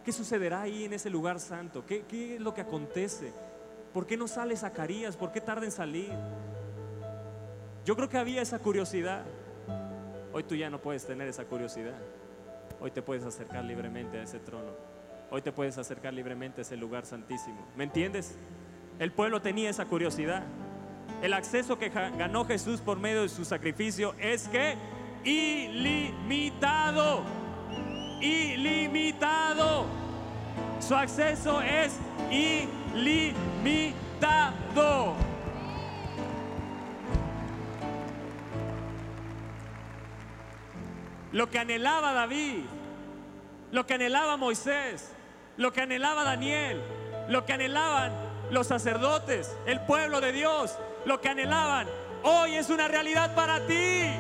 ¿Qué 0.05 0.11
sucederá 0.11 0.62
ahí 0.62 0.86
en 0.86 0.94
ese 0.94 1.11
lugar 1.11 1.38
santo? 1.38 1.86
¿Qué, 1.86 2.03
qué 2.09 2.34
es 2.34 2.40
lo 2.40 2.55
que 2.55 2.61
acontece? 2.61 3.32
¿Por 3.94 4.05
qué 4.05 4.16
no 4.16 4.26
sale 4.26 4.57
Zacarías? 4.57 5.16
¿Por 5.16 5.30
qué 5.30 5.40
tarda 5.40 5.64
en 5.64 5.70
salir? 5.70 6.11
Yo 7.84 7.94
creo 7.94 8.09
que 8.09 8.18
había 8.18 8.42
esa 8.42 8.59
curiosidad. 8.59 9.22
Hoy 10.32 10.42
tú 10.42 10.57
ya 10.57 10.70
no 10.70 10.80
puedes 10.80 11.07
tener 11.07 11.28
esa 11.28 11.44
curiosidad. 11.44 12.01
Hoy 12.80 12.90
te 12.90 13.01
puedes 13.01 13.22
acercar 13.22 13.64
libremente 13.64 14.18
a 14.18 14.24
ese 14.24 14.40
trono. 14.40 14.72
Hoy 15.30 15.40
te 15.40 15.53
puedes 15.53 15.78
acercar 15.78 16.12
libremente 16.12 16.62
a 16.62 16.62
ese 16.62 16.76
lugar 16.76 17.07
santísimo. 17.07 17.64
¿Me 17.76 17.84
entiendes? 17.84 18.34
El 18.99 19.12
pueblo 19.12 19.42
tenía 19.42 19.68
esa 19.70 19.84
curiosidad. 19.84 20.42
El 21.22 21.34
acceso 21.34 21.78
que 21.78 21.90
ganó 21.90 22.44
Jesús 22.44 22.80
por 22.80 22.99
medio 22.99 23.22
de 23.22 23.28
su 23.28 23.44
sacrificio 23.44 24.14
es 24.18 24.49
que 24.49 24.76
ilimitado. 25.24 27.22
Ilimitado. 28.20 29.86
Su 30.80 30.94
acceso 30.94 31.61
es 31.61 31.99
ilimitado. 32.30 33.36
Lo 41.32 41.51
que 41.51 41.59
anhelaba 41.59 42.12
David, 42.14 42.64
lo 43.70 43.84
que 43.84 43.94
anhelaba 43.94 44.38
Moisés, 44.38 45.12
lo 45.59 45.72
que 45.72 45.82
anhelaba 45.82 46.24
Daniel, 46.24 46.80
lo 47.28 47.44
que 47.44 47.53
anhelaban 47.53 48.26
los 48.51 48.66
sacerdotes, 48.66 49.57
el 49.66 49.80
pueblo 49.80 50.20
de 50.20 50.32
Dios, 50.32 50.76
lo 51.05 51.20
que 51.20 51.28
anhelaban, 51.28 51.86
hoy 52.22 52.55
es 52.55 52.70
una 52.70 52.88
realidad 52.88 53.34
para 53.34 53.66
ti. 53.66 54.11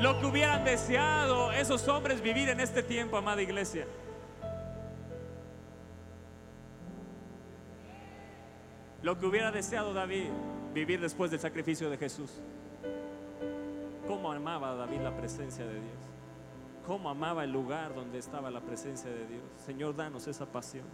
Lo 0.00 0.18
que 0.18 0.26
hubieran 0.26 0.64
deseado 0.64 1.52
esos 1.52 1.86
hombres 1.88 2.22
vivir 2.22 2.48
en 2.48 2.60
este 2.60 2.82
tiempo, 2.82 3.16
amada 3.16 3.42
iglesia. 3.42 3.86
Lo 9.02 9.18
que 9.18 9.26
hubiera 9.26 9.50
deseado 9.50 9.92
David 9.92 10.28
vivir 10.74 11.00
después 11.00 11.30
del 11.30 11.40
sacrificio 11.40 11.90
de 11.90 11.98
Jesús. 11.98 12.30
¿Cómo 14.06 14.32
amaba 14.32 14.74
David 14.74 15.00
la 15.00 15.16
presencia 15.16 15.64
de 15.64 15.74
Dios? 15.74 16.00
¿Cómo 16.86 17.10
amaba 17.10 17.44
el 17.44 17.52
lugar 17.52 17.94
donde 17.94 18.18
estaba 18.18 18.50
la 18.50 18.60
presencia 18.60 19.10
de 19.10 19.26
Dios? 19.26 19.42
Señor, 19.64 19.94
danos 19.94 20.26
esa 20.26 20.46
pasión. 20.46 20.84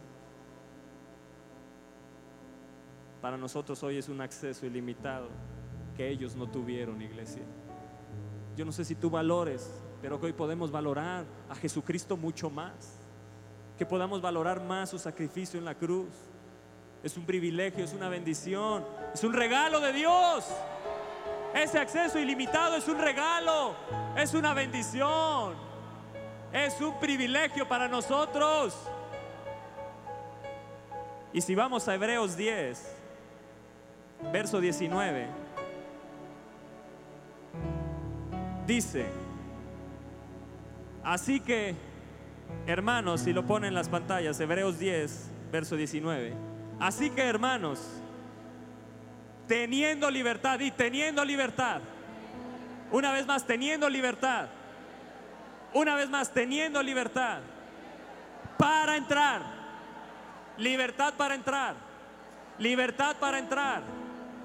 Para 3.27 3.37
nosotros 3.37 3.83
hoy 3.83 3.99
es 3.99 4.09
un 4.09 4.21
acceso 4.21 4.67
ilimitado 4.67 5.27
que 5.97 6.09
ellos 6.09 6.37
no 6.37 6.49
tuvieron, 6.49 7.03
iglesia. 7.03 7.43
Yo 8.57 8.65
no 8.65 8.71
sé 8.71 8.85
si 8.85 8.95
tú 8.95 9.11
valores, 9.11 9.69
pero 10.01 10.21
que 10.21 10.27
hoy 10.27 10.33
podemos 10.33 10.71
valorar 10.71 11.25
a 11.49 11.57
Jesucristo 11.57 12.17
mucho 12.17 12.51
más. 12.51 13.01
Que 13.77 13.85
podamos 13.85 14.23
valorar 14.23 14.63
más 14.63 14.91
su 14.91 15.01
sacrificio 15.01 15.59
en 15.59 15.65
la 15.65 15.75
cruz. 15.75 16.07
Es 17.03 17.17
un 17.17 17.27
privilegio, 17.27 17.85
es 17.85 17.93
una 17.95 18.09
bendición, 18.09 18.85
es 19.13 19.25
un 19.25 19.33
regalo 19.33 19.81
de 19.81 19.93
Dios. 19.93 20.47
Ese 21.53 21.81
acceso 21.81 22.21
ilimitado 22.21 22.77
es 22.77 22.87
un 22.87 22.99
regalo, 22.99 23.75
es 24.17 24.35
una 24.35 24.55
bendición, 24.55 25.57
es 26.53 26.81
un 26.81 26.97
privilegio 27.01 27.67
para 27.67 27.89
nosotros. 27.89 28.73
Y 31.33 31.41
si 31.41 31.57
vamos 31.57 31.89
a 31.89 31.97
Hebreos 31.97 32.37
10, 32.37 32.96
verso 34.33 34.61
19, 34.61 35.27
dice, 38.67 39.07
así 41.03 41.41
que, 41.41 41.75
hermanos, 42.67 43.21
si 43.21 43.33
lo 43.33 43.47
ponen 43.47 43.69
en 43.69 43.75
las 43.75 43.89
pantallas, 43.89 44.39
Hebreos 44.41 44.79
10, 44.79 45.31
verso 45.53 45.77
19, 45.77 46.35
así 46.81 47.11
que, 47.11 47.23
hermanos, 47.23 47.81
teniendo 49.47 50.11
libertad 50.11 50.61
y 50.61 50.71
teniendo 50.71 51.25
libertad. 51.25 51.81
Una 52.91 53.13
vez 53.13 53.27
más, 53.27 53.47
teniendo 53.47 53.89
libertad. 53.89 54.49
Una 55.73 55.95
vez 55.95 56.09
más, 56.09 56.33
teniendo 56.33 56.83
libertad. 56.83 57.41
Para 58.59 58.97
entrar. 58.97 59.43
Libertad 60.57 61.15
para 61.15 61.35
entrar. 61.35 61.75
Libertad 62.59 63.17
para 63.17 63.39
entrar. 63.39 63.83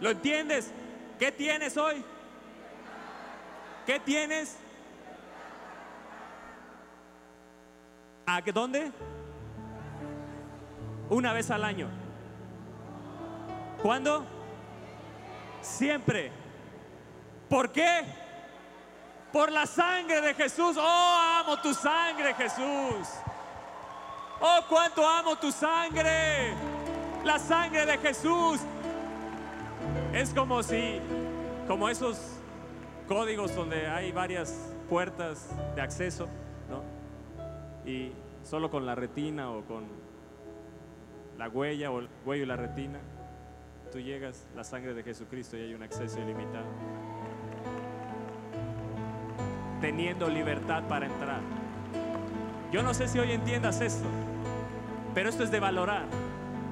¿Lo 0.01 0.09
entiendes? 0.09 0.71
¿Qué 1.19 1.31
tienes 1.31 1.77
hoy? 1.77 2.03
¿Qué 3.85 3.99
tienes? 3.99 4.57
¿A 8.25 8.41
qué- 8.41 8.51
dónde? 8.51 8.91
Una 11.09 11.33
vez 11.33 11.51
al 11.51 11.63
año. 11.63 11.87
¿Cuándo? 13.81 14.25
Siempre. 15.61 16.31
¿Por 17.49 17.71
qué? 17.71 18.03
Por 19.31 19.51
la 19.51 19.65
sangre 19.65 20.21
de 20.21 20.33
Jesús. 20.33 20.77
Oh, 20.79 21.41
amo 21.43 21.61
tu 21.61 21.73
sangre, 21.73 22.33
Jesús. 22.33 23.07
Oh, 24.39 24.59
cuánto 24.67 25.07
amo 25.07 25.35
tu 25.35 25.51
sangre. 25.51 26.53
La 27.23 27.37
sangre 27.37 27.85
de 27.85 27.97
Jesús. 27.97 28.61
Es 30.14 30.34
como 30.34 30.62
si, 30.62 30.99
como 31.68 31.88
esos 31.88 32.20
códigos 33.07 33.55
donde 33.55 33.88
hay 33.88 34.12
varias 34.12 34.74
puertas 34.89 35.49
de 35.74 35.82
acceso, 35.82 36.28
¿no? 36.70 36.84
Y 37.89 38.12
solo 38.43 38.70
con 38.70 38.86
la 38.86 38.93
retina 38.93 39.49
o 39.51 39.64
con 39.64 39.86
la 41.38 41.47
huella 41.47 41.91
o 41.91 41.99
el 41.99 42.09
huello 42.26 42.43
y 42.43 42.45
la 42.45 42.57
retina, 42.57 42.99
tú 43.89 43.99
llegas 43.99 44.47
la 44.53 44.66
sangre 44.66 44.93
de 44.93 45.01
Jesucristo 45.01 45.55
y 45.55 45.62
hay 45.62 45.74
un 45.74 45.84
acceso 45.84 46.20
ilimitado. 46.20 46.66
Teniendo 49.80 50.28
libertad 50.28 50.84
para 50.89 51.05
entrar. 51.05 51.39
Yo 52.70 52.84
no 52.84 52.93
sé 52.93 53.07
si 53.07 53.18
hoy 53.18 53.32
entiendas 53.32 53.80
esto, 53.80 54.07
pero 55.14 55.30
esto 55.30 55.43
es 55.43 55.51
de 55.51 55.62
valorar. 55.62 56.03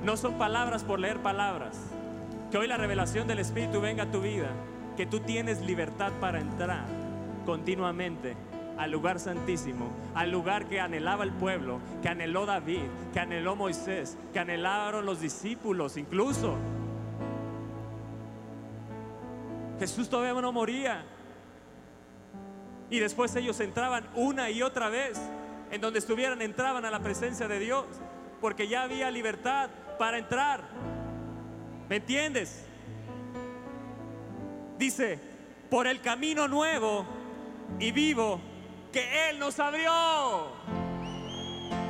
No 0.03 0.17
son 0.17 0.33
palabras 0.37 0.83
por 0.83 0.99
leer 0.99 1.19
palabras. 1.21 1.79
Que 2.51 2.57
hoy 2.57 2.67
la 2.67 2.77
revelación 2.77 3.27
del 3.27 3.39
Espíritu 3.39 3.79
venga 3.79 4.03
a 4.03 4.11
tu 4.11 4.21
vida, 4.21 4.49
que 4.97 5.05
tú 5.05 5.19
tienes 5.19 5.61
libertad 5.61 6.11
para 6.19 6.39
entrar 6.39 6.85
continuamente 7.45 8.35
al 8.77 8.91
lugar 8.91 9.19
santísimo, 9.19 9.89
al 10.15 10.31
lugar 10.31 10.65
que 10.65 10.79
anhelaba 10.79 11.25
el 11.25 11.31
pueblo, 11.31 11.79
que 12.01 12.07
anheló 12.07 12.45
David, 12.45 12.85
que 13.13 13.19
anheló 13.19 13.55
Moisés, 13.55 14.17
que 14.31 14.39
anhelaron 14.39 15.05
los 15.05 15.19
discípulos 15.19 15.97
incluso. 15.97 16.57
Jesús 19.79 20.09
todavía 20.09 20.41
no 20.41 20.51
moría. 20.51 21.03
Y 22.89 22.99
después 22.99 23.35
ellos 23.35 23.59
entraban 23.59 24.05
una 24.15 24.49
y 24.49 24.61
otra 24.61 24.89
vez. 24.89 25.19
En 25.71 25.81
donde 25.81 25.99
estuvieran 25.99 26.41
entraban 26.41 26.83
a 26.85 26.91
la 26.91 26.99
presencia 26.99 27.47
de 27.47 27.59
Dios. 27.59 27.85
Porque 28.41 28.67
ya 28.67 28.83
había 28.83 29.09
libertad 29.11 29.69
para 29.97 30.17
entrar. 30.17 30.61
¿Me 31.89 31.95
entiendes? 31.95 32.63
Dice, 34.77 35.19
por 35.71 35.87
el 35.87 36.01
camino 36.01 36.47
nuevo 36.47 37.03
y 37.79 37.91
vivo 37.91 38.39
que 38.93 39.29
Él 39.29 39.39
nos 39.39 39.59
abrió. 39.59 39.91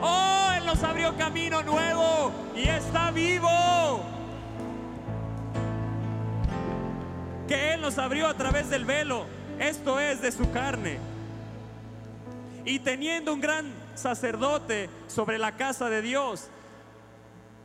Oh, 0.02 0.52
Él 0.56 0.66
nos 0.66 0.82
abrió 0.84 1.18
camino 1.18 1.62
nuevo 1.64 2.32
y 2.56 2.70
está 2.70 3.12
vivo. 3.12 4.02
Que 7.50 7.74
Él 7.74 7.82
nos 7.82 7.98
abrió 7.98 8.28
a 8.28 8.36
través 8.36 8.70
del 8.70 8.86
velo. 8.86 9.26
Esto 9.60 10.00
es 10.00 10.22
de 10.22 10.32
su 10.32 10.50
carne. 10.52 10.98
Y 12.64 12.80
teniendo 12.80 13.34
un 13.34 13.42
gran 13.42 13.74
sacerdote 13.96 14.90
sobre 15.08 15.38
la 15.38 15.58
casa 15.58 15.90
de 15.90 16.02
Dios. 16.02 16.48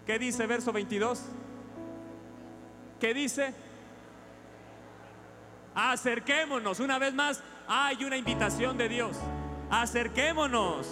¿Qué 0.05 0.19
dice 0.19 0.49
verso 0.49 0.73
22? 0.73 1.23
¿Qué 3.01 3.15
dice? 3.15 3.55
Acerquémonos, 5.75 6.81
una 6.81 6.99
vez 6.99 7.15
más, 7.15 7.43
hay 7.67 8.05
una 8.05 8.17
invitación 8.17 8.79
de 8.79 8.89
Dios. 8.89 9.17
Acerquémonos 9.71 10.87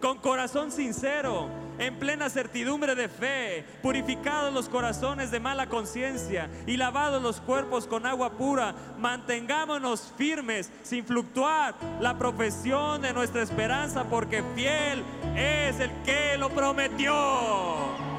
con 0.00 0.18
corazón 0.18 0.72
sincero, 0.72 1.48
en 1.78 1.98
plena 1.98 2.28
certidumbre 2.30 2.94
de 2.94 3.08
fe, 3.08 3.64
purificados 3.82 4.52
los 4.52 4.68
corazones 4.68 5.30
de 5.30 5.40
mala 5.40 5.66
conciencia 5.66 6.48
y 6.66 6.76
lavados 6.76 7.22
los 7.22 7.40
cuerpos 7.40 7.86
con 7.86 8.06
agua 8.06 8.32
pura, 8.32 8.74
mantengámonos 8.98 10.12
firmes 10.16 10.70
sin 10.82 11.04
fluctuar 11.04 11.74
la 12.00 12.18
profesión 12.18 13.02
de 13.02 13.12
nuestra 13.12 13.42
esperanza, 13.42 14.04
porque 14.04 14.42
fiel 14.54 15.04
es 15.36 15.78
el 15.80 15.90
que 16.02 16.36
lo 16.38 16.50
prometió. 16.50 18.09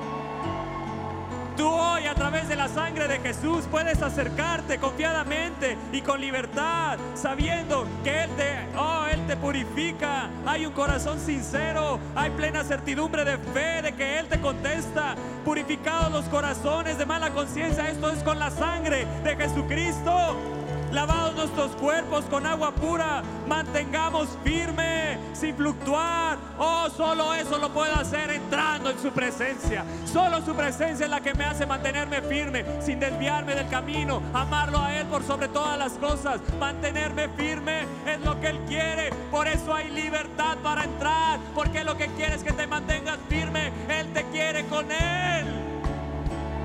Tú 1.61 1.67
hoy 1.67 2.07
a 2.07 2.15
través 2.15 2.49
de 2.49 2.55
la 2.55 2.67
sangre 2.67 3.07
de 3.07 3.19
Jesús 3.19 3.65
puedes 3.69 4.01
acercarte 4.01 4.79
confiadamente 4.79 5.77
y 5.91 6.01
con 6.01 6.19
libertad, 6.19 6.97
sabiendo 7.13 7.85
que 8.03 8.23
Él 8.23 8.29
te, 8.35 8.67
oh, 8.75 9.05
Él 9.05 9.19
te 9.27 9.37
purifica. 9.37 10.31
Hay 10.47 10.65
un 10.65 10.73
corazón 10.73 11.19
sincero, 11.19 11.99
hay 12.15 12.31
plena 12.31 12.63
certidumbre 12.63 13.23
de 13.25 13.37
fe 13.37 13.83
de 13.83 13.93
que 13.93 14.17
Él 14.17 14.25
te 14.25 14.41
contesta. 14.41 15.13
Purificados 15.45 16.11
los 16.11 16.25
corazones 16.29 16.97
de 16.97 17.05
mala 17.05 17.29
conciencia, 17.29 17.91
esto 17.91 18.09
es 18.09 18.23
con 18.23 18.39
la 18.39 18.49
sangre 18.49 19.05
de 19.23 19.35
Jesucristo. 19.35 20.60
Lavados 20.91 21.35
nuestros 21.35 21.71
cuerpos 21.77 22.25
con 22.25 22.45
agua 22.45 22.71
pura, 22.71 23.23
mantengamos 23.47 24.27
firme, 24.43 25.17
sin 25.33 25.55
fluctuar. 25.55 26.37
Oh, 26.57 26.89
solo 26.89 27.33
eso 27.33 27.57
lo 27.57 27.69
puedo 27.69 27.93
hacer 27.95 28.29
entrando 28.29 28.89
en 28.89 28.99
su 28.99 29.09
presencia. 29.11 29.85
Solo 30.05 30.41
su 30.41 30.53
presencia 30.53 31.05
es 31.05 31.09
la 31.09 31.21
que 31.21 31.33
me 31.33 31.45
hace 31.45 31.65
mantenerme 31.65 32.21
firme, 32.21 32.65
sin 32.81 32.99
desviarme 32.99 33.55
del 33.55 33.69
camino, 33.69 34.21
amarlo 34.33 34.79
a 34.79 34.93
Él 34.97 35.07
por 35.07 35.23
sobre 35.23 35.47
todas 35.47 35.77
las 35.77 35.93
cosas, 35.93 36.41
mantenerme 36.59 37.29
firme 37.29 37.85
es 38.05 38.19
lo 38.21 38.39
que 38.41 38.47
Él 38.47 38.59
quiere. 38.67 39.11
Por 39.31 39.47
eso 39.47 39.73
hay 39.73 39.89
libertad 39.91 40.57
para 40.61 40.83
entrar, 40.83 41.39
porque 41.55 41.83
lo 41.83 41.95
que 41.97 42.07
quiere 42.07 42.35
es 42.35 42.43
que 42.43 42.51
te 42.51 42.67
mantengas 42.67 43.17
firme. 43.29 43.71
Él 43.87 44.11
te 44.13 44.23
quiere 44.25 44.65
con 44.65 44.91
Él. 44.91 45.80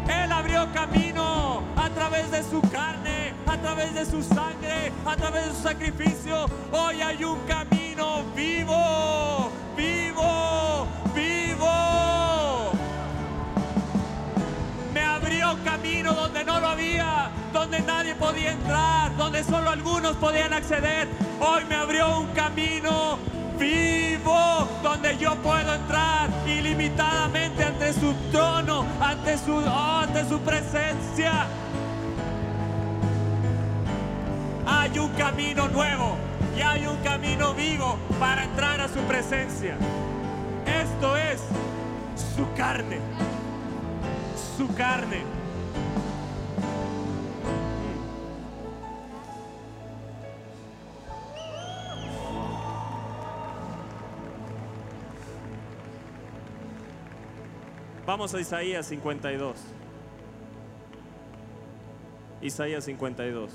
Él 0.09 0.33
abrió 0.33 0.73
camino 0.73 1.63
a 1.77 1.89
través 1.91 2.31
de 2.31 2.43
su 2.43 2.61
carne, 2.63 3.35
a 3.47 3.57
través 3.57 3.95
de 3.95 4.05
su 4.05 4.23
sangre, 4.23 4.93
a 5.05 5.17
través 5.17 5.47
de 5.47 5.55
su 5.55 5.63
sacrificio. 5.63 6.47
Hoy 6.73 7.03
hay 7.03 7.25
un 7.25 7.39
camino 7.47 8.25
vivo, 8.35 9.51
vivo, 9.77 10.87
vivo. 11.15 12.73
Me 14.95 15.03
abrió 15.03 15.57
camino 15.65 16.13
donde 16.13 16.45
no 16.45 16.61
lo 16.61 16.69
había, 16.69 17.31
donde 17.53 17.81
nadie 17.81 18.15
podía 18.15 18.53
entrar, 18.53 19.17
donde 19.17 19.43
solo 19.45 19.71
algunos 19.71 20.17
podían 20.17 20.53
acceder. 20.53 21.09
Hoy 21.41 21.65
me 21.69 21.75
abrió 21.75 22.21
un 22.21 22.29
camino 22.29 23.19
vivo 23.59 24.69
donde 24.83 25.17
yo 25.19 25.35
puedo 25.37 25.75
entrar 25.75 26.31
ilimitadamente 26.47 27.65
ante 27.65 27.93
su 27.93 28.13
trono, 28.31 28.85
ante 29.01 29.39
su, 29.39 29.59
ante 29.59 30.29
su 30.29 30.41
presencia. 30.41 31.47
Hay 34.67 34.99
un 34.99 35.11
camino 35.11 35.69
nuevo 35.69 36.17
y 36.57 36.61
hay 36.61 36.87
un 36.87 36.97
camino 36.99 37.55
vivo 37.55 37.99
para 38.19 38.45
entrar 38.45 38.81
a 38.81 38.89
su 38.89 39.01
presencia. 39.01 39.77
Esto 40.67 41.17
es 41.17 41.41
su 42.35 42.47
carne, 42.57 42.99
su 44.57 44.73
carne. 44.75 45.36
Vamos 58.07 58.33
a 58.35 58.41
Isaías 58.41 58.87
52. 58.87 59.57
Isaías 62.41 62.85
52. 62.85 63.51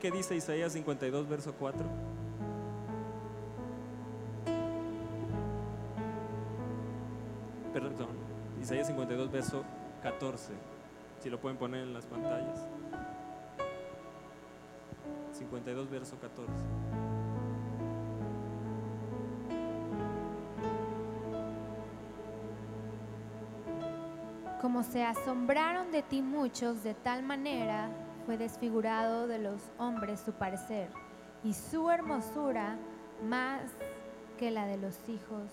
¿Qué 0.00 0.10
dice 0.12 0.36
Isaías 0.36 0.72
52, 0.72 1.28
verso 1.28 1.52
4? 1.58 1.84
Perdón, 7.72 8.06
Isaías 8.62 8.86
52, 8.86 9.32
verso 9.32 9.64
14. 10.04 10.52
Si 11.18 11.28
lo 11.28 11.40
pueden 11.40 11.58
poner 11.58 11.82
en 11.82 11.92
las 11.92 12.06
pantallas. 12.06 12.66
52, 15.40 15.90
verso 15.90 16.16
14. 16.20 16.52
Como 24.60 24.82
se 24.82 25.02
asombraron 25.02 25.90
de 25.90 26.02
ti 26.02 26.20
muchos, 26.20 26.82
de 26.82 26.92
tal 26.92 27.22
manera 27.22 27.88
fue 28.26 28.36
desfigurado 28.36 29.26
de 29.26 29.38
los 29.38 29.62
hombres 29.78 30.20
su 30.20 30.32
parecer, 30.32 30.90
y 31.42 31.54
su 31.54 31.88
hermosura 31.90 32.76
más 33.26 33.62
que 34.38 34.50
la 34.50 34.66
de 34.66 34.76
los 34.76 34.96
hijos 35.08 35.50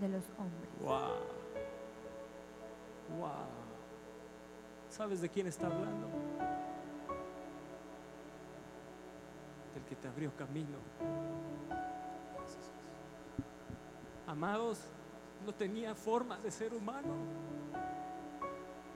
de 0.00 0.08
los 0.10 0.24
hombres. 0.38 0.70
Wow. 0.80 0.90
Wow. 3.18 3.30
¿Sabes 4.90 5.22
de 5.22 5.30
quién 5.30 5.46
está 5.46 5.66
hablando? 5.66 6.08
Que 9.90 9.96
te 9.96 10.06
abrió 10.06 10.30
camino. 10.36 10.78
Amados, 14.24 14.78
no 15.44 15.52
tenía 15.52 15.96
forma 15.96 16.38
de 16.38 16.52
ser 16.52 16.72
humano. 16.72 17.12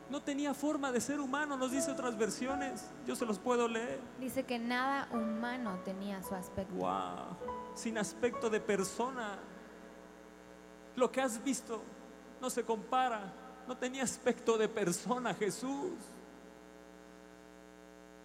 No 0.09 0.23
tenía 0.23 0.55
forma 0.55 0.93
de 0.93 1.01
ser 1.01 1.19
humano, 1.19 1.57
nos 1.57 1.73
dice 1.73 1.91
otras 1.91 2.17
versiones. 2.17 2.89
Yo 3.09 3.17
se 3.17 3.27
los 3.27 3.41
puedo 3.41 3.67
leer. 3.67 3.99
Dice 4.21 4.45
que 4.45 4.61
nada 4.61 5.09
humano 5.11 5.81
tenía 5.85 6.23
su 6.23 6.37
aspecto. 6.37 6.73
Wow, 6.77 7.37
sin 7.75 7.99
aspecto 7.99 8.49
de 8.49 8.61
persona. 8.61 9.41
Lo 10.95 11.11
que 11.11 11.21
has 11.21 11.43
visto 11.43 11.83
no 12.41 12.49
se 12.51 12.65
compara. 12.65 13.33
No 13.67 13.77
tenía 13.77 14.05
aspecto 14.05 14.57
de 14.57 14.69
persona 14.69 15.35
Jesús. 15.35 15.95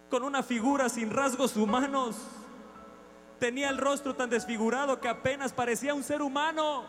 Con 0.08 0.22
una 0.22 0.44
figura 0.44 0.88
sin 0.88 1.10
rasgos 1.10 1.56
humanos. 1.56 2.14
Tenía 3.40 3.70
el 3.70 3.78
rostro 3.78 4.14
tan 4.14 4.28
desfigurado 4.28 5.00
que 5.00 5.08
apenas 5.08 5.54
parecía 5.54 5.94
un 5.94 6.02
ser 6.02 6.20
humano. 6.20 6.84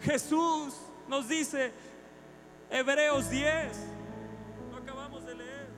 Jesús 0.00 0.74
nos 1.08 1.28
dice 1.28 1.72
Hebreos 2.70 3.28
10. 3.28 3.86
Lo 4.70 4.76
acabamos 4.76 5.26
de 5.26 5.34
leer. 5.34 5.68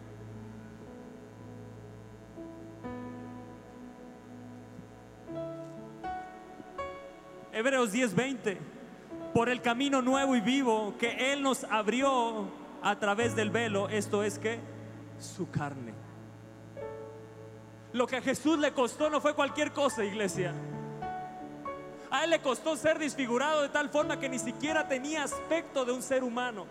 Hebreos 7.54 7.90
10:20, 7.90 8.58
por 9.32 9.48
el 9.48 9.62
camino 9.62 10.02
nuevo 10.02 10.36
y 10.36 10.42
vivo 10.42 10.94
que 10.98 11.32
Él 11.32 11.42
nos 11.42 11.64
abrió 11.64 12.48
a 12.82 12.98
través 12.98 13.34
del 13.34 13.50
velo, 13.50 13.88
esto 13.88 14.22
es 14.22 14.38
que 14.38 14.60
su 15.18 15.50
carne. 15.50 16.01
Lo 17.92 18.06
que 18.06 18.16
a 18.16 18.22
Jesús 18.22 18.58
le 18.58 18.72
costó 18.72 19.10
no 19.10 19.20
fue 19.20 19.34
cualquier 19.34 19.72
cosa, 19.72 20.04
iglesia. 20.04 20.54
A 22.10 22.24
Él 22.24 22.30
le 22.30 22.40
costó 22.40 22.76
ser 22.76 22.98
desfigurado 22.98 23.62
de 23.62 23.68
tal 23.68 23.88
forma 23.90 24.18
que 24.18 24.28
ni 24.28 24.38
siquiera 24.38 24.88
tenía 24.88 25.24
aspecto 25.24 25.84
de 25.84 25.92
un 25.92 26.02
ser 26.02 26.24
humano. 26.24 26.66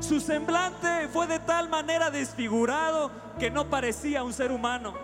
Su 0.00 0.20
semblante 0.20 1.08
fue 1.08 1.26
de 1.26 1.38
tal 1.38 1.70
manera 1.70 2.10
desfigurado 2.10 3.10
que 3.38 3.50
no 3.50 3.70
parecía 3.70 4.22
un 4.22 4.34
ser 4.34 4.52
humano. 4.52 4.94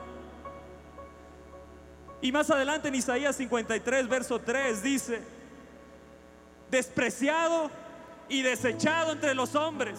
Y 2.21 2.33
más 2.33 2.51
adelante 2.51 2.89
en 2.89 2.95
Isaías 2.95 3.35
53, 3.37 4.09
verso 4.09 4.41
3 4.41 4.83
dice, 4.83 5.23
despreciado 6.71 7.71
y 8.29 8.43
desechado 8.43 9.13
entre 9.13 9.35
los 9.35 9.55
hombres, 9.55 9.99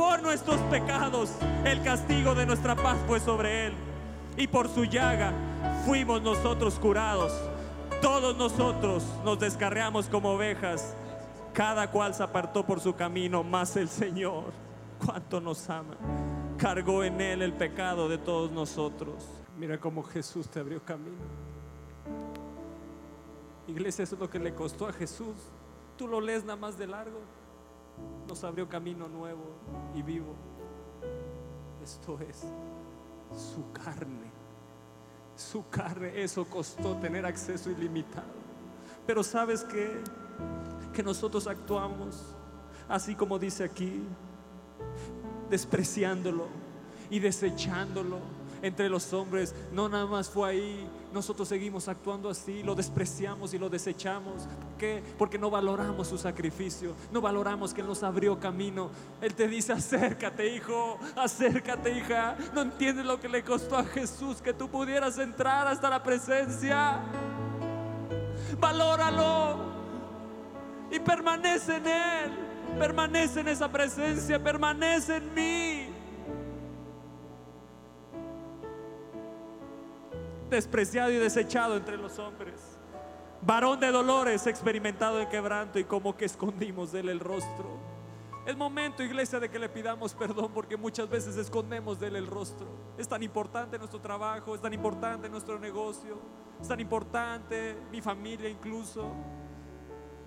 por 0.00 0.22
nuestros 0.22 0.58
pecados, 0.70 1.30
el 1.62 1.82
castigo 1.82 2.34
de 2.34 2.46
nuestra 2.46 2.74
paz 2.74 2.96
fue 3.06 3.20
sobre 3.20 3.66
él. 3.66 3.74
Y 4.38 4.46
por 4.46 4.66
su 4.70 4.86
llaga 4.86 5.30
fuimos 5.84 6.22
nosotros 6.22 6.78
curados. 6.78 7.30
Todos 8.00 8.34
nosotros 8.34 9.04
nos 9.26 9.38
descarriamos 9.38 10.06
como 10.06 10.30
ovejas. 10.30 10.96
Cada 11.52 11.90
cual 11.90 12.14
se 12.14 12.22
apartó 12.22 12.64
por 12.64 12.80
su 12.80 12.94
camino, 12.94 13.44
mas 13.44 13.76
el 13.76 13.90
Señor, 13.90 14.54
cuánto 15.04 15.38
nos 15.38 15.68
ama, 15.68 15.96
cargó 16.56 17.04
en 17.04 17.20
él 17.20 17.42
el 17.42 17.52
pecado 17.52 18.08
de 18.08 18.16
todos 18.16 18.50
nosotros. 18.50 19.28
Mira 19.58 19.78
cómo 19.78 20.02
Jesús 20.02 20.48
te 20.48 20.60
abrió 20.60 20.82
camino. 20.82 21.18
Iglesia, 23.68 24.04
eso 24.04 24.14
es 24.14 24.20
lo 24.20 24.30
que 24.30 24.38
le 24.38 24.54
costó 24.54 24.88
a 24.88 24.94
Jesús. 24.94 25.36
Tú 25.98 26.08
lo 26.08 26.22
lees 26.22 26.42
nada 26.42 26.56
más 26.56 26.78
de 26.78 26.86
largo. 26.86 27.20
Nos 28.28 28.44
abrió 28.44 28.68
camino 28.68 29.08
nuevo 29.08 29.44
y 29.94 30.02
vivo. 30.02 30.34
Esto 31.82 32.18
es 32.20 32.44
su 33.36 33.72
carne. 33.72 34.30
Su 35.36 35.68
carne, 35.68 36.22
eso 36.22 36.44
costó 36.44 36.96
tener 36.96 37.24
acceso 37.24 37.70
ilimitado. 37.70 38.40
Pero 39.06 39.22
sabes 39.22 39.64
qué? 39.64 40.00
Que 40.92 41.02
nosotros 41.02 41.46
actuamos 41.46 42.34
así 42.90 43.14
como 43.14 43.38
dice 43.38 43.64
aquí, 43.64 44.02
despreciándolo 45.48 46.48
y 47.08 47.20
desechándolo 47.20 48.18
entre 48.62 48.88
los 48.88 49.12
hombres. 49.12 49.54
No 49.72 49.88
nada 49.88 50.06
más 50.06 50.28
fue 50.28 50.50
ahí, 50.50 50.88
nosotros 51.12 51.48
seguimos 51.48 51.88
actuando 51.88 52.28
así, 52.28 52.62
lo 52.62 52.74
despreciamos 52.74 53.54
y 53.54 53.58
lo 53.58 53.68
desechamos. 53.68 54.42
¿Por 54.42 54.78
qué? 54.78 55.02
Porque 55.18 55.38
no 55.38 55.50
valoramos 55.50 56.08
su 56.08 56.18
sacrificio, 56.18 56.94
no 57.12 57.20
valoramos 57.20 57.74
que 57.74 57.80
Él 57.80 57.86
nos 57.86 58.02
abrió 58.02 58.38
camino. 58.38 58.90
Él 59.20 59.34
te 59.34 59.48
dice, 59.48 59.72
acércate 59.72 60.54
hijo, 60.54 60.98
acércate 61.16 61.98
hija. 61.98 62.36
No 62.54 62.62
entiendes 62.62 63.04
lo 63.04 63.18
que 63.20 63.28
le 63.28 63.42
costó 63.42 63.76
a 63.76 63.84
Jesús 63.84 64.40
que 64.40 64.52
tú 64.52 64.68
pudieras 64.68 65.18
entrar 65.18 65.66
hasta 65.66 65.90
la 65.90 66.02
presencia. 66.02 67.00
Valóralo 68.58 69.70
y 70.90 70.98
permanece 70.98 71.76
en 71.76 71.86
Él, 71.86 72.30
permanece 72.78 73.40
en 73.40 73.48
esa 73.48 73.70
presencia, 73.70 74.42
permanece 74.42 75.16
en 75.16 75.34
mí. 75.34 75.79
Despreciado 80.50 81.12
y 81.12 81.16
desechado 81.16 81.76
entre 81.76 81.96
los 81.96 82.18
hombres, 82.18 82.60
varón 83.40 83.78
de 83.78 83.92
dolores, 83.92 84.48
experimentado 84.48 85.20
en 85.20 85.28
quebranto 85.28 85.78
y 85.78 85.84
como 85.84 86.16
que 86.16 86.24
escondimos 86.24 86.90
de 86.90 87.00
él 87.00 87.08
el 87.08 87.20
rostro. 87.20 87.78
Es 88.46 88.56
momento, 88.56 89.04
iglesia, 89.04 89.38
de 89.38 89.48
que 89.48 89.60
le 89.60 89.68
pidamos 89.68 90.12
perdón 90.14 90.50
porque 90.52 90.76
muchas 90.76 91.08
veces 91.08 91.36
escondemos 91.36 92.00
de 92.00 92.08
él 92.08 92.16
el 92.16 92.26
rostro. 92.26 92.66
Es 92.98 93.06
tan 93.06 93.22
importante 93.22 93.78
nuestro 93.78 94.00
trabajo, 94.00 94.54
es 94.56 94.60
tan 94.60 94.74
importante 94.74 95.28
nuestro 95.28 95.56
negocio, 95.58 96.18
es 96.60 96.66
tan 96.66 96.80
importante 96.80 97.76
mi 97.92 98.00
familia 98.00 98.48
incluso. 98.48 99.08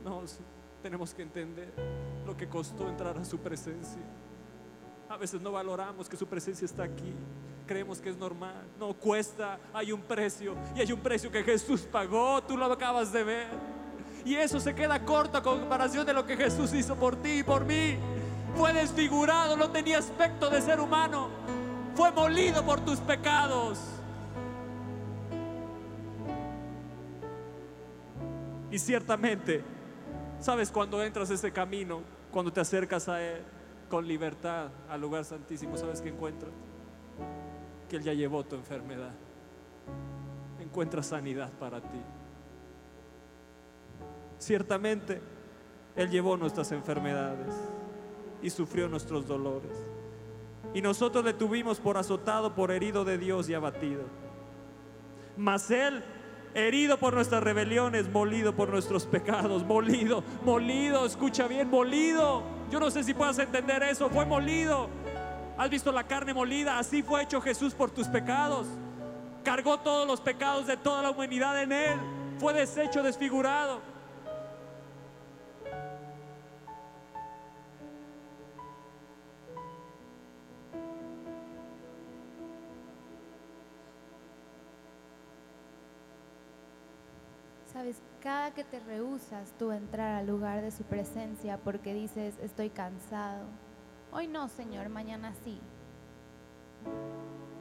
No, 0.05 0.21
tenemos 0.81 1.13
que 1.13 1.23
entender 1.23 1.73
lo 2.25 2.37
que 2.37 2.47
costó 2.47 2.87
entrar 2.87 3.17
a 3.17 3.25
su 3.25 3.39
presencia. 3.39 4.01
A 5.09 5.17
veces 5.17 5.41
no 5.41 5.51
valoramos 5.51 6.07
que 6.07 6.15
su 6.15 6.27
presencia 6.27 6.65
está 6.65 6.83
aquí. 6.83 7.13
Creemos 7.65 7.99
que 7.99 8.09
es 8.09 8.17
normal. 8.17 8.65
No, 8.79 8.93
cuesta. 8.93 9.59
Hay 9.73 9.91
un 9.91 10.01
precio. 10.01 10.55
Y 10.75 10.81
hay 10.81 10.91
un 10.91 10.99
precio 10.99 11.31
que 11.31 11.43
Jesús 11.43 11.81
pagó. 11.81 12.41
Tú 12.43 12.57
lo 12.57 12.65
acabas 12.65 13.11
de 13.11 13.23
ver. 13.23 13.47
Y 14.25 14.35
eso 14.35 14.59
se 14.59 14.73
queda 14.73 15.03
corto 15.03 15.37
a 15.37 15.43
comparación 15.43 16.05
de 16.05 16.13
lo 16.13 16.25
que 16.25 16.37
Jesús 16.37 16.73
hizo 16.73 16.95
por 16.95 17.15
ti 17.17 17.39
y 17.39 17.43
por 17.43 17.65
mí. 17.65 17.97
Fue 18.55 18.71
desfigurado, 18.71 19.57
no 19.57 19.69
tenía 19.71 19.97
aspecto 19.97 20.49
de 20.49 20.61
ser 20.61 20.79
humano. 20.79 21.29
Fue 21.95 22.11
molido 22.11 22.63
por 22.63 22.79
tus 22.81 22.99
pecados. 22.99 23.79
Y 28.71 28.79
ciertamente 28.79 29.63
¿Sabes 30.43 30.71
cuando 30.71 31.01
entras 31.01 31.29
ese 31.29 31.53
camino, 31.53 32.01
cuando 32.29 32.51
te 32.51 32.59
acercas 32.59 33.07
a 33.07 33.23
Él 33.23 33.41
con 33.89 34.05
libertad 34.05 34.67
al 34.89 34.99
lugar 34.99 35.23
santísimo? 35.23 35.77
¿Sabes 35.77 36.01
qué 36.01 36.09
encuentras? 36.09 36.51
Que 37.93 37.97
Él 37.97 38.03
ya 38.05 38.13
llevó 38.15 38.43
tu 38.43 38.55
enfermedad. 38.55 39.11
Encuentra 40.59 41.03
sanidad 41.03 41.51
para 41.59 41.79
ti. 41.79 42.01
Ciertamente, 44.39 45.21
Él 45.95 46.09
llevó 46.09 46.35
nuestras 46.35 46.71
enfermedades 46.71 47.53
y 48.41 48.49
sufrió 48.49 48.89
nuestros 48.89 49.27
dolores. 49.27 49.77
Y 50.73 50.81
nosotros 50.81 51.23
le 51.23 51.35
tuvimos 51.35 51.79
por 51.79 51.99
azotado, 51.99 52.55
por 52.55 52.71
herido 52.71 53.05
de 53.05 53.19
Dios 53.19 53.47
y 53.47 53.53
abatido. 53.53 54.01
Mas 55.37 55.69
Él 55.69 56.03
herido 56.55 56.97
por 56.97 57.13
nuestras 57.13 57.43
rebeliones, 57.43 58.09
molido 58.11 58.55
por 58.55 58.69
nuestros 58.69 59.05
pecados, 59.05 59.63
molido, 59.63 60.23
molido, 60.43 61.05
escucha 61.05 61.47
bien, 61.47 61.69
molido. 61.69 62.41
Yo 62.71 62.79
no 62.79 62.89
sé 62.89 63.03
si 63.03 63.13
puedas 63.13 63.37
entender 63.37 63.83
eso, 63.83 64.09
fue 64.09 64.25
molido. 64.25 64.89
¿Has 65.57 65.69
visto 65.69 65.91
la 65.91 66.03
carne 66.03 66.33
molida? 66.33 66.79
Así 66.79 67.03
fue 67.03 67.23
hecho 67.23 67.39
Jesús 67.39 67.73
por 67.73 67.91
tus 67.91 68.07
pecados. 68.07 68.67
cargó 69.43 69.77
todos 69.79 70.07
los 70.07 70.21
pecados 70.21 70.65
de 70.67 70.77
toda 70.77 71.01
la 71.01 71.09
humanidad 71.11 71.61
en 71.61 71.73
Él, 71.73 71.99
fue 72.39 72.53
deshecho, 72.53 73.03
desfigurado. 73.03 73.81
Sabes, 87.73 87.97
cada 88.21 88.53
que 88.53 88.63
te 88.63 88.79
rehusas 88.79 89.51
tú 89.59 89.71
entrar 89.71 90.15
al 90.15 90.27
lugar 90.27 90.61
de 90.61 90.71
su 90.71 90.83
presencia 90.83 91.57
porque 91.57 91.93
dices, 91.93 92.35
estoy 92.41 92.69
cansado. 92.69 93.45
Hoy 94.13 94.27
no, 94.27 94.47
Señor, 94.47 94.89
mañana 94.89 95.33
sí. 95.43 95.59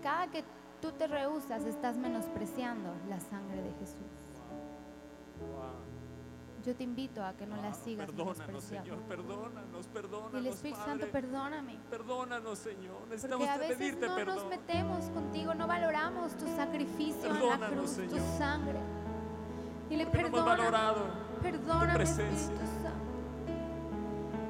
Cada 0.03 0.27
que 0.31 0.45
tú 0.81 0.93
te 0.93 1.07
rehusas 1.07 1.65
estás 1.65 1.97
menospreciando 1.97 2.91
la 3.09 3.21
sangre 3.21 3.63
de 3.63 3.73
Jesús. 3.75 3.97
Yo 6.65 6.77
te 6.77 6.85
invito 6.85 7.25
a 7.25 7.33
que 7.33 7.45
no 7.45 7.57
la 7.57 7.75
sigas 7.75 8.07
Perdónanos. 8.09 8.63
Señor, 8.63 8.99
perdónanos, 9.09 9.87
perdónanos. 9.89 10.35
El 10.35 10.47
Espíritu 10.47 10.79
Santo, 10.81 11.07
Padre. 11.07 11.13
perdóname. 11.13 11.79
Perdónanos, 11.91 12.59
Señor. 12.59 12.99
Porque 12.99 13.15
Necesitamos 13.15 13.49
a 13.49 13.59
veces 13.59 13.77
pedirte 13.79 14.07
no 14.07 14.15
nos 14.15 14.25
perdón. 14.25 14.49
metemos 14.49 15.05
contigo, 15.07 15.55
no 15.55 15.67
valoramos 15.67 16.37
tu 16.37 16.47
sacrificio 16.55 17.25
en 17.27 17.33
la 17.35 17.41
Perdónanos, 17.41 17.77
cruz, 17.79 17.91
tu 17.97 18.15
Señor. 18.17 18.39
sangre. 18.39 18.79
Dile 19.89 20.07
Porque 20.07 20.23
no 20.23 20.29
hemos 20.29 20.41
perdóname, 21.43 21.93
tu. 21.93 22.23
Espíritu 22.37 22.67
Santo. 22.67 22.82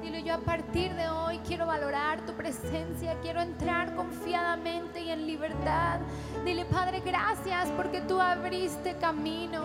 Dile 0.03 0.25
yo 0.25 0.35
a 0.35 0.39
partir 0.39 0.93
de 0.95 1.09
hoy 1.09 1.39
quiero 1.47 1.65
valorar 1.65 2.27
tu 2.27 2.33
presencia, 2.33 3.15
quiero 3.23 3.41
entrar 3.41 3.95
confiadamente 3.95 5.01
y 5.01 5.11
en 5.11 5.29
libertad. 5.29 6.01
Dile 6.45 6.65
Padre, 6.65 7.03
gracias 7.05 7.69
porque 7.77 8.01
tú 8.01 8.21
abriste 8.21 8.97
camino. 8.97 9.63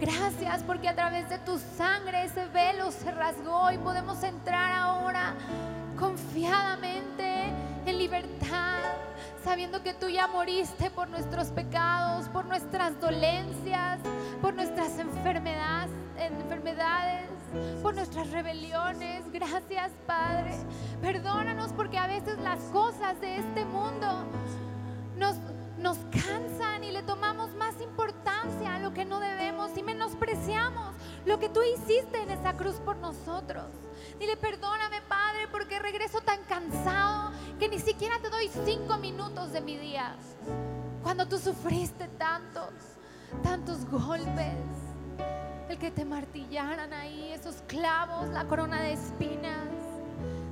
Gracias 0.00 0.62
porque 0.62 0.88
a 0.88 0.94
través 0.94 1.28
de 1.28 1.38
tu 1.40 1.58
sangre 1.58 2.24
ese 2.24 2.46
velo 2.46 2.90
se 2.90 3.10
rasgó 3.10 3.70
y 3.70 3.76
podemos 3.76 4.22
entrar 4.22 4.72
ahora 4.72 5.34
confiadamente 5.98 7.52
en 7.84 7.98
libertad, 7.98 8.80
sabiendo 9.44 9.82
que 9.82 9.92
tú 9.92 10.08
ya 10.08 10.28
moriste 10.28 10.90
por 10.90 11.10
nuestros 11.10 11.48
pecados, 11.48 12.26
por 12.28 12.46
nuestras 12.46 12.98
dolencias, 13.00 13.98
por 14.40 14.54
nuestras 14.54 14.98
enfermedades, 14.98 15.90
enfermedades, 16.16 17.37
por 17.82 17.94
nuestras 17.94 18.30
rebeliones. 18.30 19.24
Gracias, 19.32 19.92
Padre. 20.06 20.54
Perdónanos 21.00 21.72
porque 21.72 21.98
a 21.98 22.06
veces 22.06 22.38
las 22.38 22.60
cosas 22.72 23.20
de 23.20 23.38
este 23.38 23.64
mundo 23.64 24.24
nos, 25.16 25.36
nos 25.78 25.98
cansan 26.10 26.84
y 26.84 26.90
le 26.90 27.02
tomamos 27.02 27.54
más 27.54 27.80
importancia 27.80 28.74
a 28.74 28.78
lo 28.78 28.92
que 28.92 29.04
no 29.04 29.20
debemos 29.20 29.76
y 29.76 29.82
menospreciamos 29.82 30.94
lo 31.26 31.38
que 31.38 31.48
tú 31.48 31.60
hiciste 31.62 32.22
en 32.22 32.30
esa 32.30 32.54
cruz 32.54 32.76
por 32.76 32.96
nosotros. 32.96 33.66
Dile, 34.18 34.36
perdóname, 34.36 35.00
Padre, 35.08 35.46
porque 35.50 35.78
regreso 35.78 36.20
tan 36.20 36.42
cansado 36.44 37.32
que 37.58 37.68
ni 37.68 37.78
siquiera 37.78 38.18
te 38.20 38.30
doy 38.30 38.50
cinco 38.64 38.96
minutos 38.96 39.52
de 39.52 39.60
mi 39.60 39.76
día. 39.76 40.16
Cuando 41.02 41.26
tú 41.26 41.38
sufriste 41.38 42.08
tantos, 42.18 42.72
tantos 43.42 43.84
golpes, 43.86 44.56
el 45.68 45.78
que 45.78 45.90
te 45.90 46.04
martillaran 46.04 46.92
ahí, 46.92 47.30
esos 47.32 47.56
clavos, 47.66 48.28
la 48.30 48.44
corona 48.44 48.80
de 48.80 48.94
espinas. 48.94 49.68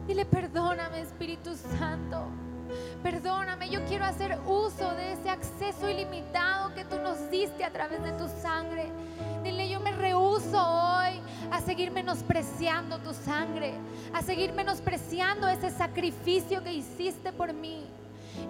Dile, 0.07 0.27
perdóname, 0.27 1.01
Espíritu 1.01 1.57
Santo. 1.79 2.27
Perdóname, 3.03 3.71
yo 3.71 3.85
quiero 3.87 4.05
hacer 4.05 4.39
uso 4.47 4.93
de 4.95 5.13
ese 5.13 5.31
acceso 5.31 5.89
ilimitado 5.89 6.75
que 6.75 6.85
tú 6.85 6.97
nos 6.99 7.31
diste 7.31 7.65
a 7.65 7.73
través 7.73 8.03
de 8.03 8.13
tu 8.13 8.29
sangre. 8.43 8.91
Dile, 9.43 9.69
yo 9.69 9.81
me 9.81 9.93
rehuso 9.93 10.59
hoy 10.59 11.21
a 11.51 11.61
seguir 11.61 11.91
menospreciando 11.93 12.99
tu 12.99 13.15
sangre, 13.15 13.75
a 14.13 14.23
seguir 14.23 14.53
menospreciando 14.53 15.49
ese 15.49 15.71
sacrificio 15.71 16.63
que 16.63 16.75
hiciste 16.75 17.33
por 17.33 17.53
mí. 17.53 17.87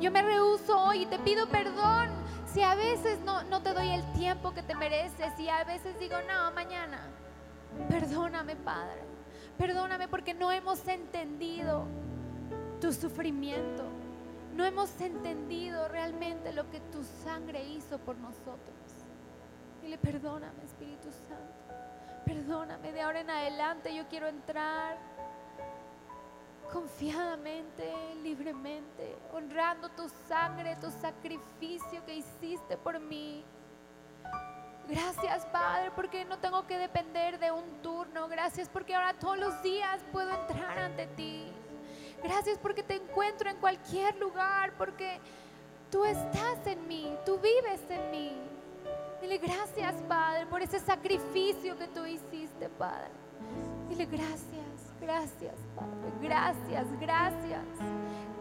Yo 0.01 0.11
me 0.11 0.23
rehuso 0.23 0.79
hoy 0.79 1.03
y 1.03 1.07
te 1.07 1.19
pido 1.19 1.47
perdón 1.49 2.09
si 2.57 2.63
a 2.63 2.75
veces 2.75 3.21
no, 3.21 3.43
no 3.43 3.61
te 3.61 3.75
doy 3.75 3.91
el 3.91 4.03
tiempo 4.15 4.55
que 4.55 4.63
te 4.63 4.75
mereces 4.75 5.39
y 5.39 5.47
a 5.47 5.63
veces 5.65 6.01
digo, 6.01 6.17
no, 6.27 6.51
mañana. 6.53 7.01
Perdóname, 7.91 8.57
Padre. 8.57 9.03
Perdóname 9.59 10.09
porque 10.09 10.33
no 10.33 10.51
hemos 10.51 10.89
entendido 10.89 11.85
tu 12.81 12.95
sufrimiento. 12.95 13.85
No 14.55 14.65
hemos 14.65 14.99
entendido 15.03 15.87
realmente 15.89 16.51
lo 16.55 16.71
que 16.71 16.81
tu 16.81 17.05
sangre 17.05 17.63
hizo 17.63 17.99
por 17.99 18.17
nosotros. 18.17 18.57
Dile, 19.83 19.99
perdóname, 19.99 20.65
Espíritu 20.65 21.11
Santo. 21.29 22.25
Perdóname, 22.25 22.91
de 22.91 23.03
ahora 23.03 23.21
en 23.21 23.29
adelante 23.29 23.95
yo 23.95 24.09
quiero 24.09 24.29
entrar 24.29 24.97
confiadamente, 26.73 27.93
libremente, 28.23 29.17
honrando 29.33 29.89
tu 29.91 30.09
sangre, 30.29 30.77
tu 30.77 30.91
sacrificio 30.91 32.05
que 32.05 32.17
hiciste 32.17 32.77
por 32.77 32.99
mí. 33.01 33.45
Gracias, 34.89 35.45
Padre, 35.47 35.91
porque 35.97 36.25
no 36.25 36.39
tengo 36.39 36.67
que 36.67 36.79
depender 36.79 37.39
de 37.39 37.51
un 37.51 37.83
turno. 37.83 38.29
Gracias 38.29 38.69
porque 38.69 38.95
ahora 38.95 39.15
todos 39.15 39.39
los 39.39 39.63
días 39.63 40.01
puedo 40.13 40.31
entrar 40.31 40.79
ante 40.79 41.07
ti. 41.09 41.53
Gracias 42.23 42.59
porque 42.59 42.83
te 42.83 42.97
encuentro 42.97 43.51
en 43.51 43.57
cualquier 43.57 44.17
lugar, 44.17 44.73
porque 44.79 45.19
tú 45.91 46.05
estás 46.05 46.67
en 46.67 46.87
mí, 46.87 47.17
tú 47.25 47.39
vives 47.39 47.81
en 47.91 48.11
mí. 48.11 48.33
Dile 49.21 49.39
gracias, 49.39 49.95
Padre, 50.09 50.47
por 50.47 50.63
ese 50.63 50.79
sacrificio 50.79 51.77
que 51.77 51.89
tú 51.89 52.07
hiciste, 52.07 52.69
Padre. 52.69 53.11
Dile 53.89 54.07
gracias, 54.07 54.66
gracias, 55.01 55.55
Padre. 55.75 56.13
Gracias, 56.21 56.87
gracias. 57.01 57.65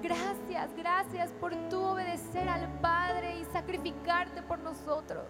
Gracias, 0.01 0.75
gracias 0.75 1.31
por 1.39 1.55
tú 1.69 1.81
obedecer 1.81 2.47
al 2.47 2.79
Padre 2.79 3.39
y 3.39 3.45
sacrificarte 3.45 4.41
por 4.43 4.59
nosotros. 4.59 5.25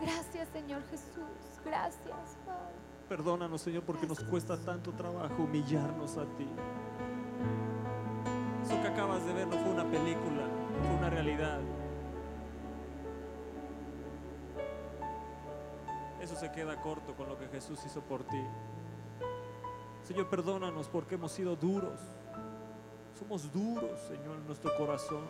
Gracias, 0.00 0.48
Señor 0.52 0.82
Jesús. 0.90 1.60
Gracias, 1.64 2.38
Padre. 2.46 2.74
Perdónanos, 3.08 3.60
Señor, 3.60 3.82
porque 3.82 4.06
nos 4.06 4.20
cuesta 4.20 4.56
tanto 4.56 4.92
trabajo 4.92 5.42
humillarnos 5.42 6.16
a 6.16 6.24
ti. 6.36 6.48
Eso 8.62 8.80
que 8.80 8.88
acabas 8.88 9.26
de 9.26 9.32
ver 9.32 9.48
no 9.48 9.56
fue 9.56 9.72
una 9.72 9.84
película, 9.84 10.46
fue 10.80 10.96
una 10.96 11.10
realidad. 11.10 11.58
Eso 16.20 16.36
se 16.36 16.52
queda 16.52 16.80
corto 16.80 17.16
con 17.16 17.28
lo 17.28 17.36
que 17.36 17.48
Jesús 17.48 17.84
hizo 17.84 18.00
por 18.02 18.22
ti. 18.22 18.44
Señor, 20.10 20.26
perdónanos 20.28 20.88
porque 20.88 21.14
hemos 21.14 21.30
sido 21.30 21.54
duros. 21.54 22.00
Somos 23.16 23.52
duros, 23.52 23.96
Señor, 24.08 24.38
en 24.38 24.44
nuestro 24.44 24.76
corazón. 24.76 25.24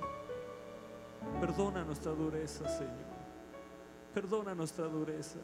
Perdona 1.39 1.85
nuestra 1.85 2.12
dureza, 2.12 2.66
Señor. 2.66 3.11
Perdona 4.15 4.55
nuestra 4.55 4.86
dureza. 4.86 5.39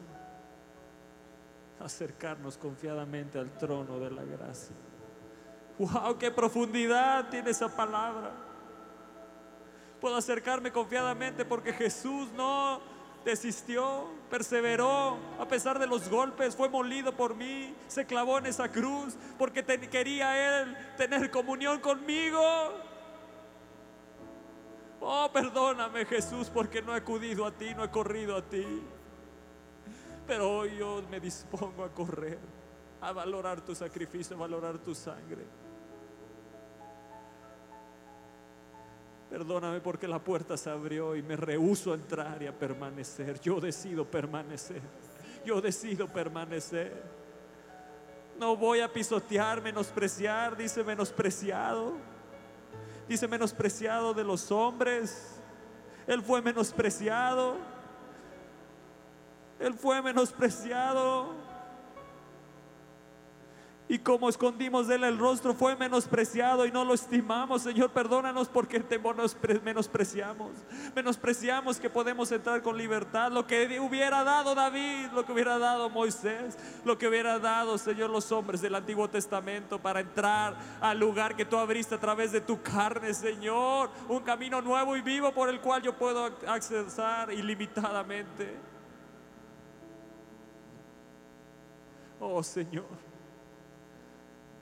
Acercarnos 1.79 2.57
confiadamente 2.57 3.37
al 3.37 3.55
trono 3.59 3.99
de 3.99 4.09
la 4.09 4.23
gracia. 4.23 4.75
¡Wow! 5.77 6.17
¡Qué 6.17 6.31
profundidad 6.31 7.29
tiene 7.29 7.51
esa 7.51 7.69
palabra! 7.69 8.31
Puedo 10.01 10.15
acercarme 10.15 10.71
confiadamente 10.71 11.45
porque 11.45 11.73
Jesús 11.73 12.31
no 12.31 12.81
desistió, 13.27 14.05
perseveró 14.29 15.17
a 15.37 15.45
pesar 15.49 15.79
de 15.79 15.85
los 15.85 16.09
golpes, 16.09 16.55
fue 16.55 16.69
molido 16.69 17.11
por 17.11 17.35
mí, 17.35 17.75
se 17.87 18.05
clavó 18.05 18.37
en 18.37 18.45
esa 18.45 18.71
cruz 18.71 19.17
porque 19.37 19.65
quería 19.65 20.61
Él 20.61 20.77
tener 20.95 21.29
comunión 21.29 21.81
conmigo. 21.81 22.41
Oh, 25.01 25.29
perdóname 25.33 26.05
Jesús 26.05 26.49
porque 26.49 26.81
no 26.81 26.93
he 26.93 26.97
acudido 26.97 27.45
a 27.45 27.51
ti, 27.51 27.75
no 27.75 27.83
he 27.83 27.91
corrido 27.91 28.37
a 28.37 28.41
ti. 28.41 28.65
Pero 30.25 30.59
hoy 30.59 30.77
yo 30.77 31.03
me 31.11 31.19
dispongo 31.19 31.83
a 31.83 31.89
correr, 31.89 32.39
a 33.01 33.11
valorar 33.11 33.59
tu 33.59 33.75
sacrificio, 33.75 34.37
a 34.37 34.39
valorar 34.39 34.77
tu 34.77 34.95
sangre. 34.95 35.66
Perdóname 39.29 39.81
porque 39.81 40.07
la 40.07 40.19
puerta 40.19 40.55
se 40.55 40.69
abrió 40.69 41.15
y 41.15 41.21
me 41.21 41.35
rehuso 41.35 41.91
a 41.91 41.95
entrar 41.95 42.41
y 42.41 42.47
a 42.47 42.57
permanecer. 42.57 43.39
Yo 43.41 43.59
decido 43.59 44.05
permanecer. 44.05 44.81
Yo 45.45 45.59
decido 45.59 46.07
permanecer. 46.07 47.03
No 48.39 48.55
voy 48.55 48.79
a 48.79 48.91
pisotear, 48.91 49.61
menospreciar, 49.61 50.55
dice 50.55 50.83
menospreciado. 50.83 51.93
Dice 53.07 53.27
menospreciado 53.27 54.13
de 54.13 54.23
los 54.23 54.51
hombres. 54.51 55.39
Él 56.05 56.21
fue 56.21 56.41
menospreciado. 56.41 57.57
Él 59.59 59.73
fue 59.73 60.01
menospreciado. 60.01 61.46
Y 63.89 63.99
como 63.99 64.27
escondimos 64.27 64.87
de 64.89 64.95
él 64.95 65.05
el 65.05 65.17
rostro, 65.17 65.53
fue 65.53 65.77
menospreciado 65.77 66.65
y 66.65 66.71
no 66.73 66.83
lo 66.83 66.93
estimamos. 66.93 67.61
Señor, 67.61 67.91
perdónanos 67.91 68.49
porque 68.49 68.81
te 68.81 69.01
menospre- 69.01 69.61
menospreciamos. 69.61 70.51
Menospreciamos 70.93 71.79
que 71.79 71.89
podemos 71.89 72.29
entrar 72.33 72.61
con 72.61 72.77
libertad. 72.77 73.31
Lo 73.31 73.47
que 73.47 73.79
hubiera 73.79 74.25
dado 74.25 74.55
David, 74.55 75.07
lo 75.13 75.25
que 75.25 75.31
hubiera 75.31 75.57
dado 75.57 75.89
Moisés, 75.89 76.57
lo 76.83 76.97
que 76.97 77.07
hubiera 77.07 77.39
dado, 77.39 77.77
Señor, 77.77 78.09
los 78.09 78.29
hombres 78.33 78.59
del 78.59 78.75
Antiguo 78.75 79.09
Testamento 79.09 79.79
para 79.79 80.01
entrar 80.01 80.57
al 80.81 80.99
lugar 80.99 81.37
que 81.37 81.45
tú 81.45 81.55
abriste 81.57 81.95
a 81.95 81.99
través 81.99 82.33
de 82.33 82.41
tu 82.41 82.61
carne, 82.61 83.13
Señor. 83.13 83.89
Un 84.09 84.19
camino 84.19 84.61
nuevo 84.61 84.97
y 84.97 85.01
vivo 85.01 85.31
por 85.31 85.47
el 85.47 85.61
cual 85.61 85.81
yo 85.81 85.93
puedo 85.95 86.27
ac- 86.27 86.45
accesar 86.45 87.31
ilimitadamente. 87.31 88.53
Oh, 92.19 92.43
Señor. 92.43 93.06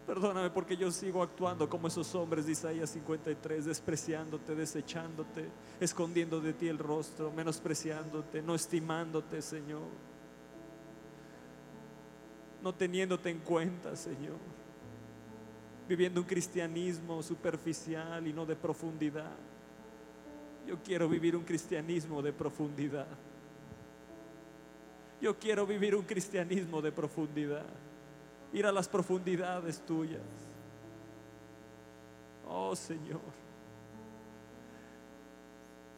Perdóname 0.06 0.52
porque 0.52 0.78
yo 0.78 0.92
sigo 0.92 1.24
actuando 1.24 1.68
como 1.68 1.88
esos 1.88 2.14
hombres 2.14 2.46
de 2.46 2.52
Isaías 2.52 2.92
53, 2.92 3.66
despreciándote, 3.66 4.54
desechándote, 4.54 5.50
escondiendo 5.80 6.40
de 6.40 6.54
ti 6.54 6.68
el 6.68 6.78
rostro, 6.78 7.32
menospreciándote, 7.32 8.44
no 8.44 8.54
estimándote, 8.54 9.42
Señor. 9.42 9.88
No 12.62 12.74
teniéndote 12.76 13.32
en 13.32 13.40
cuenta, 13.40 13.96
Señor. 13.96 14.38
Viviendo 15.88 16.22
un 16.22 16.28
cristianismo 16.28 17.24
superficial 17.24 18.28
y 18.28 18.34
no 18.34 18.46
de 18.46 18.56
profundidad. 18.56 19.36
Yo 20.68 20.78
quiero 20.84 21.10
vivir 21.10 21.36
un 21.36 21.44
cristianismo 21.44 22.22
de 22.22 22.32
profundidad. 22.32 23.08
Yo 25.20 25.38
quiero 25.40 25.66
vivir 25.66 25.96
un 25.96 26.04
cristianismo 26.04 26.80
de 26.80 26.92
profundidad 26.92 27.66
ir 28.56 28.66
a 28.66 28.72
las 28.72 28.88
profundidades 28.88 29.82
tuyas. 29.82 30.22
Oh 32.48 32.74
Señor, 32.74 33.20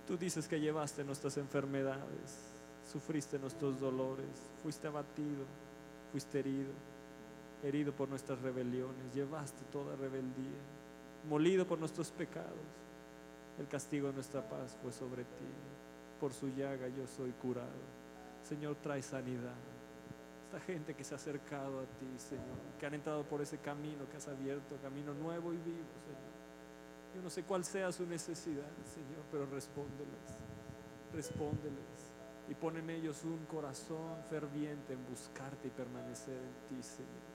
tú 0.07 0.17
dices 0.17 0.47
que 0.47 0.59
llevaste 0.59 1.03
nuestras 1.03 1.37
enfermedades, 1.37 2.49
sufriste 2.91 3.37
nuestros 3.37 3.79
dolores, 3.79 4.49
fuiste 4.63 4.87
abatido, 4.87 5.45
fuiste 6.11 6.39
herido, 6.39 6.71
herido 7.61 7.93
por 7.93 8.09
nuestras 8.09 8.41
rebeliones, 8.41 9.13
llevaste 9.13 9.63
toda 9.71 9.95
rebeldía, 9.95 10.61
molido 11.29 11.67
por 11.67 11.77
nuestros 11.77 12.09
pecados. 12.09 12.47
El 13.59 13.67
castigo 13.67 14.07
de 14.07 14.13
nuestra 14.13 14.41
paz 14.41 14.75
fue 14.81 14.91
sobre 14.91 15.23
ti, 15.25 15.45
por 16.19 16.33
su 16.33 16.47
llaga 16.49 16.87
yo 16.87 17.05
soy 17.05 17.31
curado. 17.33 17.97
Señor, 18.43 18.77
trae 18.81 19.03
sanidad 19.03 19.76
esta 20.47 20.59
gente 20.61 20.93
que 20.93 21.03
se 21.03 21.13
ha 21.13 21.17
acercado 21.17 21.81
a 21.81 21.83
ti, 21.83 22.07
Señor, 22.17 22.57
que 22.79 22.85
han 22.85 22.93
entrado 22.93 23.23
por 23.23 23.41
ese 23.41 23.57
camino 23.57 24.07
que 24.09 24.15
has 24.15 24.29
abierto, 24.29 24.77
camino 24.81 25.13
nuevo 25.13 25.51
y 25.51 25.57
vivo, 25.57 25.91
Señor. 26.05 26.37
Yo 27.13 27.21
no 27.21 27.29
sé 27.29 27.43
cuál 27.43 27.65
sea 27.65 27.91
su 27.91 28.05
necesidad, 28.05 28.69
Señor, 28.85 29.25
pero 29.29 29.45
respóndeles, 29.45 30.39
respóndeles 31.13 32.13
y 32.47 32.55
pon 32.55 32.77
en 32.77 32.89
ellos 32.89 33.25
un 33.25 33.45
corazón 33.45 34.23
ferviente 34.29 34.93
en 34.93 35.05
buscarte 35.05 35.67
y 35.67 35.71
permanecer 35.71 36.37
en 36.37 36.77
ti, 36.77 36.81
Señor. 36.81 37.27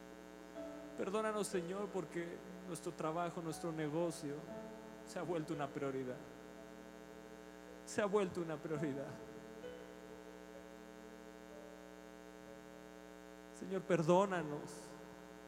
Perdónanos, 0.96 1.46
Señor, 1.46 1.88
porque 1.92 2.26
nuestro 2.66 2.92
trabajo, 2.92 3.42
nuestro 3.42 3.72
negocio 3.72 4.36
se 5.06 5.18
ha 5.18 5.22
vuelto 5.22 5.52
una 5.52 5.68
prioridad. 5.68 6.16
Se 7.84 8.00
ha 8.00 8.06
vuelto 8.06 8.40
una 8.40 8.56
prioridad. 8.56 9.31
Señor, 13.72 13.86
perdónanos, 13.86 14.70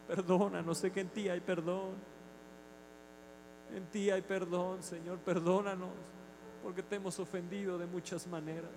perdónanos, 0.08 0.78
sé 0.78 0.90
que 0.90 1.00
en 1.00 1.10
ti 1.10 1.28
hay 1.28 1.40
perdón, 1.40 1.92
en 3.74 3.84
ti 3.88 4.08
hay 4.08 4.22
perdón, 4.22 4.82
Señor, 4.82 5.18
perdónanos, 5.18 5.90
porque 6.62 6.82
te 6.82 6.96
hemos 6.96 7.20
ofendido 7.20 7.76
de 7.76 7.84
muchas 7.84 8.26
maneras. 8.26 8.70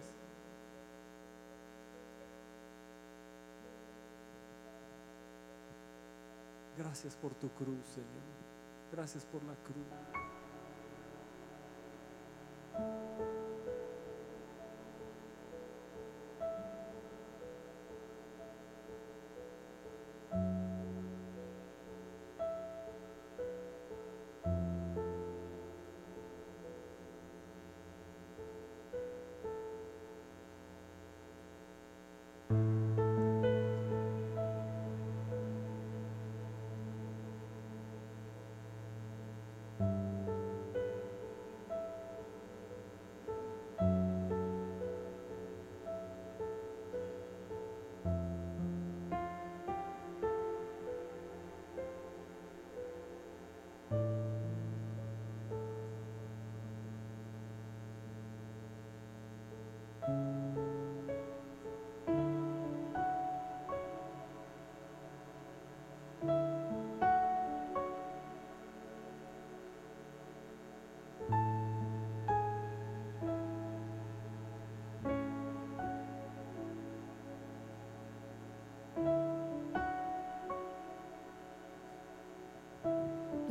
Gracias 6.77 7.15
por 7.15 7.33
tu 7.33 7.47
cruz, 7.51 7.85
Señor, 7.85 8.09
gracias 8.91 9.23
por 9.23 9.41
la 9.45 9.55
cruz. 9.63 9.85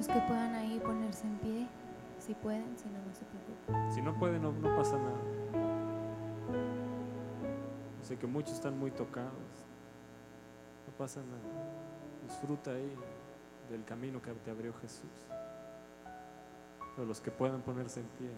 Que 0.07 0.21
puedan 0.21 0.55
ahí 0.55 0.81
ponerse 0.81 1.27
en 1.27 1.37
pie, 1.39 1.67
si 2.21 2.33
pueden, 2.35 2.79
si 2.79 2.89
no, 2.89 2.99
no 3.05 3.15
se 3.15 3.25
preocupen. 3.25 3.93
Si 3.93 4.01
no 4.01 4.17
pueden, 4.19 4.41
no, 4.41 4.53
no 4.53 4.77
pasa 4.77 4.97
nada. 4.97 5.19
Sé 8.03 8.17
que 8.17 8.27
muchos 8.27 8.53
están 8.53 8.79
muy 8.79 8.93
tocados. 8.93 9.33
No 10.87 10.93
pasa 10.97 11.21
nada. 11.21 11.43
Disfruta 12.23 12.71
ahí 12.71 12.95
del 13.69 13.85
camino 13.85 14.23
que 14.23 14.33
te 14.33 14.51
abrió 14.53 14.73
Jesús. 14.75 15.11
Pero 16.95 17.07
los 17.07 17.21
que 17.21 17.33
puedan 17.33 17.63
ponerse 17.63 18.01
en 18.01 18.07
pie. 18.07 18.31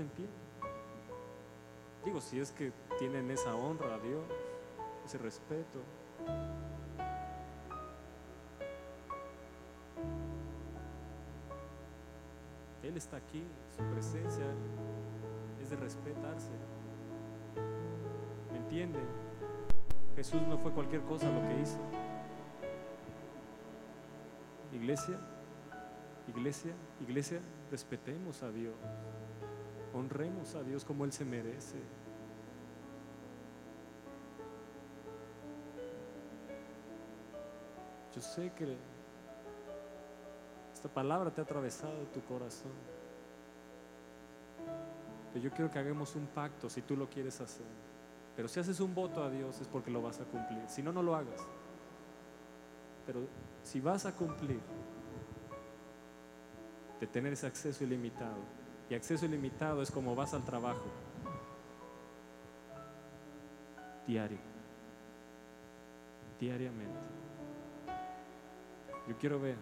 En 0.00 0.08
pie. 0.08 0.26
Digo, 2.04 2.20
si 2.20 2.38
es 2.38 2.52
que 2.52 2.72
tienen 2.98 3.30
esa 3.30 3.54
honra 3.54 3.94
a 3.94 3.98
Dios, 3.98 4.24
ese 5.04 5.18
respeto. 5.18 5.80
Él 12.82 12.96
está 12.96 13.16
aquí, 13.16 13.42
su 13.76 13.82
presencia 13.92 14.46
es 15.60 15.70
de 15.70 15.76
respetarse. 15.76 16.50
¿Me 18.52 18.58
entienden? 18.58 19.06
Jesús 20.14 20.40
no 20.48 20.56
fue 20.58 20.72
cualquier 20.72 21.02
cosa 21.02 21.30
lo 21.30 21.40
que 21.48 21.60
hizo. 21.60 21.78
Iglesia, 24.72 25.18
iglesia, 26.28 26.72
iglesia, 27.00 27.40
respetemos 27.70 28.42
a 28.42 28.50
Dios. 28.50 28.74
Honremos 29.96 30.54
a 30.54 30.62
Dios 30.62 30.84
como 30.84 31.06
Él 31.06 31.12
se 31.12 31.24
merece. 31.24 31.78
Yo 38.14 38.20
sé 38.20 38.52
que 38.52 38.76
esta 40.74 40.88
palabra 40.90 41.30
te 41.30 41.40
ha 41.40 41.44
atravesado 41.44 42.04
tu 42.12 42.20
corazón. 42.22 42.72
Pero 45.32 45.44
yo 45.44 45.50
quiero 45.50 45.70
que 45.70 45.78
hagamos 45.78 46.14
un 46.14 46.26
pacto 46.26 46.68
si 46.68 46.82
tú 46.82 46.94
lo 46.94 47.08
quieres 47.08 47.40
hacer. 47.40 47.66
Pero 48.36 48.48
si 48.48 48.60
haces 48.60 48.80
un 48.80 48.94
voto 48.94 49.22
a 49.22 49.30
Dios 49.30 49.58
es 49.62 49.66
porque 49.66 49.90
lo 49.90 50.02
vas 50.02 50.20
a 50.20 50.24
cumplir. 50.24 50.62
Si 50.68 50.82
no, 50.82 50.92
no 50.92 51.02
lo 51.02 51.16
hagas. 51.16 51.40
Pero 53.06 53.20
si 53.62 53.80
vas 53.80 54.04
a 54.04 54.14
cumplir 54.14 54.60
de 57.00 57.06
tener 57.06 57.32
ese 57.32 57.46
acceso 57.46 57.82
ilimitado, 57.82 58.65
y 58.88 58.94
acceso 58.94 59.26
ilimitado 59.26 59.82
es 59.82 59.90
como 59.90 60.14
vas 60.14 60.32
al 60.34 60.44
trabajo, 60.44 60.86
diario, 64.06 64.38
diariamente. 66.38 66.98
Yo 69.08 69.16
quiero 69.18 69.40
ver 69.40 69.56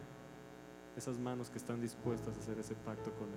esas 0.97 1.19
manos 1.19 1.51
que 1.51 1.59
están 1.59 1.81
dispuestas 1.81 2.37
a 2.37 2.41
hacer 2.41 2.59
ese 2.59 2.75
pacto 2.75 3.11
con 3.13 3.29
Él. 3.29 3.35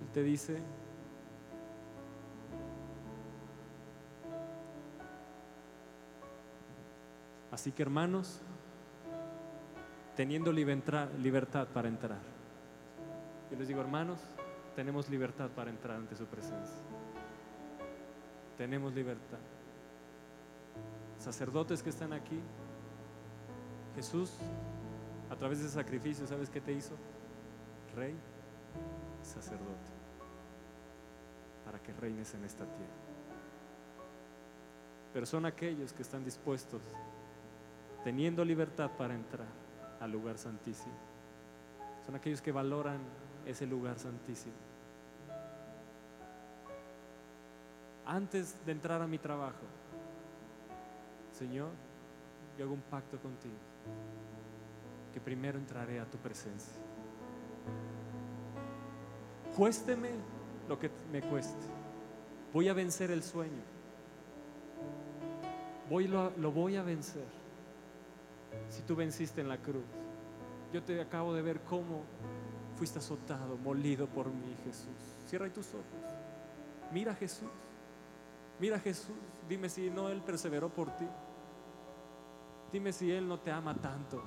Él 0.00 0.08
te 0.12 0.22
dice, 0.22 0.60
así 7.50 7.70
que 7.72 7.82
hermanos, 7.82 8.40
teniendo 10.16 10.52
libertad, 10.52 11.08
para 11.72 11.88
entrar. 11.88 12.31
Yo 13.52 13.58
les 13.58 13.68
digo, 13.68 13.82
hermanos, 13.82 14.18
tenemos 14.74 15.10
libertad 15.10 15.50
para 15.50 15.68
entrar 15.68 15.98
ante 15.98 16.16
su 16.16 16.24
presencia. 16.24 16.78
Tenemos 18.56 18.94
libertad. 18.94 19.40
Sacerdotes 21.18 21.82
que 21.82 21.90
están 21.90 22.14
aquí, 22.14 22.40
Jesús, 23.94 24.32
a 25.30 25.36
través 25.36 25.58
de 25.58 25.66
ese 25.66 25.74
sacrificio, 25.74 26.26
¿sabes 26.26 26.48
qué 26.48 26.62
te 26.62 26.72
hizo? 26.72 26.94
Rey, 27.94 28.16
sacerdote, 29.22 29.90
para 31.66 31.78
que 31.78 31.92
reines 31.92 32.32
en 32.32 32.44
esta 32.44 32.64
tierra. 32.64 33.02
Pero 35.12 35.26
son 35.26 35.44
aquellos 35.44 35.92
que 35.92 36.00
están 36.00 36.24
dispuestos, 36.24 36.80
teniendo 38.02 38.46
libertad 38.46 38.90
para 38.96 39.14
entrar 39.14 39.48
al 40.00 40.10
lugar 40.10 40.38
santísimo. 40.38 40.94
Son 42.06 42.14
aquellos 42.14 42.40
que 42.40 42.50
valoran 42.50 42.98
ese 43.46 43.66
lugar 43.66 43.98
santísimo. 43.98 44.54
Antes 48.04 48.56
de 48.66 48.72
entrar 48.72 49.00
a 49.00 49.06
mi 49.06 49.18
trabajo, 49.18 49.64
Señor, 51.32 51.70
yo 52.58 52.64
hago 52.64 52.74
un 52.74 52.82
pacto 52.82 53.18
contigo, 53.18 53.54
que 55.12 55.20
primero 55.20 55.58
entraré 55.58 56.00
a 56.00 56.04
tu 56.04 56.18
presencia. 56.18 56.74
Cuésteme 59.56 60.10
lo 60.68 60.78
que 60.78 60.90
me 61.10 61.22
cueste. 61.22 61.66
Voy 62.52 62.68
a 62.68 62.74
vencer 62.74 63.10
el 63.10 63.22
sueño. 63.22 63.62
Voy, 65.88 66.08
lo, 66.08 66.30
lo 66.38 66.52
voy 66.52 66.76
a 66.76 66.82
vencer. 66.82 67.26
Si 68.68 68.82
tú 68.82 68.96
venciste 68.96 69.40
en 69.40 69.48
la 69.48 69.58
cruz, 69.58 69.84
yo 70.72 70.82
te 70.82 71.00
acabo 71.00 71.34
de 71.34 71.42
ver 71.42 71.60
cómo 71.60 72.04
fuiste 72.82 72.98
azotado, 72.98 73.56
molido 73.58 74.08
por 74.08 74.26
mí, 74.26 74.56
Jesús. 74.64 74.96
Cierra 75.28 75.48
tus 75.52 75.68
ojos. 75.68 75.84
Mira 76.90 77.14
Jesús. 77.14 77.48
Mira 78.58 78.76
Jesús. 78.80 79.14
Dime 79.48 79.68
si 79.68 79.88
no 79.88 80.08
Él 80.08 80.20
perseveró 80.20 80.68
por 80.68 80.90
ti. 80.96 81.06
Dime 82.72 82.92
si 82.92 83.12
Él 83.12 83.28
no 83.28 83.38
te 83.38 83.52
ama 83.52 83.76
tanto. 83.76 84.20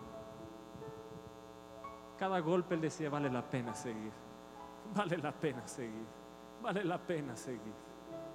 Cada 2.17 2.39
golpe 2.39 2.75
Él 2.75 2.79
decía, 2.79 3.09
vale 3.09 3.29
la 3.29 3.43
pena 3.43 3.75
seguir. 3.75 4.13
Vale 4.95 5.17
la 5.17 5.33
pena 5.33 5.67
seguir. 5.67 6.07
Vale 6.61 6.85
la 6.85 6.97
pena 6.97 7.35
seguir. 7.35 7.73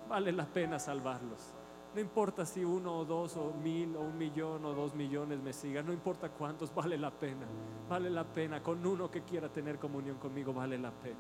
Vale 0.07 0.33
la 0.33 0.45
pena 0.45 0.79
salvarlos. 0.79 1.55
No 1.95 2.01
importa 2.01 2.47
si 2.47 2.65
uno 2.65 2.99
o 2.99 3.05
dos 3.05 3.37
o 3.37 3.53
mil 3.53 3.97
o 3.97 4.01
un 4.01 4.17
millón 4.17 4.65
o 4.65 4.73
dos 4.73 4.95
millones 4.95 5.41
me 5.41 5.53
sigan, 5.53 5.87
no 5.87 5.93
importa 5.93 6.29
cuántos, 6.31 6.73
vale 6.73 6.97
la 6.97 7.11
pena, 7.11 7.47
vale 7.89 8.09
la 8.09 8.25
pena. 8.25 8.63
Con 8.63 8.87
uno 8.87 9.11
que 9.11 9.23
quiera 9.23 9.49
tener 9.49 9.79
comunión 9.79 10.17
conmigo, 10.19 10.53
vale 10.53 10.79
la 10.79 10.93
pena. 10.93 11.19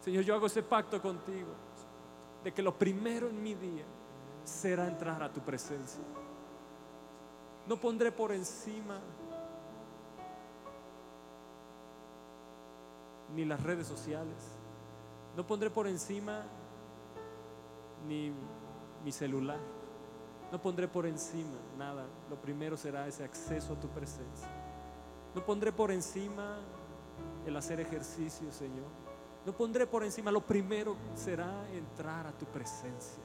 Señor, 0.00 0.24
yo 0.24 0.34
hago 0.34 0.46
ese 0.46 0.62
pacto 0.62 1.00
contigo 1.00 1.48
de 2.44 2.52
que 2.52 2.62
lo 2.62 2.76
primero 2.78 3.28
en 3.28 3.42
mi 3.42 3.54
día 3.54 3.84
será 4.44 4.86
entrar 4.86 5.22
a 5.22 5.32
tu 5.32 5.40
presencia. 5.40 6.04
No 7.66 7.80
pondré 7.80 8.12
por 8.12 8.30
encima 8.32 9.00
ni 13.34 13.44
las 13.44 13.62
redes 13.62 13.86
sociales, 13.86 14.36
no 15.34 15.46
pondré 15.46 15.70
por 15.70 15.88
encima 15.88 16.44
ni 18.06 18.32
mi 19.06 19.12
celular. 19.12 19.60
No 20.50 20.60
pondré 20.60 20.88
por 20.88 21.06
encima 21.06 21.56
nada. 21.78 22.04
Lo 22.28 22.34
primero 22.42 22.76
será 22.76 23.06
ese 23.06 23.22
acceso 23.22 23.74
a 23.74 23.80
tu 23.80 23.88
presencia. 23.88 24.48
No 25.32 25.44
pondré 25.44 25.70
por 25.70 25.92
encima 25.92 26.58
el 27.46 27.56
hacer 27.56 27.78
ejercicio, 27.78 28.50
Señor. 28.50 28.88
No 29.46 29.52
pondré 29.52 29.86
por 29.86 30.02
encima. 30.02 30.32
Lo 30.32 30.44
primero 30.44 30.96
será 31.14 31.70
entrar 31.70 32.26
a 32.26 32.32
tu 32.32 32.46
presencia. 32.46 33.22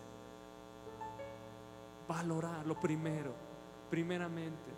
Valorar 2.07 2.63
lo 2.67 2.79
primero, 2.79 3.33
primeramente. 3.89 4.69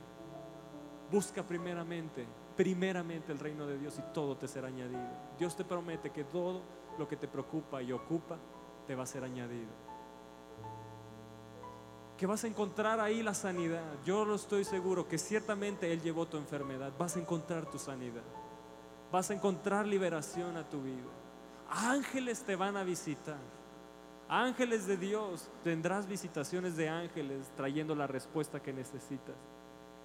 Busca 1.12 1.44
primeramente, 1.44 2.26
primeramente 2.56 3.34
el 3.34 3.40
reino 3.40 3.68
de 3.68 3.78
Dios 3.78 4.00
y 4.00 4.14
todo 4.14 4.38
te 4.38 4.48
será 4.48 4.70
añadido. 4.70 5.02
Dios 5.38 5.54
te 5.54 5.66
promete 5.66 6.12
que 6.12 6.24
todo 6.24 6.62
lo 6.98 7.10
que 7.10 7.18
te 7.18 7.28
preocupa 7.28 7.82
y 7.82 7.92
ocupa 7.92 8.38
te 8.88 8.96
va 8.96 9.04
a 9.04 9.08
ser 9.08 9.26
añadido 9.26 9.84
que 12.24 12.28
vas 12.28 12.46
a 12.46 12.48
encontrar 12.48 13.02
ahí 13.02 13.22
la 13.22 13.34
sanidad. 13.34 13.84
Yo 14.06 14.24
lo 14.24 14.36
estoy 14.36 14.64
seguro 14.64 15.10
que 15.10 15.18
ciertamente 15.18 15.92
Él 15.92 16.02
llevó 16.02 16.26
tu 16.26 16.38
enfermedad. 16.38 16.94
Vas 16.98 17.18
a 17.18 17.20
encontrar 17.20 17.70
tu 17.70 17.78
sanidad. 17.78 18.24
Vas 19.12 19.30
a 19.30 19.34
encontrar 19.34 19.86
liberación 19.86 20.56
a 20.56 20.64
tu 20.70 20.82
vida. 20.82 21.04
Ángeles 21.70 22.44
te 22.44 22.56
van 22.56 22.78
a 22.78 22.86
visitar. 22.86 23.42
Ángeles 24.30 24.88
de 24.88 24.96
Dios. 24.96 25.50
Tendrás 25.66 26.08
visitaciones 26.08 26.78
de 26.78 26.88
ángeles 26.88 27.52
trayendo 27.58 27.94
la 27.94 28.08
respuesta 28.08 28.62
que 28.62 28.72
necesitas. 28.72 29.36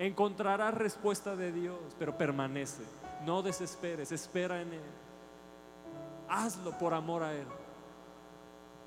Encontrarás 0.00 0.74
respuesta 0.74 1.36
de 1.36 1.52
Dios, 1.52 1.78
pero 2.00 2.18
permanece. 2.18 2.82
No 3.24 3.42
desesperes, 3.42 4.10
espera 4.10 4.60
en 4.60 4.72
Él. 4.72 4.90
Hazlo 6.28 6.76
por 6.78 6.94
amor 6.94 7.22
a 7.22 7.32
Él. 7.32 7.46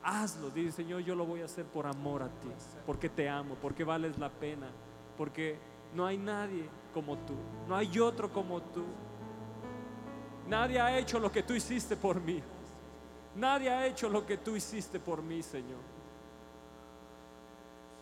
Hazlo, 0.04 0.50
dice 0.50 0.72
Señor, 0.72 1.02
yo 1.02 1.14
lo 1.14 1.26
voy 1.26 1.42
a 1.42 1.46
hacer 1.46 1.66
por 1.66 1.86
amor 1.86 2.24
a 2.24 2.28
ti, 2.28 2.50
porque 2.86 3.08
te 3.08 3.30
amo, 3.30 3.56
porque 3.62 3.84
vales 3.84 4.18
la 4.18 4.30
pena, 4.30 4.68
porque 5.16 5.60
no 5.94 6.06
hay 6.06 6.18
nadie 6.18 6.68
como 6.94 7.18
tú, 7.20 7.36
no 7.68 7.76
hay 7.76 8.00
otro 8.00 8.32
como 8.32 8.62
tú. 8.62 8.84
Nadie 10.48 10.82
ha 10.82 10.98
hecho 10.98 11.20
lo 11.20 11.32
que 11.32 11.44
tú 11.44 11.54
hiciste 11.54 11.96
por 11.96 12.20
mí. 12.20 12.42
Nadie 13.36 13.70
ha 13.70 13.86
hecho 13.86 14.10
lo 14.10 14.26
que 14.26 14.38
tú 14.38 14.56
hiciste 14.56 15.00
por 15.00 15.22
mí, 15.22 15.42
Señor. 15.42 15.80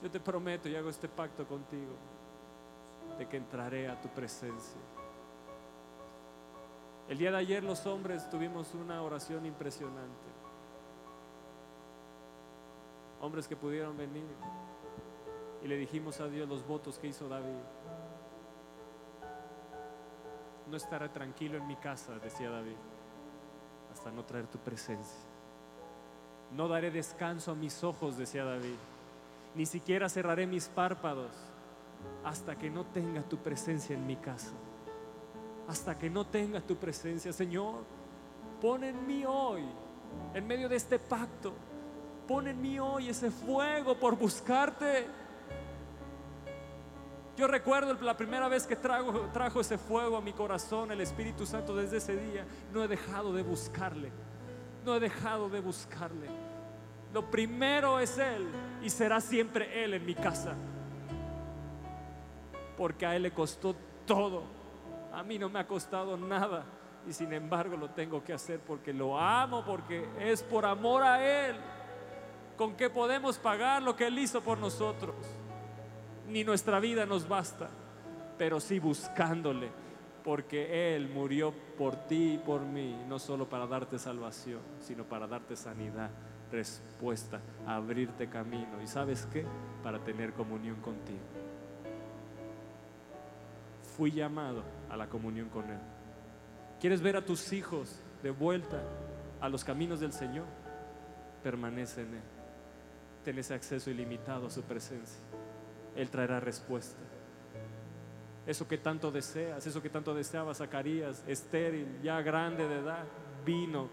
Yo 0.01 0.09
te 0.09 0.19
prometo 0.19 0.69
y 0.69 0.75
hago 0.75 0.89
este 0.89 1.07
pacto 1.07 1.45
contigo 1.45 1.91
de 3.17 3.27
que 3.27 3.37
entraré 3.37 3.89
a 3.89 3.99
tu 3.99 4.07
presencia. 4.07 4.79
El 7.09 7.17
día 7.17 7.31
de 7.31 7.37
ayer 7.37 7.63
los 7.63 7.85
hombres 7.85 8.27
tuvimos 8.29 8.73
una 8.73 9.01
oración 9.03 9.45
impresionante 9.45 10.38
hombres 13.21 13.47
que 13.47 13.55
pudieron 13.55 13.97
venir. 13.97 14.27
Y 15.63 15.67
le 15.67 15.77
dijimos 15.77 16.19
a 16.19 16.27
Dios 16.27 16.47
los 16.47 16.65
votos 16.65 16.97
que 16.97 17.07
hizo 17.07 17.27
David. 17.27 17.59
No 20.69 20.77
estaré 20.77 21.09
tranquilo 21.09 21.57
en 21.57 21.67
mi 21.67 21.75
casa, 21.75 22.17
decía 22.19 22.49
David, 22.49 22.77
hasta 23.91 24.11
no 24.11 24.23
traer 24.23 24.47
tu 24.47 24.59
presencia. 24.59 25.19
No 26.55 26.67
daré 26.67 26.91
descanso 26.91 27.51
a 27.51 27.55
mis 27.55 27.83
ojos, 27.83 28.17
decía 28.17 28.43
David. 28.43 28.75
Ni 29.55 29.65
siquiera 29.65 30.09
cerraré 30.09 30.47
mis 30.47 30.67
párpados 30.67 31.31
hasta 32.23 32.57
que 32.57 32.69
no 32.69 32.85
tenga 32.85 33.21
tu 33.23 33.37
presencia 33.37 33.95
en 33.95 34.05
mi 34.05 34.15
casa. 34.15 34.53
Hasta 35.67 35.97
que 35.97 36.09
no 36.09 36.25
tenga 36.25 36.61
tu 36.61 36.75
presencia, 36.75 37.33
Señor, 37.33 37.83
pon 38.61 38.83
en 38.83 39.05
mí 39.05 39.23
hoy, 39.25 39.63
en 40.33 40.47
medio 40.47 40.69
de 40.69 40.75
este 40.75 40.97
pacto, 40.97 41.53
pon 42.29 42.47
en 42.47 42.61
mí 42.61 42.77
hoy 42.77 43.09
ese 43.09 43.31
fuego 43.31 43.95
por 43.95 44.15
buscarte. 44.15 45.07
Yo 47.35 47.47
recuerdo 47.47 47.95
la 48.03 48.15
primera 48.15 48.47
vez 48.47 48.67
que 48.67 48.75
trajo, 48.75 49.59
ese 49.59 49.79
fuego 49.79 50.15
a 50.15 50.21
mi 50.21 50.31
corazón, 50.31 50.91
el 50.91 51.01
Espíritu 51.01 51.47
Santo, 51.47 51.75
desde 51.75 51.97
ese 51.97 52.15
día, 52.15 52.45
no 52.71 52.83
he 52.83 52.87
dejado 52.87 53.33
de 53.33 53.41
buscarle. 53.41 54.11
No 54.85 54.95
he 54.95 54.99
dejado 54.99 55.49
de 55.49 55.59
buscarle. 55.59 56.27
Lo 57.15 57.31
primero 57.31 57.99
es 57.99 58.19
Él 58.19 58.47
y 58.83 58.91
será 58.91 59.21
siempre 59.21 59.83
Él 59.83 59.95
en 59.95 60.05
mi 60.05 60.13
casa. 60.13 60.53
Porque 62.77 63.07
a 63.07 63.15
Él 63.15 63.23
le 63.23 63.31
costó 63.31 63.75
todo. 64.05 64.43
A 65.11 65.23
mí 65.23 65.39
no 65.39 65.49
me 65.49 65.57
ha 65.57 65.65
costado 65.65 66.15
nada. 66.15 66.63
Y 67.07 67.13
sin 67.13 67.33
embargo 67.33 67.75
lo 67.75 67.89
tengo 67.89 68.23
que 68.23 68.33
hacer 68.33 68.59
porque 68.59 68.93
lo 68.93 69.19
amo, 69.19 69.65
porque 69.65 70.07
es 70.19 70.43
por 70.43 70.63
amor 70.63 71.01
a 71.01 71.25
Él. 71.25 71.55
Con 72.59 72.75
qué 72.75 72.89
podemos 72.89 73.37
pagar 73.37 73.81
lo 73.81 73.95
que 73.95 74.07
Él 74.07 74.19
hizo 74.19 74.41
por 74.41 74.57
nosotros. 74.57 75.15
Ni 76.27 76.43
nuestra 76.43 76.81
vida 76.81 77.05
nos 77.05 77.25
basta, 77.25 77.69
pero 78.37 78.59
sí 78.59 78.79
buscándole, 78.79 79.69
porque 80.25 80.93
Él 80.93 81.07
murió 81.07 81.53
por 81.77 81.95
ti 81.95 82.33
y 82.33 82.37
por 82.37 82.59
mí, 82.59 83.01
no 83.07 83.17
solo 83.17 83.47
para 83.47 83.65
darte 83.65 83.97
salvación, 83.97 84.59
sino 84.81 85.05
para 85.05 85.25
darte 85.25 85.55
sanidad, 85.55 86.09
respuesta, 86.51 87.39
abrirte 87.65 88.27
camino. 88.27 88.81
¿Y 88.83 88.87
sabes 88.87 89.25
qué? 89.31 89.45
Para 89.81 89.99
tener 89.99 90.33
comunión 90.33 90.81
contigo. 90.81 91.23
Fui 93.95 94.11
llamado 94.11 94.63
a 94.89 94.97
la 94.97 95.07
comunión 95.07 95.47
con 95.47 95.63
Él. 95.69 95.79
¿Quieres 96.81 97.01
ver 97.01 97.15
a 97.15 97.23
tus 97.23 97.53
hijos 97.53 98.01
de 98.21 98.31
vuelta 98.31 98.81
a 99.39 99.47
los 99.47 99.63
caminos 99.63 100.01
del 100.01 100.11
Señor? 100.11 100.45
Permanece 101.41 102.01
en 102.01 102.15
Él. 102.15 102.38
Ten 103.23 103.37
ese 103.37 103.53
acceso 103.53 103.89
ilimitado 103.89 104.47
a 104.47 104.49
su 104.49 104.61
presencia. 104.63 105.19
Él 105.95 106.09
traerá 106.09 106.39
respuesta. 106.39 106.99
Eso 108.45 108.67
que 108.67 108.77
tanto 108.77 109.11
deseas, 109.11 109.65
eso 109.67 109.81
que 109.81 109.89
tanto 109.89 110.13
deseaba 110.13 110.55
Zacarías, 110.55 111.23
estéril, 111.27 112.01
ya 112.01 112.21
grande 112.21 112.67
de 112.67 112.79
edad, 112.79 113.05
vino 113.45 113.89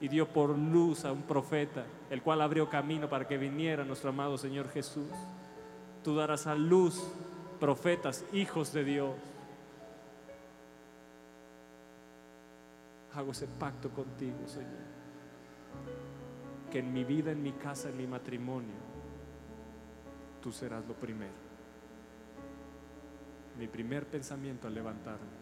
y 0.00 0.08
dio 0.08 0.28
por 0.28 0.56
luz 0.56 1.04
a 1.04 1.12
un 1.12 1.22
profeta, 1.22 1.84
el 2.08 2.22
cual 2.22 2.40
abrió 2.40 2.70
camino 2.70 3.08
para 3.08 3.26
que 3.26 3.36
viniera 3.36 3.84
nuestro 3.84 4.10
amado 4.10 4.38
Señor 4.38 4.70
Jesús. 4.70 5.10
Tú 6.04 6.14
darás 6.14 6.46
a 6.46 6.54
luz 6.54 7.02
profetas, 7.58 8.24
hijos 8.32 8.72
de 8.72 8.84
Dios. 8.84 9.14
Hago 13.14 13.32
ese 13.32 13.46
pacto 13.46 13.90
contigo, 13.90 14.38
Señor. 14.46 14.88
Que 16.70 16.80
en 16.80 16.92
mi 16.92 17.04
vida, 17.04 17.32
en 17.32 17.42
mi 17.42 17.52
casa, 17.52 17.88
en 17.88 17.96
mi 17.96 18.06
matrimonio, 18.06 18.74
tú 20.42 20.52
serás 20.52 20.86
lo 20.86 20.94
primero. 20.94 21.48
Mi 23.58 23.66
primer 23.66 24.06
pensamiento 24.06 24.68
al 24.68 24.74
levantarme 24.74 25.38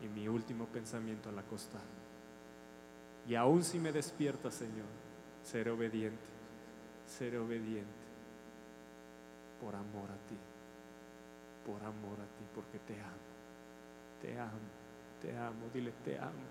y 0.00 0.08
mi 0.08 0.28
último 0.28 0.66
pensamiento 0.66 1.28
al 1.28 1.38
acostarme. 1.38 2.00
Y 3.26 3.34
aún 3.34 3.62
si 3.64 3.78
me 3.78 3.92
despiertas, 3.92 4.54
Señor, 4.54 4.86
seré 5.42 5.70
obediente, 5.70 6.28
seré 7.06 7.38
obediente 7.38 8.00
por 9.60 9.74
amor 9.74 10.10
a 10.10 10.28
ti, 10.28 10.38
por 11.66 11.82
amor 11.82 12.18
a 12.20 12.38
ti, 12.38 12.44
porque 12.54 12.78
te 12.78 12.94
amo, 13.00 13.12
te 14.22 14.38
amo, 14.38 14.50
te 15.20 15.36
amo, 15.36 15.66
dile 15.72 15.92
te 16.02 16.18
amo, 16.18 16.46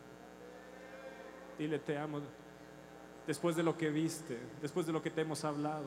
dile 1.58 1.80
te 1.80 1.98
amo. 1.98 2.22
Después 3.30 3.56
de 3.56 3.62
lo 3.62 3.78
que 3.78 3.92
viste, 3.92 4.40
después 4.60 4.88
de 4.88 4.92
lo 4.92 5.04
que 5.04 5.12
te 5.12 5.22
hemos 5.22 5.46
hablado, 5.46 5.86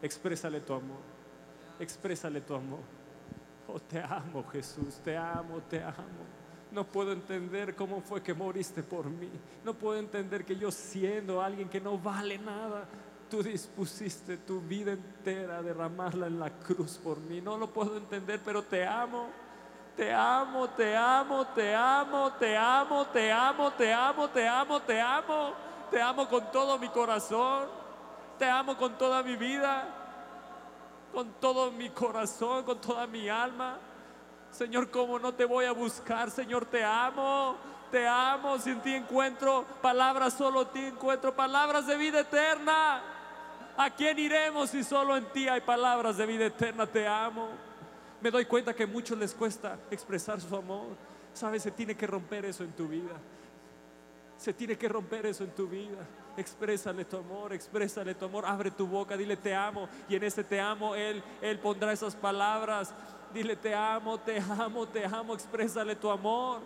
exprésale 0.00 0.62
tu 0.62 0.72
amor, 0.72 1.02
exprésale 1.78 2.40
tu 2.40 2.54
amor. 2.54 2.80
Oh, 3.68 3.78
te 3.78 4.00
amo 4.00 4.42
Jesús, 4.50 4.98
te 5.04 5.14
amo, 5.14 5.60
te 5.68 5.82
amo. 5.82 6.24
No 6.72 6.86
puedo 6.86 7.12
entender 7.12 7.76
cómo 7.76 8.00
fue 8.00 8.22
que 8.22 8.32
moriste 8.32 8.82
por 8.82 9.10
mí. 9.10 9.28
No 9.62 9.74
puedo 9.74 9.98
entender 9.98 10.42
que 10.46 10.56
yo 10.56 10.70
siendo 10.70 11.42
alguien 11.42 11.68
que 11.68 11.82
no 11.82 11.98
vale 11.98 12.38
nada, 12.38 12.86
tú 13.28 13.42
dispusiste 13.42 14.38
tu 14.38 14.62
vida 14.62 14.92
entera 14.92 15.58
a 15.58 15.62
derramarla 15.62 16.28
en 16.28 16.40
la 16.40 16.48
cruz 16.48 16.96
por 16.96 17.18
mí. 17.20 17.42
No 17.42 17.58
lo 17.58 17.68
puedo 17.70 17.98
entender, 17.98 18.40
pero 18.42 18.62
te 18.62 18.86
amo. 18.86 19.28
Te 19.94 20.14
amo, 20.14 20.70
te 20.70 20.96
amo, 20.96 21.46
te 21.48 21.74
amo, 21.74 22.32
te 22.38 22.56
amo, 22.56 23.06
te 23.08 23.30
amo, 23.30 23.70
te 23.70 23.92
amo, 23.92 23.92
te 23.92 23.92
amo, 23.92 24.28
te 24.30 24.48
amo. 24.48 24.80
Te 24.80 25.00
amo 25.02 25.69
con 26.28 26.50
todo 26.52 26.78
mi 26.78 26.88
corazón. 26.88 27.68
Te 28.38 28.48
amo 28.48 28.76
con 28.76 28.96
toda 28.96 29.22
mi 29.22 29.36
vida. 29.36 29.88
Con 31.12 31.32
todo 31.40 31.70
mi 31.72 31.90
corazón, 31.90 32.64
con 32.64 32.80
toda 32.80 33.06
mi 33.06 33.28
alma. 33.28 33.78
Señor, 34.52 34.90
¿cómo 34.90 35.18
no 35.18 35.34
te 35.34 35.44
voy 35.44 35.64
a 35.64 35.72
buscar? 35.72 36.30
Señor, 36.30 36.66
te 36.66 36.84
amo, 36.84 37.56
te 37.90 38.06
amo. 38.06 38.58
Sin 38.58 38.80
ti 38.80 38.94
encuentro 38.94 39.64
palabras, 39.82 40.34
solo 40.34 40.66
ti 40.68 40.84
encuentro 40.84 41.34
palabras 41.34 41.86
de 41.86 41.96
vida 41.96 42.20
eterna. 42.20 43.02
¿A 43.76 43.90
quién 43.90 44.18
iremos 44.18 44.70
si 44.70 44.84
solo 44.84 45.16
en 45.16 45.24
ti 45.32 45.48
hay 45.48 45.60
palabras 45.62 46.16
de 46.16 46.26
vida 46.26 46.46
eterna? 46.46 46.86
Te 46.86 47.06
amo. 47.06 47.48
Me 48.20 48.30
doy 48.30 48.44
cuenta 48.44 48.74
que 48.74 48.84
a 48.84 48.86
muchos 48.86 49.18
les 49.18 49.34
cuesta 49.34 49.78
expresar 49.90 50.40
su 50.40 50.54
amor. 50.54 50.88
Sabes, 51.32 51.62
se 51.62 51.70
tiene 51.70 51.96
que 51.96 52.06
romper 52.06 52.44
eso 52.44 52.62
en 52.62 52.72
tu 52.72 52.86
vida. 52.86 53.14
Se 54.40 54.54
tiene 54.54 54.78
que 54.78 54.88
romper 54.88 55.26
eso 55.26 55.44
en 55.44 55.50
tu 55.50 55.68
vida. 55.68 55.98
Exprésale 56.34 57.04
tu 57.04 57.18
amor, 57.18 57.52
exprésale 57.52 58.14
tu 58.14 58.24
amor. 58.24 58.46
Abre 58.46 58.70
tu 58.70 58.86
boca, 58.86 59.14
dile 59.14 59.36
te 59.36 59.54
amo. 59.54 59.86
Y 60.08 60.16
en 60.16 60.24
ese 60.24 60.42
te 60.42 60.58
amo, 60.58 60.94
Él, 60.94 61.22
Él 61.42 61.58
pondrá 61.58 61.92
esas 61.92 62.16
palabras. 62.16 62.94
Dile 63.34 63.54
te 63.54 63.74
amo, 63.74 64.18
te 64.18 64.38
amo, 64.40 64.88
te 64.88 65.04
amo. 65.04 65.34
Exprésale 65.34 65.94
tu 65.94 66.08
amor. 66.08 66.62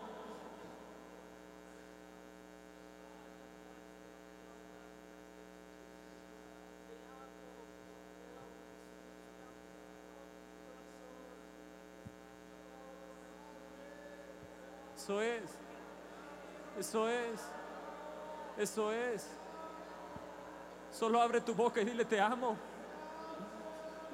Eso 14.96 15.20
es. 15.20 15.42
Eso 16.78 17.08
es. 17.08 17.63
Eso 18.56 18.92
es. 18.92 19.28
Solo 20.92 21.20
abre 21.20 21.40
tu 21.40 21.54
boca 21.54 21.80
y 21.80 21.84
dile 21.84 22.04
te 22.04 22.20
amo. 22.20 22.56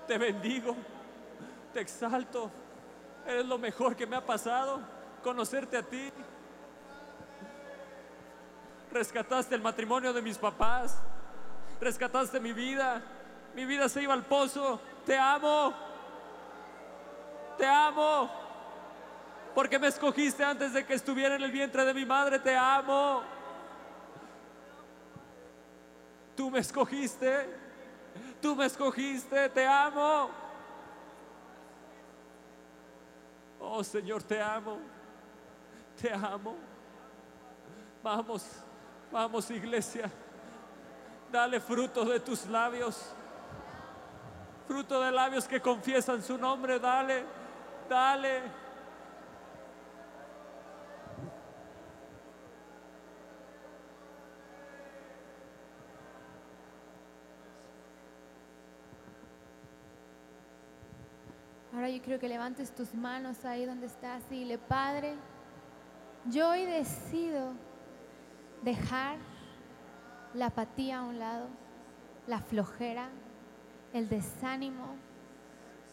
Te 0.06 0.16
bendigo. 0.16 0.74
Te 1.72 1.80
exalto. 1.80 2.50
Eres 3.26 3.44
lo 3.44 3.58
mejor 3.58 3.94
que 3.94 4.06
me 4.06 4.16
ha 4.16 4.24
pasado. 4.24 4.80
Conocerte 5.22 5.76
a 5.76 5.82
ti. 5.82 6.10
Rescataste 8.90 9.54
el 9.54 9.60
matrimonio 9.60 10.12
de 10.12 10.22
mis 10.22 10.38
papás. 10.38 10.96
Rescataste 11.80 12.40
mi 12.40 12.52
vida. 12.52 13.02
Mi 13.54 13.66
vida 13.66 13.88
se 13.88 14.02
iba 14.02 14.14
al 14.14 14.24
pozo. 14.24 14.80
Te 15.04 15.18
amo. 15.18 15.74
Te 17.58 17.66
amo. 17.66 18.30
Porque 19.54 19.78
me 19.78 19.88
escogiste 19.88 20.42
antes 20.42 20.72
de 20.72 20.86
que 20.86 20.94
estuviera 20.94 21.36
en 21.36 21.42
el 21.42 21.52
vientre 21.52 21.84
de 21.84 21.92
mi 21.92 22.06
madre. 22.06 22.38
Te 22.38 22.56
amo. 22.56 23.22
Tú 26.40 26.50
me 26.50 26.60
escogiste. 26.60 27.50
Tú 28.40 28.56
me 28.56 28.64
escogiste. 28.64 29.50
Te 29.50 29.66
amo. 29.66 30.30
Oh 33.58 33.84
Señor, 33.84 34.22
te 34.22 34.40
amo. 34.40 34.78
Te 36.00 36.10
amo. 36.10 36.56
Vamos, 38.02 38.46
vamos 39.12 39.50
iglesia. 39.50 40.10
Dale 41.30 41.60
fruto 41.60 42.06
de 42.06 42.18
tus 42.20 42.46
labios. 42.46 43.12
Fruto 44.66 44.98
de 45.02 45.12
labios 45.12 45.46
que 45.46 45.60
confiesan 45.60 46.22
su 46.22 46.38
nombre. 46.38 46.78
Dale, 46.78 47.22
dale. 47.86 48.40
Ahora 61.80 61.92
yo 61.92 62.02
quiero 62.02 62.20
que 62.20 62.28
levantes 62.28 62.74
tus 62.74 62.94
manos 62.94 63.42
ahí 63.46 63.64
donde 63.64 63.86
estás 63.86 64.22
y 64.30 64.40
dile, 64.40 64.58
Padre, 64.58 65.14
yo 66.26 66.50
hoy 66.50 66.66
decido 66.66 67.54
dejar 68.62 69.16
la 70.34 70.48
apatía 70.48 70.98
a 70.98 71.04
un 71.04 71.18
lado, 71.18 71.48
la 72.26 72.40
flojera, 72.42 73.08
el 73.94 74.10
desánimo. 74.10 74.94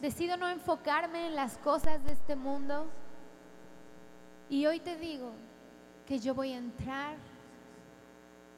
Decido 0.02 0.36
no 0.36 0.50
enfocarme 0.50 1.28
en 1.28 1.34
las 1.34 1.56
cosas 1.56 2.04
de 2.04 2.12
este 2.12 2.36
mundo. 2.36 2.90
Y 4.50 4.66
hoy 4.66 4.80
te 4.80 4.94
digo 4.98 5.32
que 6.04 6.18
yo 6.18 6.34
voy 6.34 6.52
a 6.52 6.58
entrar 6.58 7.16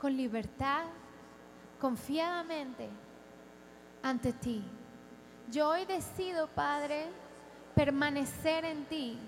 con 0.01 0.17
libertad, 0.17 0.83
confiadamente 1.79 2.89
ante 4.03 4.33
ti. 4.33 4.65
Yo 5.51 5.69
hoy 5.71 5.85
decido, 5.85 6.47
Padre, 6.49 7.07
permanecer 7.75 8.65
en 8.65 8.85
ti. 8.85 9.19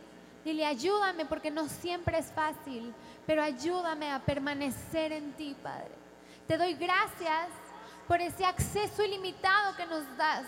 Dile, 0.45 0.65
ayúdame 0.65 1.25
porque 1.25 1.51
no 1.51 1.69
siempre 1.69 2.19
es 2.19 2.27
fácil, 2.33 2.95
pero 3.27 3.43
ayúdame 3.43 4.11
a 4.11 4.21
permanecer 4.21 5.11
en 5.13 5.33
ti, 5.33 5.57
Padre. 5.61 5.91
Te 6.47 6.57
doy 6.57 6.75
gracias 6.75 7.49
por 8.07 8.21
ese 8.21 8.45
acceso 8.45 9.05
ilimitado 9.05 9.75
que 9.77 9.87
nos 9.87 10.05
das. 10.17 10.45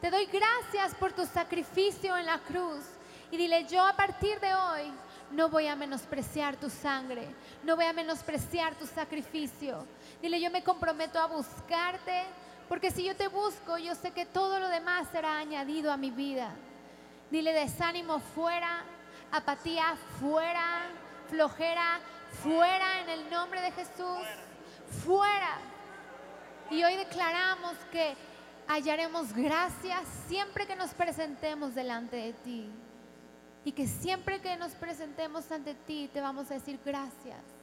Te 0.00 0.10
doy 0.10 0.26
gracias 0.26 0.94
por 0.94 1.12
tu 1.12 1.26
sacrificio 1.26 2.16
en 2.16 2.26
la 2.26 2.38
cruz. 2.38 2.84
Y 3.30 3.36
dile, 3.36 3.66
yo 3.66 3.84
a 3.84 3.94
partir 3.94 4.40
de 4.40 4.54
hoy 4.54 4.92
no 5.32 5.48
voy 5.48 5.66
a 5.66 5.76
menospreciar 5.76 6.56
tu 6.56 6.70
sangre, 6.70 7.28
no 7.64 7.76
voy 7.76 7.84
a 7.84 7.92
menospreciar 7.92 8.74
tu 8.76 8.86
sacrificio. 8.86 9.86
Dile, 10.22 10.40
yo 10.40 10.50
me 10.50 10.62
comprometo 10.62 11.18
a 11.18 11.26
buscarte, 11.26 12.22
porque 12.68 12.90
si 12.90 13.04
yo 13.04 13.14
te 13.16 13.28
busco, 13.28 13.78
yo 13.78 13.94
sé 13.94 14.10
que 14.10 14.26
todo 14.26 14.58
lo 14.58 14.68
demás 14.68 15.06
será 15.12 15.38
añadido 15.38 15.92
a 15.92 15.96
mi 15.96 16.10
vida. 16.10 16.50
Dile, 17.30 17.52
desánimo 17.52 18.18
fuera, 18.18 18.84
apatía 19.32 19.96
fuera, 20.20 20.82
flojera 21.28 22.00
fuera 22.42 23.00
en 23.02 23.08
el 23.08 23.30
nombre 23.30 23.60
de 23.60 23.72
Jesús, 23.72 24.26
fuera. 25.04 25.58
Y 26.70 26.82
hoy 26.82 26.96
declaramos 26.96 27.74
que 27.92 28.16
hallaremos 28.66 29.32
gracias 29.32 30.02
siempre 30.28 30.66
que 30.66 30.76
nos 30.76 30.92
presentemos 30.94 31.74
delante 31.74 32.16
de 32.16 32.32
ti. 32.32 32.70
Y 33.64 33.72
que 33.72 33.86
siempre 33.86 34.40
que 34.40 34.56
nos 34.56 34.72
presentemos 34.72 35.50
ante 35.50 35.74
ti 35.74 36.08
te 36.12 36.20
vamos 36.20 36.50
a 36.50 36.54
decir 36.54 36.78
gracias. 36.84 37.55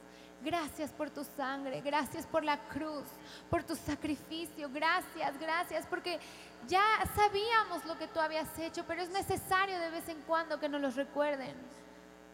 Gracias 0.44 0.90
por 0.92 1.08
tu 1.08 1.24
sangre, 1.24 1.80
gracias 1.80 2.26
por 2.26 2.44
la 2.44 2.58
cruz, 2.68 3.04
por 3.48 3.64
tu 3.64 3.74
sacrificio, 3.74 4.68
gracias, 4.70 5.38
gracias, 5.40 5.86
porque 5.86 6.20
ya 6.68 6.82
sabíamos 7.16 7.84
lo 7.86 7.96
que 7.96 8.06
tú 8.08 8.20
habías 8.20 8.58
hecho, 8.58 8.84
pero 8.86 9.00
es 9.00 9.08
necesario 9.08 9.78
de 9.78 9.88
vez 9.90 10.06
en 10.10 10.20
cuando 10.22 10.60
que 10.60 10.68
nos 10.68 10.82
lo 10.82 10.90
recuerden. 10.90 11.54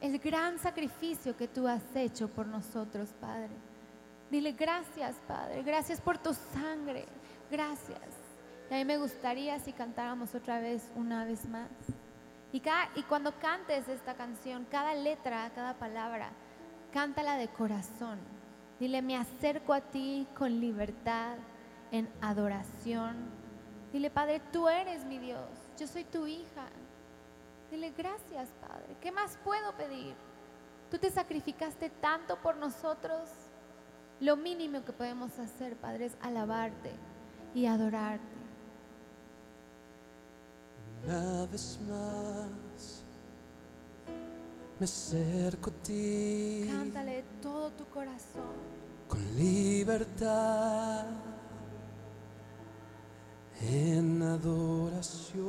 El 0.01 0.19
gran 0.19 0.59
sacrificio 0.59 1.37
que 1.37 1.47
tú 1.47 1.69
has 1.69 1.83
hecho 1.95 2.29
por 2.29 2.47
nosotros, 2.47 3.11
Padre. 3.21 3.51
Dile 4.29 4.53
gracias, 4.53 5.15
Padre, 5.29 5.63
gracias 5.63 6.01
por 6.01 6.19
tu 6.19 6.35
sangre, 6.35 7.07
gracias. 7.51 8.01
Y 8.71 8.75
a 8.75 8.77
mí 8.79 8.85
me 8.85 8.99
gustaría 8.99 9.59
si 9.61 9.73
cantáramos 9.73 10.35
otra 10.35 10.59
vez, 10.59 10.91
una 10.97 11.25
vez 11.25 11.45
más. 11.47 11.69
Y, 12.53 12.59
cada- 12.61 12.89
y 12.97 13.03
cuando 13.05 13.39
cantes 13.39 13.87
esta 13.89 14.15
canción, 14.15 14.67
cada 14.71 14.95
letra, 14.95 15.51
cada 15.55 15.75
palabra, 15.75 16.31
cántala 16.93 17.37
de 17.37 17.49
corazón. 17.49 18.19
Dile, 18.79 19.03
me 19.03 19.17
acerco 19.17 19.73
a 19.73 19.81
ti 19.81 20.27
con 20.37 20.61
libertad, 20.61 21.37
en 21.93 22.09
adoración. 22.21 23.17
Dile, 23.93 24.11
Padre, 24.11 24.41
tú 24.53 24.69
eres 24.69 25.05
mi 25.05 25.19
Dios, 25.19 25.49
yo 25.79 25.87
soy 25.87 26.05
tu 26.05 26.27
hija. 26.27 26.67
Dile, 27.71 27.93
gracias, 27.97 28.49
Padre. 28.61 28.97
¿Qué 29.01 29.13
más 29.13 29.39
puedo 29.45 29.73
pedir? 29.77 30.15
Tú 30.91 30.99
te 30.99 31.11
sacrificaste 31.11 31.91
tanto 31.91 32.37
por 32.41 32.57
nosotros. 32.57 33.29
Lo 34.19 34.37
mínimo 34.37 34.85
que 34.85 34.93
podemos 34.93 35.39
hacer, 35.39 35.77
Padre, 35.77 36.07
es 36.07 36.17
alabarte 36.21 36.93
y 37.55 37.67
adorarte. 37.67 38.41
Me 44.81 44.85
acerco 44.85 45.71
a 45.71 45.73
ti 45.85 46.67
Cántale 46.69 47.23
todo 47.43 47.71
tu 47.73 47.85
corazón. 47.87 48.51
con 49.09 49.21
libertad 49.37 51.05
en 53.63 54.23
adoración. 54.23 55.45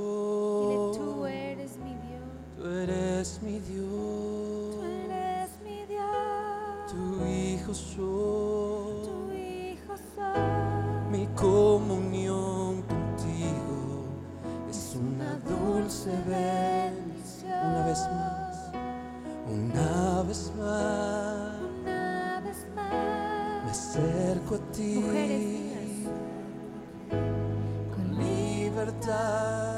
Dile, 0.92 0.92
tú 0.98 1.26
eres 1.26 1.78
mi 1.78 1.94
Dios. 1.96 2.58
Tú 2.58 2.66
eres 2.68 3.40
mi 3.42 3.60
Tú 3.60 3.66
Dios, 3.72 4.84
eres 4.84 5.50
mi 5.64 5.86
Dios. 5.86 6.92
tu 6.92 7.26
hijo 7.26 7.74
soy. 7.74 9.04
Tu 9.08 9.32
hijo 9.34 9.96
soy. 10.16 11.10
Mi 11.12 11.26
comunión 11.28 12.82
contigo 12.82 14.06
es 14.70 14.96
una 15.00 15.36
dulce 15.48 16.10
bendición. 16.28 17.66
Una 17.66 17.86
vez 17.86 18.00
más, 18.00 18.41
una 19.52 20.24
vez 20.24 20.52
más, 20.58 21.60
Una 21.82 22.42
vez 22.44 22.66
me 22.76 22.76
más. 22.76 23.72
acerco 23.72 24.56
a 24.56 24.72
ti 24.72 24.96
Mujeres, 24.96 26.10
con 27.94 28.18
libertad 28.18 29.78